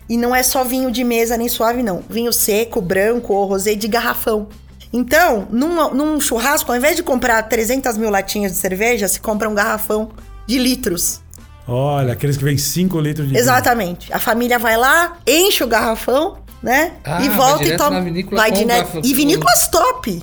E 0.09 0.17
não 0.17 0.35
é 0.35 0.43
só 0.43 0.63
vinho 0.63 0.91
de 0.91 1.03
mesa 1.03 1.37
nem 1.37 1.49
suave, 1.49 1.83
não. 1.83 2.03
Vinho 2.09 2.33
seco, 2.33 2.81
branco 2.81 3.35
ou 3.35 3.45
rosé 3.47 3.75
de 3.75 3.89
garrafão. 3.89 4.49
Então, 4.93 5.49
num, 5.51 5.93
num 5.93 6.21
churrasco, 6.21 6.71
ao 6.71 6.79
invés 6.79 6.95
de 6.97 7.03
comprar 7.03 7.43
300 7.43 7.97
mil 7.97 8.09
latinhas 8.09 8.53
de 8.53 8.59
cerveja, 8.59 9.09
se 9.09 9.19
compra 9.21 9.49
um 9.49 9.55
garrafão 9.55 10.11
de 10.47 10.59
litros. 10.59 11.21
Olha, 11.67 12.13
aqueles 12.13 12.37
que 12.37 12.45
vêm 12.45 12.57
5 12.57 13.01
litros 13.01 13.27
de 13.27 13.33
vinho. 13.33 13.43
Exatamente. 13.43 14.13
A 14.13 14.21
família 14.21 14.59
vai 14.59 14.77
lá, 14.77 15.17
enche 15.27 15.65
o 15.65 15.67
garrafão, 15.67 16.39
né? 16.63 16.93
Ah, 17.05 17.21
e 17.23 17.29
vai 17.29 17.37
volta 17.37 17.65
e 17.65 17.77
toma. 17.77 17.91
na 17.91 18.01
vinícola 18.01 18.41
vai 18.41 18.53
direto. 18.53 18.69
garrafão. 18.69 19.03
E 19.05 19.13
vinícolas 19.13 19.67
top. 19.67 20.23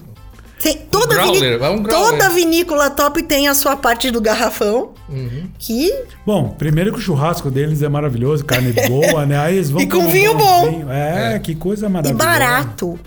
Tem, 0.63 0.77
toda, 0.89 1.13
growler, 1.13 1.41
viní- 1.41 1.57
vai 1.57 1.69
um 1.71 1.83
growler. 1.83 2.11
toda 2.11 2.29
vinícola 2.29 2.89
top 2.89 3.21
tem 3.23 3.47
a 3.49 3.53
sua 3.53 3.75
parte 3.75 4.09
do 4.09 4.21
garrafão. 4.21 4.91
Uhum. 5.09 5.49
Que 5.59 5.93
Bom, 6.25 6.49
primeiro 6.57 6.93
que 6.93 6.99
o 6.99 7.01
churrasco 7.01 7.51
deles 7.51 7.81
é 7.81 7.89
maravilhoso, 7.89 8.45
carne 8.45 8.71
boa, 8.87 9.25
né? 9.25 9.37
Aí 9.37 9.55
eles 9.55 9.69
vão 9.69 9.81
E 9.81 9.87
com 9.87 9.97
um 9.97 10.07
vinho 10.11 10.35
bom. 10.37 10.69
vinho. 10.71 10.89
É, 10.91 11.35
É. 11.35 11.39
que 11.39 11.53
coisa 11.53 11.87
e 11.87 11.89
maravilhosa. 11.89 12.23
barato. 12.25 12.99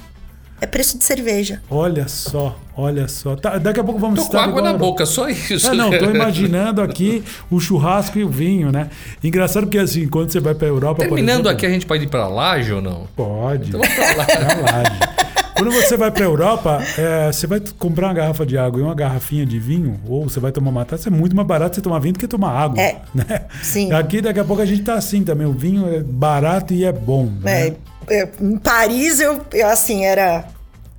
É 0.58 0.66
preço 0.66 0.96
de 0.96 1.04
cerveja. 1.04 1.60
Olha 1.70 2.08
só, 2.08 2.58
olha 2.74 3.06
só. 3.08 3.36
Tá, 3.36 3.58
daqui 3.58 3.78
a 3.78 3.84
pouco 3.84 4.00
vamos 4.00 4.16
Tô 4.20 4.22
com 4.22 4.28
estar 4.38 4.44
água 4.48 4.62
na 4.62 4.72
boca, 4.72 5.04
só 5.04 5.28
isso. 5.28 5.66
É, 5.66 5.74
não, 5.74 5.90
tô 5.90 6.06
imaginando 6.06 6.80
aqui 6.80 7.22
o 7.50 7.60
churrasco 7.60 8.18
e 8.18 8.24
o 8.24 8.28
vinho, 8.30 8.72
né? 8.72 8.88
Engraçado 9.22 9.64
porque 9.64 9.76
assim, 9.78 10.08
quando 10.08 10.30
você 10.32 10.40
vai 10.40 10.54
pra 10.54 10.66
Europa. 10.66 11.02
por 11.02 11.08
Terminando 11.14 11.40
exemplo- 11.40 11.50
aqui, 11.50 11.66
a 11.66 11.68
gente 11.70 11.84
pode 11.84 12.04
ir 12.04 12.08
pra 12.08 12.26
laje 12.26 12.72
ou 12.72 12.80
não? 12.80 13.06
Pode. 13.14 13.68
Então 13.68 13.80
vamos 13.80 13.94
pra 13.94 14.16
lá. 14.16 14.24
Pra 14.24 14.72
laje. 14.72 15.15
Quando 15.56 15.70
você 15.70 15.96
vai 15.96 16.10
pra 16.10 16.24
Europa, 16.24 16.82
é, 16.98 17.32
você 17.32 17.46
vai 17.46 17.60
comprar 17.78 18.08
uma 18.08 18.14
garrafa 18.14 18.44
de 18.44 18.58
água 18.58 18.78
e 18.78 18.82
uma 18.82 18.94
garrafinha 18.94 19.46
de 19.46 19.58
vinho, 19.58 19.98
ou 20.06 20.28
você 20.28 20.38
vai 20.38 20.52
tomar 20.52 20.70
uma 20.70 20.84
taça, 20.84 21.08
é 21.08 21.10
muito 21.10 21.34
mais 21.34 21.48
barato 21.48 21.74
você 21.74 21.80
tomar 21.80 21.98
vinho 21.98 22.12
do 22.12 22.18
que 22.18 22.28
tomar 22.28 22.50
água. 22.50 22.80
É. 22.80 23.00
Né? 23.14 23.46
Sim. 23.62 23.92
Aqui, 23.92 24.20
daqui 24.20 24.38
a 24.38 24.44
pouco, 24.44 24.60
a 24.60 24.66
gente 24.66 24.82
tá 24.82 24.94
assim 24.94 25.24
também. 25.24 25.46
O 25.46 25.52
vinho 25.52 25.88
é 25.88 26.00
barato 26.00 26.74
e 26.74 26.84
é 26.84 26.92
bom. 26.92 27.32
Né? 27.40 27.68
É, 28.08 28.22
é, 28.22 28.30
em 28.40 28.58
Paris, 28.58 29.20
eu, 29.20 29.40
eu, 29.52 29.66
assim, 29.68 30.04
era 30.04 30.44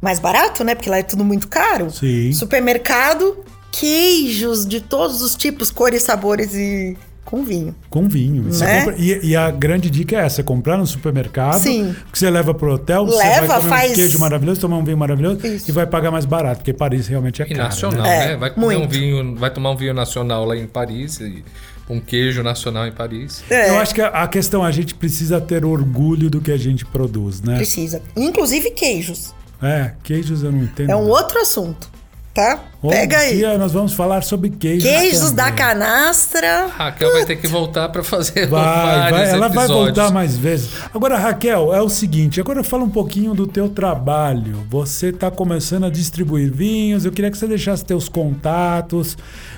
mais 0.01 0.19
barato, 0.19 0.63
né? 0.63 0.73
Porque 0.73 0.89
lá 0.89 0.97
é 0.97 1.03
tudo 1.03 1.23
muito 1.23 1.47
caro. 1.47 1.91
Sim. 1.91 2.33
Supermercado, 2.33 3.43
queijos 3.71 4.65
de 4.65 4.81
todos 4.81 5.21
os 5.21 5.35
tipos, 5.35 5.69
cores, 5.69 6.01
sabores 6.01 6.55
e 6.55 6.97
com 7.29 7.43
vinho. 7.43 7.75
Com 7.89 8.07
vinho. 8.07 8.43
Você 8.43 8.63
Né? 8.63 8.79
compra- 8.85 8.95
e, 8.97 9.19
e 9.31 9.35
a 9.35 9.51
grande 9.51 9.89
dica 9.89 10.15
é 10.15 10.19
essa: 10.25 10.41
comprar 10.41 10.77
no 10.77 10.87
supermercado, 10.87 11.61
Sim. 11.61 11.93
que 12.11 12.17
você 12.17 12.29
leva 12.29 12.53
pro 12.53 12.73
hotel, 12.73 13.05
você 13.05 13.17
Leva, 13.17 13.47
vai 13.47 13.57
comer 13.57 13.69
faz- 13.69 13.91
um 13.91 13.95
queijo 13.95 14.19
maravilhoso, 14.19 14.61
tomar 14.61 14.77
um 14.77 14.83
vinho 14.85 14.97
maravilhoso 14.97 15.45
Isso. 15.45 15.69
e 15.69 15.73
vai 15.73 15.85
pagar 15.85 16.09
mais 16.09 16.23
barato, 16.25 16.59
porque 16.59 16.71
Paris 16.73 17.07
realmente 17.07 17.41
é 17.41 17.45
E 17.45 17.49
caro. 17.49 17.63
nacional, 17.63 18.01
né? 18.03 18.23
É, 18.23 18.27
né? 18.29 18.35
Vai 18.37 18.49
comer 18.51 18.75
um 18.75 18.79
muito. 18.79 18.91
vinho, 18.91 19.35
vai 19.35 19.49
tomar 19.51 19.71
um 19.71 19.75
vinho 19.75 19.93
nacional 19.93 20.45
lá 20.45 20.55
em 20.55 20.67
Paris, 20.67 21.19
e 21.19 21.43
um 21.89 21.99
queijo 21.99 22.41
nacional 22.43 22.87
em 22.87 22.91
Paris. 22.93 23.43
É, 23.49 23.71
Eu 23.71 23.79
acho 23.79 23.93
que 23.93 24.01
a, 24.01 24.07
a 24.07 24.27
questão, 24.27 24.63
a 24.63 24.71
gente 24.71 24.95
precisa 24.95 25.41
ter 25.41 25.65
orgulho 25.65 26.29
do 26.29 26.39
que 26.39 26.51
a 26.51 26.57
gente 26.57 26.85
produz, 26.85 27.41
né? 27.41 27.55
precisa. 27.57 28.01
Inclusive 28.15 28.71
queijos. 28.71 29.33
É, 29.61 29.91
queijos 30.03 30.43
eu 30.43 30.51
não 30.51 30.63
entendo. 30.63 30.91
É 30.91 30.95
um 30.95 31.07
outro 31.09 31.39
assunto, 31.39 31.89
tá? 32.37 32.59
Um 32.83 32.89
Pega 32.89 33.17
aí. 33.17 33.37
dia 33.37 33.57
nós 33.57 33.71
vamos 33.71 33.93
falar 33.93 34.21
sobre 34.21 34.51
queijos. 34.51 34.87
Queijos 34.87 35.31
da 35.31 35.51
canastra. 35.51 36.67
Raquel 36.67 37.11
vai 37.11 37.25
ter 37.25 37.35
que 37.37 37.47
voltar 37.47 37.89
pra 37.89 38.03
fazer 38.03 38.45
Vai, 38.45 39.11
vai, 39.11 39.29
ela 39.31 39.47
vai 39.49 39.65
episódios. 39.65 39.95
voltar 39.97 40.11
mais 40.13 40.37
vezes. 40.37 40.69
Agora, 40.93 41.17
Raquel, 41.17 41.73
é 41.73 41.81
o 41.81 41.89
seguinte, 41.89 42.39
agora 42.39 42.63
fala 42.63 42.83
um 42.83 42.89
pouquinho 42.91 43.33
do 43.33 43.47
teu 43.47 43.67
trabalho. 43.69 44.63
Você 44.69 45.07
está 45.07 45.31
começando 45.31 45.85
a 45.85 45.89
distribuir 45.89 46.53
vinhos, 46.53 47.05
eu 47.05 47.11
queria 47.11 47.31
que 47.31 47.37
você 47.39 47.47
deixasse 47.47 47.83
teus 47.83 48.07
contatos, 48.07 49.17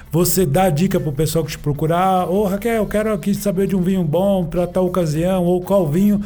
você 0.09 0.45
dá 0.45 0.69
dica 0.69 1.01
pro 1.01 1.11
pessoal 1.11 1.43
que 1.43 1.51
te 1.51 1.59
procurar. 1.59 2.29
Ô, 2.29 2.45
Raquel, 2.45 2.75
eu 2.75 2.85
quero 2.85 3.11
aqui 3.13 3.35
saber 3.35 3.67
de 3.67 3.75
um 3.75 3.81
vinho 3.81 4.05
bom 4.05 4.45
para 4.45 4.65
tal 4.65 4.85
ocasião, 4.85 5.43
ou 5.43 5.59
qual 5.61 5.85
vinho. 5.85 6.21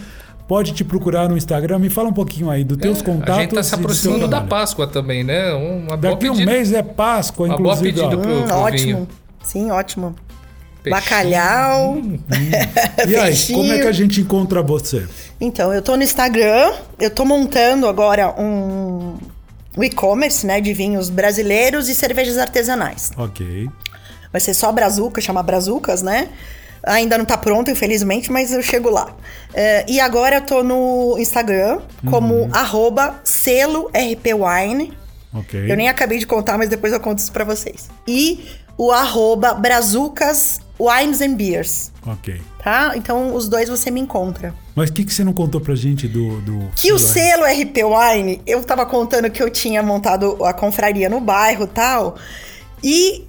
Pode 0.48 0.74
te 0.74 0.84
procurar 0.84 1.30
no 1.30 1.38
Instagram. 1.38 1.80
Me 1.80 1.90
fala 1.90 2.10
um 2.10 2.14
pouquinho 2.14 2.50
aí 2.50 2.64
dos 2.64 2.78
teus 2.78 3.02
contatos. 3.02 3.36
É, 3.36 3.38
A 3.38 3.42
gente 3.44 3.56
tá 3.56 3.64
se 3.64 3.74
aproximando 3.76 4.28
da. 4.28 4.42
Páscoa 4.42 4.86
também, 4.86 5.24
né? 5.24 5.54
Uma 5.54 5.96
boa 5.96 6.14
Daqui 6.14 6.30
um 6.30 6.34
pedida. 6.34 6.52
mês 6.52 6.74
é 6.74 6.84
Páscoa, 6.84 7.48
Uma 7.48 7.58
boa 7.58 7.74
inclusive. 7.76 7.94
pedida 8.02 8.18
pro- 8.22 8.32
Hum, 8.40 8.44
pro 8.44 8.56
ótimo. 8.58 8.84
vinho. 8.84 9.08
Sim, 9.44 9.72
ótimo. 9.72 10.16
Peixinho. 10.84 11.02
Bacalhau. 11.02 11.98
E 13.08 13.16
aí, 13.16 13.38
como 13.54 13.72
é 13.72 13.80
que 13.80 13.88
a 13.88 13.92
gente 13.94 14.20
encontra 14.20 14.62
você? 14.62 15.08
Então, 15.40 15.74
eu 15.74 15.82
tô 15.82 15.96
no 15.96 16.04
Instagram, 16.04 16.74
eu 17.00 17.10
tô 17.10 17.24
montando 17.24 17.88
agora 17.88 18.34
um, 18.40 19.16
um 19.78 19.84
e-commerce, 19.84 20.46
né, 20.46 20.60
de 20.60 20.74
vinhos 20.74 21.10
brasileiros 21.10 21.88
e 21.88 21.96
cervejas 21.96 22.38
artesanais. 22.38 23.12
Ok. 23.18 23.70
Vai 24.32 24.42
ser 24.42 24.54
só 24.54 24.72
Brazuca, 24.74 25.22
chama 25.22 25.42
Brazucas, 25.42 26.02
né? 26.02 26.28
Ainda 26.86 27.18
não 27.18 27.26
tá 27.26 27.38
pronto, 27.38 27.72
infelizmente, 27.72 28.32
mas 28.32 28.52
eu 28.52 28.62
chego 28.62 28.90
lá. 28.90 29.16
É, 29.54 29.86
e 29.88 30.00
agora 30.00 30.38
eu 30.38 30.42
tô 30.42 30.64
no 30.64 31.16
Instagram 31.18 31.80
como 32.10 32.50
arroba 32.52 33.22
selo 33.24 33.90
RPWine. 33.94 34.94
Ok. 35.34 35.72
Eu 35.72 35.76
nem 35.78 35.88
acabei 35.90 36.20
de 36.20 36.28
contar, 36.28 36.58
mas 36.58 36.70
depois 36.70 36.92
eu 36.94 37.00
conto 37.00 37.20
isso 37.20 37.32
pra 37.32 37.44
vocês. 37.44 37.90
E 38.08 38.46
o 38.78 38.92
arroba 38.92 39.54
Brazucas 39.54 40.60
Wines 40.80 41.22
and 41.22 41.36
Beers, 41.36 41.92
Ok. 42.06 42.42
tá? 42.64 42.94
Então 42.96 43.34
os 43.36 43.48
dois 43.48 43.70
você 43.70 43.90
me 43.90 44.02
encontra. 44.02 44.54
Mas 44.76 44.90
o 44.90 44.94
que, 44.94 45.04
que 45.06 45.14
você 45.14 45.24
não 45.24 45.32
contou 45.34 45.62
pra 45.62 45.76
gente 45.76 46.08
do. 46.08 46.42
do 46.42 46.70
Que 46.76 46.92
o 46.92 47.00
selo? 47.00 47.44
RP 47.46 47.78
Wine, 47.84 48.42
eu 48.46 48.62
tava 48.64 48.86
contando 48.86 49.30
que 49.30 49.42
eu 49.42 49.50
tinha 49.50 49.82
montado 49.84 50.44
a 50.44 50.52
confraria 50.54 51.08
no 51.10 51.20
bairro 51.22 51.64
e 51.66 51.68
tal. 51.68 52.16
E 52.84 53.24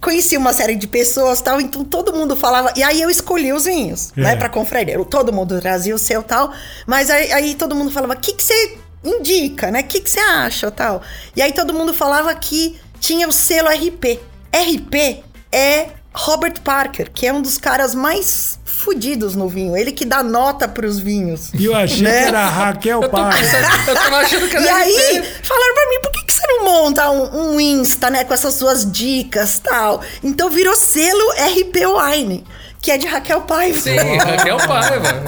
conheci 0.00 0.36
uma 0.36 0.52
série 0.52 0.76
de 0.76 0.86
pessoas 0.86 1.40
tal, 1.40 1.60
então 1.60 1.84
todo 1.84 2.12
mundo 2.12 2.36
falava. 2.36 2.72
E 2.76 2.82
aí 2.82 3.00
eu 3.02 3.10
escolhi 3.10 3.52
os 3.52 3.64
vinhos, 3.64 4.12
É. 4.16 4.20
né, 4.20 4.36
pra 4.36 4.48
confraria. 4.48 5.02
Todo 5.04 5.32
mundo 5.32 5.60
trazia 5.60 5.94
o 5.94 5.98
seu 5.98 6.22
tal. 6.22 6.52
Mas 6.86 7.10
aí, 7.10 7.32
aí 7.32 7.54
todo 7.54 7.74
mundo 7.74 7.90
falava: 7.90 8.14
o 8.14 8.16
que, 8.18 8.32
que 8.32 8.42
você 8.42 8.78
indica, 9.04 9.70
né? 9.70 9.80
O 9.80 9.84
que, 9.84 10.00
que 10.00 10.10
você 10.10 10.20
acha 10.20 10.70
tal? 10.70 11.02
E 11.36 11.42
aí 11.42 11.52
todo 11.52 11.72
mundo 11.74 11.92
falava 11.94 12.34
que 12.34 12.78
tinha 13.00 13.28
o 13.28 13.32
selo 13.32 13.68
RP. 13.68 14.20
RP 14.52 15.22
é 15.52 15.90
Robert 16.14 16.60
Parker, 16.62 17.10
que 17.12 17.26
é 17.26 17.32
um 17.32 17.40
dos 17.40 17.58
caras 17.58 17.94
mais 17.94 18.57
fudidos 18.78 19.34
no 19.34 19.48
vinho. 19.48 19.76
Ele 19.76 19.92
que 19.92 20.04
dá 20.04 20.22
nota 20.22 20.66
pros 20.68 20.98
vinhos. 20.98 21.50
E 21.54 21.64
eu 21.64 21.74
achei 21.74 22.02
Né? 22.02 22.22
que 22.22 22.28
era 22.28 22.40
a 22.40 22.48
Raquel 22.48 23.00
pensando- 23.00 23.88
eu 23.88 23.94
tava 23.94 24.16
achando 24.18 24.48
que 24.48 24.56
era 24.56 24.64
E 24.64 24.68
aí, 24.68 25.22
falaram 25.42 25.74
pra 25.74 25.88
mim, 25.90 25.98
por 26.02 26.12
que, 26.12 26.24
que 26.24 26.32
você 26.32 26.46
não 26.46 26.64
monta 26.64 27.10
um, 27.10 27.54
um 27.54 27.60
Insta, 27.60 28.08
né, 28.10 28.24
com 28.24 28.32
essas 28.32 28.54
suas 28.54 28.90
dicas 28.90 29.58
tal? 29.58 30.00
Então 30.22 30.48
virou 30.48 30.74
selo 30.76 31.32
RP 31.32 31.76
Wine, 31.86 32.44
que 32.80 32.92
é 32.92 32.96
de 32.96 33.06
Raquel 33.06 33.40
Paiva. 33.42 33.78
Sim, 33.80 33.96
Raquel 33.96 34.56
Paiva. 34.58 35.24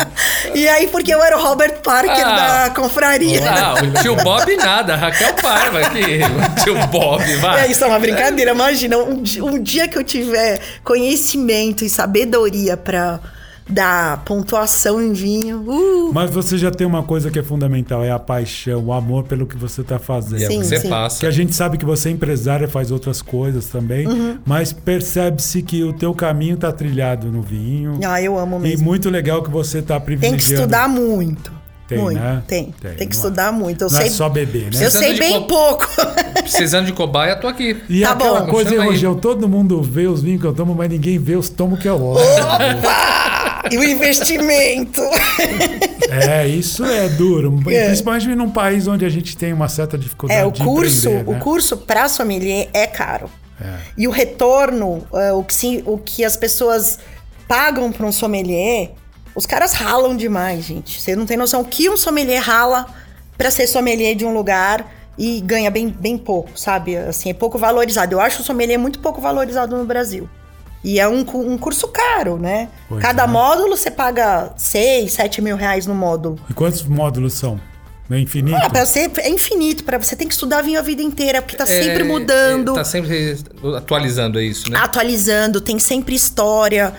E 0.55 0.69
aí, 0.69 0.87
porque 0.87 1.13
eu 1.13 1.21
era 1.23 1.37
o 1.37 1.43
Robert 1.43 1.81
Parker 1.83 2.25
Ah. 2.27 2.69
da 2.69 2.71
confraria. 2.75 3.41
Ah, 3.51 3.75
o 3.83 4.01
tio 4.03 4.15
Bob 4.17 4.57
nada, 4.57 4.95
Raquel 4.95 5.35
Paiva 5.35 5.81
aqui. 5.81 6.21
O 6.23 6.63
tio 6.65 6.87
Bob, 6.87 7.23
vai. 7.37 7.67
É, 7.67 7.71
isso 7.71 7.83
é 7.83 7.87
uma 7.89 7.99
brincadeira. 7.99 8.53
Imagina, 8.53 8.97
um, 8.99 9.23
um 9.43 9.61
dia 9.63 9.89
que 9.89 9.99
eu 9.99 10.05
tiver 10.05 10.61
conhecimento 10.85 11.85
e 11.85 11.89
sabedoria 11.91 12.77
pra 12.77 13.19
dar 13.71 14.25
pontuação 14.25 15.01
em 15.03 15.13
vinho. 15.13 15.65
Uh, 15.67 16.11
Mas 16.13 16.31
você 16.31 16.59
já 16.59 16.71
tem 16.71 16.87
uma 16.87 17.03
coisa 17.03 17.31
que 17.31 17.39
é 17.39 17.43
fundamental, 17.43 18.03
é 18.05 18.11
a 18.11 18.19
paixão, 18.19 18.85
o 18.85 18.93
amor 18.93 19.25
pelo 19.25 19.47
que 19.47 19.57
você 19.57 19.83
tá 19.83 19.99
fazendo. 19.99 20.41
E 20.41 20.45
é 20.45 20.49
o 20.49 20.51
Sim, 20.51 20.61
que 20.61 20.67
você 20.67 20.81
sim. 20.81 20.89
passa. 20.89 21.21
Que 21.21 21.27
a 21.27 21.31
gente 21.31 21.55
sabe 21.55 21.79
que 21.79 21.85
você 21.85 22.09
é 22.09 22.13
empresária, 22.13 22.69
faz 22.69 22.91
outras 22.91 23.23
coisas 23.23 23.67
também, 23.67 24.07
Uhum. 24.07 24.39
mas 24.45 24.73
percebe-se 24.73 25.63
que 25.63 25.83
o 25.85 25.93
teu 25.93 26.13
caminho 26.15 26.57
tá 26.57 26.73
trilhado 26.73 27.29
no 27.29 27.43
vinho. 27.43 27.99
ah, 28.05 28.21
eu 28.21 28.39
amo 28.39 28.57
E 28.59 28.61
mesmo. 28.61 28.85
muito 28.87 29.09
legal 29.11 29.43
que 29.43 29.51
você 29.51 29.81
tá 29.83 29.95
Tem 29.97 30.05
privilegiando. 30.07 30.45
que 30.47 30.53
estudar 30.55 30.89
muito. 30.89 31.61
Tem, 31.89 31.99
muito. 31.99 32.21
né? 32.21 32.41
Tem. 32.47 32.67
Tem, 32.81 32.93
Tem, 32.93 32.93
que 32.93 32.99
não 32.99 33.03
é- 33.07 33.09
estudar 33.27 33.53
muito. 33.53 33.83
Eu 33.83 33.91
Não 33.91 33.97
sei, 33.99 34.07
é 34.07 34.11
só 34.11 34.29
beber, 34.29 34.73
né? 34.73 34.87
eu 34.87 34.91
sei 34.93 35.19
bem 35.19 35.41
co- 35.41 35.47
pouco. 35.49 35.89
Precisando 36.41 36.87
de 36.87 36.93
cobaia, 36.93 37.35
tô 37.35 37.49
aqui. 37.49 37.83
E 37.89 38.03
Tá 38.03 38.13
aquela 38.13 38.43
bom. 38.43 38.47
coisa. 38.47 38.81
Rogel, 38.85 39.17
todo 39.17 39.49
mundo 39.49 39.83
vê 39.83 40.07
os 40.07 40.23
vinhos 40.23 40.41
que 40.41 40.47
eu 40.47 40.53
tomo, 40.53 40.73
mas 40.73 40.89
ninguém 40.89 41.19
vê 41.19 41.35
os 41.35 41.49
tomos 41.49 41.81
que 41.81 41.89
eu 41.89 42.01
olho. 42.01 42.21
E 43.71 43.79
o 43.79 43.85
investimento. 43.85 45.01
é, 46.11 46.47
isso 46.47 46.85
é 46.85 47.09
duro. 47.09 47.61
É. 47.69 47.87
Principalmente 47.87 48.27
num 48.35 48.51
país 48.51 48.87
onde 48.87 49.05
a 49.05 49.09
gente 49.09 49.37
tem 49.37 49.53
uma 49.53 49.69
certa 49.69 49.97
dificuldade 49.97 50.41
É, 50.41 50.45
o 50.45 50.51
de 50.51 50.63
curso, 50.63 51.09
empreender, 51.09 51.31
o 51.31 51.33
né? 51.35 51.41
curso 51.41 51.77
para 51.77 52.09
sommelier 52.09 52.69
é 52.73 52.87
caro. 52.87 53.31
É. 53.61 53.75
E 53.97 54.09
o 54.09 54.11
retorno, 54.11 55.07
é, 55.13 55.33
o, 55.33 55.45
que 55.45 55.83
o 55.87 55.99
que 55.99 56.25
as 56.25 56.37
pessoas 56.37 56.99
pagam 57.47 57.93
para 57.93 58.07
um 58.07 58.13
sommelier, 58.13 58.93
os 59.35 59.47
caras 59.47 59.73
ralam 59.73 60.17
demais, 60.17 60.65
gente. 60.65 61.01
Você 61.01 61.15
não 61.15 61.27
tem 61.27 61.37
noção 61.37 61.61
o 61.61 61.65
que 61.65 61.89
um 61.89 61.97
sommelier 61.97 62.43
rala 62.43 62.87
para 63.37 63.51
ser 63.51 63.67
sommelier 63.67 64.15
de 64.15 64.25
um 64.25 64.33
lugar 64.33 64.91
e 65.17 65.41
ganha 65.41 65.71
bem, 65.71 65.89
bem 65.89 66.17
pouco, 66.17 66.59
sabe? 66.59 66.97
Assim, 66.97 67.31
é 67.31 67.35
pouco 67.35 67.59
valorizado. 67.59 68.15
Eu 68.15 68.21
acho 68.21 68.43
o 68.43 68.45
sommelier 68.45 68.79
muito 68.79 68.99
pouco 69.01 69.21
valorizado 69.21 69.77
no 69.77 69.85
Brasil. 69.85 70.29
E 70.83 70.99
é 70.99 71.07
um, 71.09 71.21
um 71.35 71.59
curso 71.59 71.89
caro, 71.89 72.39
né? 72.39 72.69
Pois 72.89 73.03
Cada 73.03 73.25
é. 73.25 73.27
módulo 73.27 73.77
você 73.77 73.91
paga 73.91 74.53
6, 74.57 75.13
7 75.13 75.43
mil 75.43 75.57
reais 75.57 75.87
no 75.87 75.95
módulo. 75.95 76.39
E 76.49 76.55
quantos 76.55 76.83
módulos 76.83 77.35
são? 77.35 77.61
É 78.11 78.19
infinito? 78.19 78.57
Ah, 78.61 78.69
pra 78.69 78.85
você, 78.85 79.09
é 79.19 79.29
infinito, 79.29 79.85
para 79.85 79.97
você 79.99 80.17
tem 80.17 80.27
que 80.27 80.35
estudar 80.35 80.63
vinho 80.63 80.79
a 80.81 80.83
vida 80.83 81.01
inteira, 81.01 81.41
porque 81.41 81.57
tá 81.57 81.65
sempre 81.65 82.03
É, 82.03 82.05
mudando, 82.05 82.73
é, 82.73 82.75
Tá 82.75 82.85
sempre 82.85 83.39
atualizando, 83.77 84.41
é 84.41 84.43
isso, 84.43 84.69
né? 84.69 84.79
atualizando, 84.79 85.61
tem 85.61 85.79
sempre 85.79 86.15
história. 86.17 86.93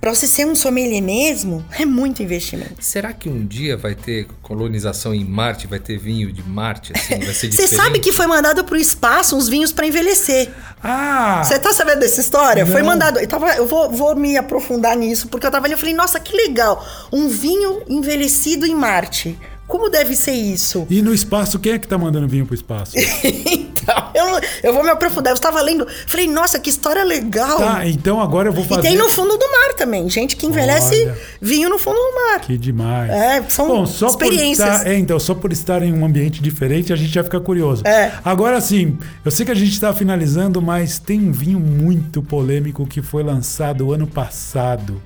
Pra 0.00 0.14
você 0.14 0.28
ser 0.28 0.46
um 0.46 0.54
sommelier 0.54 1.02
mesmo, 1.02 1.64
é 1.76 1.84
muito 1.84 2.22
investimento. 2.22 2.76
Será 2.78 3.12
que 3.12 3.28
um 3.28 3.44
dia 3.44 3.76
vai 3.76 3.94
ter 3.96 4.28
colonização 4.40 5.12
em 5.12 5.24
Marte? 5.24 5.66
Vai 5.66 5.80
ter 5.80 5.98
vinho 5.98 6.32
de 6.32 6.42
Marte, 6.42 6.92
assim? 6.94 7.18
Vai 7.18 7.34
ser 7.34 7.50
Você 7.52 7.66
sabe 7.66 7.98
que 7.98 8.12
foi 8.12 8.26
mandado 8.26 8.64
pro 8.64 8.76
espaço 8.76 9.36
uns 9.36 9.48
vinhos 9.48 9.72
pra 9.72 9.84
envelhecer. 9.86 10.50
Ah! 10.82 11.42
Você 11.44 11.58
tá 11.58 11.72
sabendo 11.72 12.00
dessa 12.00 12.20
história? 12.20 12.64
Foi 12.64 12.80
Não. 12.80 12.90
mandado. 12.90 13.18
Eu, 13.18 13.26
tava, 13.26 13.54
eu 13.56 13.66
vou, 13.66 13.90
vou 13.90 14.14
me 14.14 14.36
aprofundar 14.36 14.96
nisso, 14.96 15.26
porque 15.28 15.46
eu 15.46 15.50
tava 15.50 15.66
ali 15.66 15.74
e 15.74 15.76
falei, 15.76 15.94
nossa, 15.94 16.20
que 16.20 16.36
legal. 16.36 16.86
Um 17.12 17.28
vinho 17.28 17.82
envelhecido 17.88 18.64
em 18.66 18.74
Marte. 18.74 19.36
Como 19.66 19.88
deve 19.88 20.14
ser 20.14 20.32
isso? 20.32 20.86
E 20.90 21.00
no 21.00 21.14
espaço, 21.14 21.58
quem 21.58 21.72
é 21.72 21.78
que 21.78 21.88
tá 21.88 21.96
mandando 21.96 22.28
vinho 22.28 22.44
pro 22.44 22.54
espaço? 22.54 22.92
então, 23.24 24.10
eu, 24.14 24.40
eu 24.64 24.74
vou 24.74 24.82
me 24.82 24.90
aprofundar. 24.90 25.30
Eu 25.32 25.36
estava 25.36 25.62
lendo, 25.62 25.86
falei, 26.06 26.26
nossa, 26.26 26.58
que 26.58 26.68
história 26.68 27.02
legal. 27.04 27.56
tá, 27.58 27.86
então 27.88 28.20
agora 28.20 28.48
eu 28.48 28.52
vou 28.52 28.64
E 28.64 28.68
fazer. 28.68 28.82
tem 28.82 28.96
no 28.96 29.08
fundo 29.08 29.36
do 29.38 29.50
mar 29.50 29.74
também, 29.74 30.08
gente 30.10 30.36
que 30.36 30.46
envelhece 30.46 31.04
Olha. 31.04 31.18
vinho 31.40 31.70
no 31.70 31.78
fundo 31.78 31.96
do 31.96 32.14
mar. 32.14 32.40
Que 32.40 32.58
demais. 32.58 33.10
É, 33.10 33.42
são 33.48 33.66
Bom, 33.66 33.86
só 33.86 34.08
experiências. 34.08 34.68
Por 34.68 34.76
estar, 34.76 34.90
é, 34.90 34.98
então, 34.98 35.18
só 35.18 35.34
por 35.34 35.52
estar 35.52 35.82
em 35.82 35.92
um 35.92 36.04
ambiente 36.04 36.42
diferente, 36.42 36.92
a 36.92 36.96
gente 36.96 37.12
já 37.12 37.24
fica 37.24 37.40
curioso. 37.40 37.82
É. 37.86 38.12
Agora 38.24 38.60
sim, 38.60 38.98
eu 39.24 39.30
sei 39.30 39.46
que 39.46 39.52
a 39.52 39.56
gente 39.56 39.72
está 39.72 39.94
finalizando, 39.94 40.60
mas 40.60 40.98
tem 40.98 41.18
um 41.20 41.32
vinho 41.32 41.58
muito 41.58 42.22
polêmico 42.22 42.86
que 42.86 43.00
foi 43.00 43.22
lançado 43.22 43.92
ano 43.92 44.06
passado. 44.06 45.00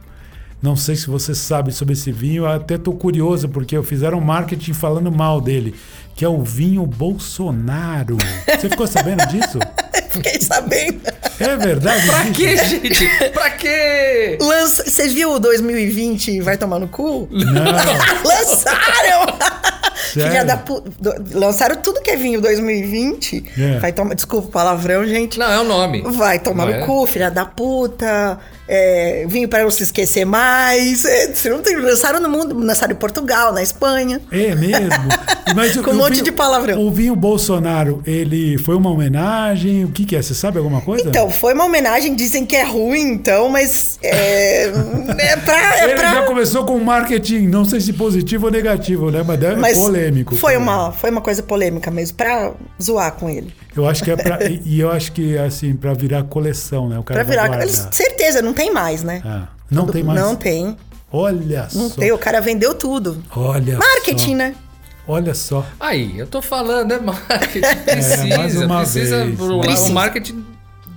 Não 0.66 0.74
sei 0.74 0.96
se 0.96 1.06
você 1.06 1.32
sabe 1.32 1.70
sobre 1.70 1.94
esse 1.94 2.10
vinho, 2.10 2.42
eu 2.42 2.48
até 2.50 2.76
tô 2.76 2.90
curioso, 2.92 3.48
porque 3.48 3.80
fizeram 3.84 4.20
marketing 4.20 4.72
falando 4.72 5.12
mal 5.12 5.40
dele, 5.40 5.76
que 6.16 6.24
é 6.24 6.28
o 6.28 6.42
vinho 6.42 6.84
Bolsonaro. 6.84 8.16
Você 8.48 8.68
ficou 8.68 8.84
sabendo 8.88 9.24
disso? 9.28 9.60
Fiquei 10.10 10.40
sabendo. 10.40 11.02
É 11.38 11.56
verdade? 11.56 12.04
Pra 12.06 12.24
quê, 12.32 12.56
gente? 12.56 13.08
Pra 13.32 13.50
quê? 13.50 14.38
Lança... 14.40 14.82
Você 14.90 15.06
viu 15.06 15.34
o 15.34 15.38
2020 15.38 16.40
vai 16.40 16.56
tomar 16.56 16.80
no 16.80 16.88
cu? 16.88 17.28
Não. 17.30 17.62
Lançaram! 18.28 19.36
Filha 20.12 20.44
da 20.44 20.56
pu... 20.56 20.80
do- 20.98 21.38
Lançaram 21.38 21.76
tudo 21.76 22.00
que 22.00 22.10
é 22.10 22.16
vinho 22.16 22.40
2020. 22.40 23.44
É. 23.58 23.78
Vai 23.78 23.92
tomar. 23.92 24.14
Desculpa 24.14 24.48
o 24.48 24.50
palavrão, 24.50 25.06
gente. 25.06 25.38
Não, 25.38 25.50
é 25.50 25.60
o 25.60 25.64
nome. 25.64 26.02
Vai 26.02 26.38
tomar 26.38 26.64
Não 26.64 26.72
no 26.72 26.78
é? 26.82 26.86
cu, 26.86 27.06
filha 27.06 27.30
da 27.30 27.44
puta. 27.44 28.38
É, 28.68 29.24
vinho 29.28 29.48
para 29.48 29.62
não 29.62 29.70
se 29.70 29.82
esquecer 29.82 30.24
mais. 30.24 31.04
É, 31.04 31.32
se 31.34 31.48
não 31.48 31.60
tem, 31.62 31.76
lançaram 31.76 32.20
no 32.20 32.28
mundo, 32.28 32.58
lançaram 32.58 32.92
em 32.92 32.96
Portugal, 32.96 33.52
na 33.52 33.62
Espanha. 33.62 34.20
É 34.30 34.54
mesmo? 34.54 34.88
Mas 35.54 35.76
Com 35.76 35.90
um 35.92 35.94
monte 35.94 36.14
vinho- 36.14 36.24
de 36.24 36.32
palavrão. 36.32 36.80
O 36.80 36.90
vinho 36.90 37.14
Bolsonaro, 37.14 38.02
ele 38.06 38.58
foi 38.58 38.74
uma 38.74 38.90
homenagem? 38.90 39.84
O 39.84 39.88
que, 39.90 40.04
que 40.04 40.16
é? 40.16 40.22
Você 40.22 40.34
sabe 40.34 40.58
alguma 40.58 40.80
coisa? 40.80 41.08
Então, 41.08 41.30
foi 41.30 41.54
uma 41.54 41.64
homenagem, 41.64 42.14
dizem 42.14 42.44
que 42.44 42.56
é 42.56 42.64
ruim, 42.64 43.12
então, 43.12 43.48
mas 43.48 43.98
é, 44.02 44.64
é 44.64 45.36
pra. 45.36 45.78
É 45.78 45.84
ele 45.84 45.94
pra 45.94 46.14
já 46.14 46.22
começou 46.24 46.64
com 46.64 46.78
marketing, 46.80 47.46
não 47.48 47.64
sei 47.64 47.80
se 47.80 47.92
positivo 47.92 48.46
ou 48.46 48.52
negativo, 48.52 49.10
né? 49.10 49.22
Mas, 49.26 49.42
é 49.42 49.54
mas 49.56 49.78
polêmico. 49.78 50.34
Foi 50.36 50.56
uma, 50.56 50.92
foi 50.92 51.10
uma 51.10 51.20
coisa 51.20 51.42
polêmica 51.42 51.90
mesmo, 51.90 52.16
pra 52.16 52.52
zoar 52.82 53.12
com 53.12 53.28
ele. 53.30 53.52
Eu 53.76 53.86
acho 53.88 54.02
que 54.02 54.10
é 54.10 54.16
pra. 54.16 54.38
e 54.48 54.80
eu 54.80 54.90
acho 54.90 55.12
que, 55.12 55.36
assim, 55.38 55.74
pra 55.76 55.92
virar 55.94 56.22
coleção, 56.24 56.88
né? 56.88 56.98
O 56.98 57.02
cara 57.02 57.24
Pra 57.24 57.30
virar. 57.30 57.46
guardar. 57.48 57.68
certeza, 57.92 58.40
não 58.42 58.52
tem 58.54 58.72
mais, 58.72 59.02
né? 59.02 59.20
Ah, 59.24 59.48
não 59.70 59.86
tem 59.86 60.02
mais. 60.02 60.18
Não 60.20 60.34
tem. 60.34 60.76
Olha 61.12 61.68
Não 61.74 61.88
só. 61.88 61.96
tem. 62.00 62.10
O 62.12 62.18
cara 62.18 62.40
vendeu 62.40 62.74
tudo. 62.74 63.22
Olha 63.34 63.78
Marketing, 63.78 64.30
só. 64.32 64.36
né? 64.36 64.54
Olha 65.06 65.34
só. 65.34 65.64
Aí, 65.78 66.18
eu 66.18 66.26
tô 66.26 66.42
falando, 66.42 66.90
é 66.92 66.98
marketing. 66.98 67.60
Precisa, 67.84 68.36
mais 68.36 68.56
uma 68.56 68.80
precisa, 68.80 69.24
vez, 69.24 69.36
pro- 69.36 69.56
né? 69.58 69.62
Precisa. 69.62 69.90
o 69.90 69.94
marketing 69.94 70.44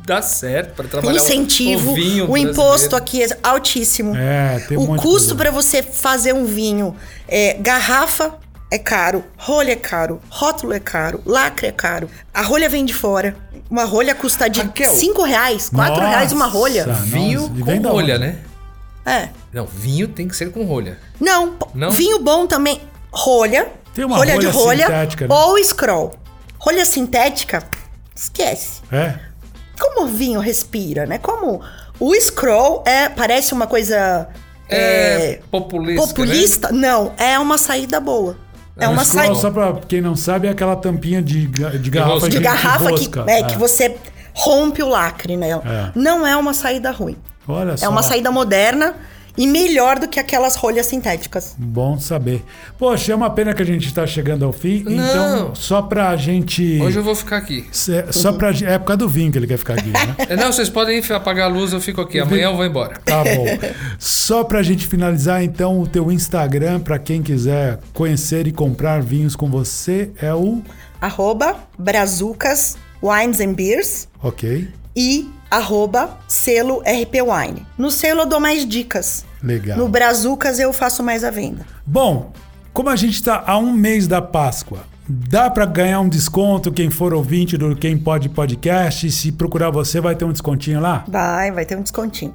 dá 0.05 0.21
certo 0.23 0.73
para 0.75 0.87
trabalhar 0.87 1.13
o- 1.13 1.15
Incentivo. 1.17 1.91
o 1.91 1.93
vinho 1.93 2.29
O 2.31 2.35
imposto 2.35 2.89
brasileiro. 2.89 2.95
aqui 2.97 3.23
é 3.23 3.37
altíssimo. 3.43 4.15
É, 4.15 4.59
tem 4.67 4.77
um 4.77 4.93
o 4.93 4.95
custo 4.97 5.35
para 5.35 5.51
você 5.51 5.83
fazer 5.83 6.33
um 6.33 6.45
vinho 6.45 6.95
é 7.27 7.53
garrafa 7.53 8.33
é 8.71 8.77
caro, 8.77 9.23
rolha 9.37 9.71
é 9.71 9.75
caro, 9.75 10.21
rótulo 10.29 10.73
é 10.73 10.79
caro, 10.79 11.21
lacre 11.25 11.67
é 11.67 11.71
caro. 11.71 12.09
A 12.33 12.41
rolha 12.41 12.69
vem 12.69 12.85
de 12.85 12.93
fora. 12.93 13.35
Uma 13.69 13.83
rolha 13.83 14.13
custa 14.13 14.47
de 14.49 14.61
Raquel. 14.61 14.93
5 14.93 15.23
reais, 15.23 15.69
4 15.69 15.95
Nossa. 15.95 16.07
reais 16.07 16.31
uma 16.31 16.45
rolha. 16.47 16.85
Vinho 16.85 17.49
com 17.63 17.89
rolha, 17.89 18.17
né? 18.19 18.37
É. 19.05 19.29
Não, 19.51 19.65
vinho 19.65 20.07
tem 20.07 20.27
que 20.27 20.35
ser 20.35 20.51
com 20.51 20.65
rolha. 20.65 20.99
Não, 21.19 21.55
Não? 21.73 21.89
vinho 21.91 22.19
bom 22.19 22.45
também. 22.45 22.81
Rolha. 23.11 23.67
Tem 23.93 24.05
uma 24.05 24.17
rolha, 24.17 24.37
de 24.37 24.45
rolha 24.45 24.57
rolha 24.57 24.85
sintética, 24.87 25.27
né? 25.27 25.35
ou 25.35 25.63
scroll. 25.63 26.13
Rolha 26.59 26.85
sintética, 26.85 27.63
esquece. 28.15 28.81
É? 28.91 29.15
Como 29.79 30.03
o 30.03 30.07
vinho 30.07 30.39
respira, 30.39 31.05
né? 31.07 31.17
Como 31.17 31.61
o 31.99 32.13
scroll 32.15 32.83
é, 32.85 33.09
parece 33.09 33.53
uma 33.53 33.65
coisa 33.65 34.27
É, 34.67 35.31
é, 35.31 35.41
populista. 35.49 36.07
populista. 36.07 36.71
Não, 36.71 37.13
é 37.17 37.39
uma 37.39 37.57
saída 37.57 37.99
boa. 37.99 38.37
É 38.79 38.87
uma 38.87 39.03
scroll, 39.03 39.25
saída 39.25 39.39
Só 39.39 39.51
pra 39.51 39.73
quem 39.87 40.01
não 40.01 40.15
sabe, 40.15 40.47
é 40.47 40.51
aquela 40.51 40.75
tampinha 40.75 41.21
de, 41.21 41.47
de 41.47 41.89
garrafa 41.89 42.29
de, 42.29 42.37
de 42.37 42.43
garrafa 42.43 42.89
rosca. 42.89 43.23
que, 43.23 43.29
é, 43.29 43.39
É. 43.39 43.43
que 43.43 43.57
você 43.57 43.95
rompe 44.33 44.81
o 44.81 44.89
lacre 44.89 45.35
nela. 45.35 45.63
É. 45.65 45.91
Não 45.99 46.25
é 46.25 46.35
uma 46.35 46.53
saída 46.53 46.91
ruim. 46.91 47.17
Olha 47.47 47.75
só. 47.77 47.85
É 47.85 47.89
uma 47.89 48.03
saída 48.03 48.31
moderna 48.31 48.95
e 49.39 49.47
melhor 49.47 49.97
do 49.97 50.07
que 50.07 50.19
aquelas 50.19 50.55
rolhas 50.55 50.85
sintéticas. 50.85 51.55
Bom 51.57 51.97
saber. 51.99 52.43
Poxa, 52.77 53.13
é 53.13 53.15
uma 53.15 53.29
pena 53.29 53.53
que 53.53 53.61
a 53.61 53.65
gente 53.65 53.91
tá 53.93 54.05
chegando 54.05 54.43
ao 54.45 54.51
fim. 54.51 54.83
Não. 54.83 54.91
Então, 55.09 55.55
só 55.55 55.81
pra 55.81 56.15
gente. 56.17 56.77
Hoje 56.81 56.97
eu 56.99 57.03
vou 57.03 57.15
ficar 57.15 57.37
aqui. 57.37 57.65
Cê- 57.71 58.11
Só 58.11 58.33
pra. 58.33 58.49
É 58.51 58.77
por 58.77 58.85
causa 58.85 58.97
do 58.97 59.07
vinho 59.09 59.31
que 59.31 59.37
ele 59.37 59.47
quer 59.47 59.57
ficar 59.57 59.75
aqui, 59.75 59.89
né? 59.89 60.15
Não, 60.37 60.51
vocês 60.51 60.69
podem 60.69 61.01
apagar 61.09 61.49
a 61.49 61.51
luz, 61.53 61.71
eu 61.73 61.79
fico 61.81 62.01
aqui. 62.01 62.19
Amanhã 62.19 62.47
eu 62.49 62.55
vou 62.57 62.65
embora. 62.65 62.99
Tá 63.05 63.23
bom. 63.23 63.45
Só 63.97 64.43
pra 64.43 64.61
gente 64.61 64.85
finalizar, 64.85 65.41
então, 65.43 65.79
o 65.79 65.87
teu 65.87 66.11
Instagram, 66.11 66.81
pra 66.81 66.99
quem 66.99 67.21
quiser 67.23 67.79
conhecer 67.93 68.45
e 68.45 68.51
comprar 68.51 69.01
vinhos 69.01 69.35
com 69.35 69.49
você, 69.49 70.11
é 70.21 70.33
o. 70.33 70.61
Arroba 71.01 71.55
Brazucas 71.77 72.77
Wines 73.01 73.39
and 73.39 73.53
Beers 73.53 74.07
Ok. 74.21 74.67
e 74.95 75.29
arroba 75.49 76.17
selo 76.27 76.81
RP 76.81 77.21
Wine. 77.21 77.65
No 77.77 77.89
selo 77.89 78.21
eu 78.21 78.25
dou 78.25 78.39
mais 78.39 78.67
dicas. 78.67 79.25
Legal. 79.41 79.77
No 79.77 79.87
Brazucas 79.87 80.59
eu 80.59 80.71
faço 80.73 81.01
mais 81.03 81.23
a 81.23 81.31
venda. 81.31 81.65
Bom, 81.85 82.31
como 82.73 82.89
a 82.89 82.95
gente 82.95 83.13
está 83.15 83.43
a 83.45 83.57
um 83.57 83.71
mês 83.73 84.07
da 84.07 84.21
Páscoa, 84.21 84.79
dá 85.07 85.49
para 85.49 85.65
ganhar 85.65 85.99
um 86.01 86.09
desconto 86.09 86.71
quem 86.71 86.89
for 86.89 87.13
ouvinte 87.13 87.57
do 87.57 87.75
Quem 87.75 87.97
Pode 87.97 88.29
Podcast? 88.29 89.09
Se 89.11 89.31
procurar 89.31 89.69
você, 89.71 89.99
vai 89.99 90.15
ter 90.15 90.25
um 90.25 90.31
descontinho 90.31 90.79
lá? 90.79 91.03
Vai, 91.07 91.51
vai 91.51 91.65
ter 91.65 91.77
um 91.77 91.81
descontinho. 91.81 92.33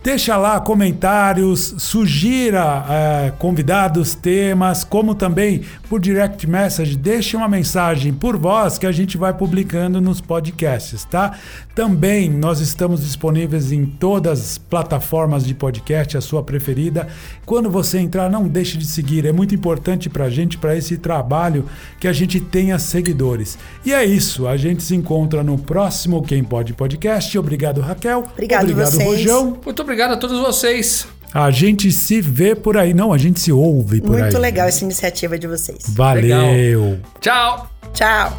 Deixa 0.02 0.38
lá 0.38 0.62
comentários, 0.62 1.76
sugira 1.78 2.86
eh, 2.90 3.34
convidados, 3.38 4.16
temas, 4.16 4.84
como 4.86 5.14
também 5.14 5.62
por 5.90 6.00
direct 6.00 6.48
message, 6.48 6.96
deixe 6.96 7.36
uma 7.36 7.50
mensagem 7.50 8.14
por 8.14 8.38
voz 8.38 8.78
que 8.78 8.86
a 8.86 8.92
gente 8.94 9.18
vai 9.18 9.34
publicando 9.34 10.00
nos 10.00 10.22
podcasts, 10.22 11.04
tá? 11.04 11.38
Também 11.76 12.30
nós 12.30 12.62
estamos 12.62 13.02
disponíveis 13.02 13.72
em 13.72 13.86
todas 13.86 14.40
as 14.40 14.58
plataformas 14.58 15.46
de 15.46 15.54
podcast, 15.54 16.18
a 16.18 16.22
sua 16.22 16.44
preferida. 16.44 17.08
Quando 17.46 17.70
você 17.70 18.00
entrar, 18.00 18.30
não 18.30 18.48
deixe 18.48 18.78
de 18.78 18.86
seguir, 18.86 19.26
é 19.26 19.32
muito 19.34 19.54
importante 19.54 20.10
pra 20.10 20.30
gente, 20.30 20.58
para 20.58 20.78
esse 20.78 20.98
trabalho, 20.98 21.66
que 22.00 22.08
a 22.08 22.14
gente 22.14 22.40
tenha 22.40 22.80
seguidores. 22.80 23.58
E 23.86 23.94
é 23.94 24.06
isso, 24.06 24.48
a 24.48 24.56
gente 24.56 24.84
se 24.84 24.96
encontra 24.96 25.44
no 25.44 25.58
próximo 25.58 26.22
Quem 26.22 26.44
Pode 26.44 26.74
Podcast. 26.74 27.38
Obrigado, 27.38 27.82
Raquel. 27.82 28.26
Obrigado 28.32 28.64
Obrigado, 28.64 28.92
vocês. 28.92 29.06
Rojão. 29.06 29.58
Muito 29.64 29.89
obrigado 29.90 30.14
a 30.14 30.18
todos 30.18 30.40
vocês. 30.40 31.08
A 31.34 31.50
gente 31.50 31.92
se 31.92 32.22
vê 32.22 32.56
por 32.56 32.78
aí. 32.78 32.94
Não, 32.94 33.12
a 33.12 33.18
gente 33.18 33.40
se 33.40 33.52
ouve 33.52 34.02
por 34.02 34.16
aí. 34.16 34.22
Muito 34.24 34.38
legal 34.38 34.68
essa 34.68 34.84
iniciativa 34.84 35.38
de 35.38 35.48
vocês. 35.48 35.80
Valeu. 35.90 37.00
Tchau. 37.20 37.70
Tchau. 37.92 38.38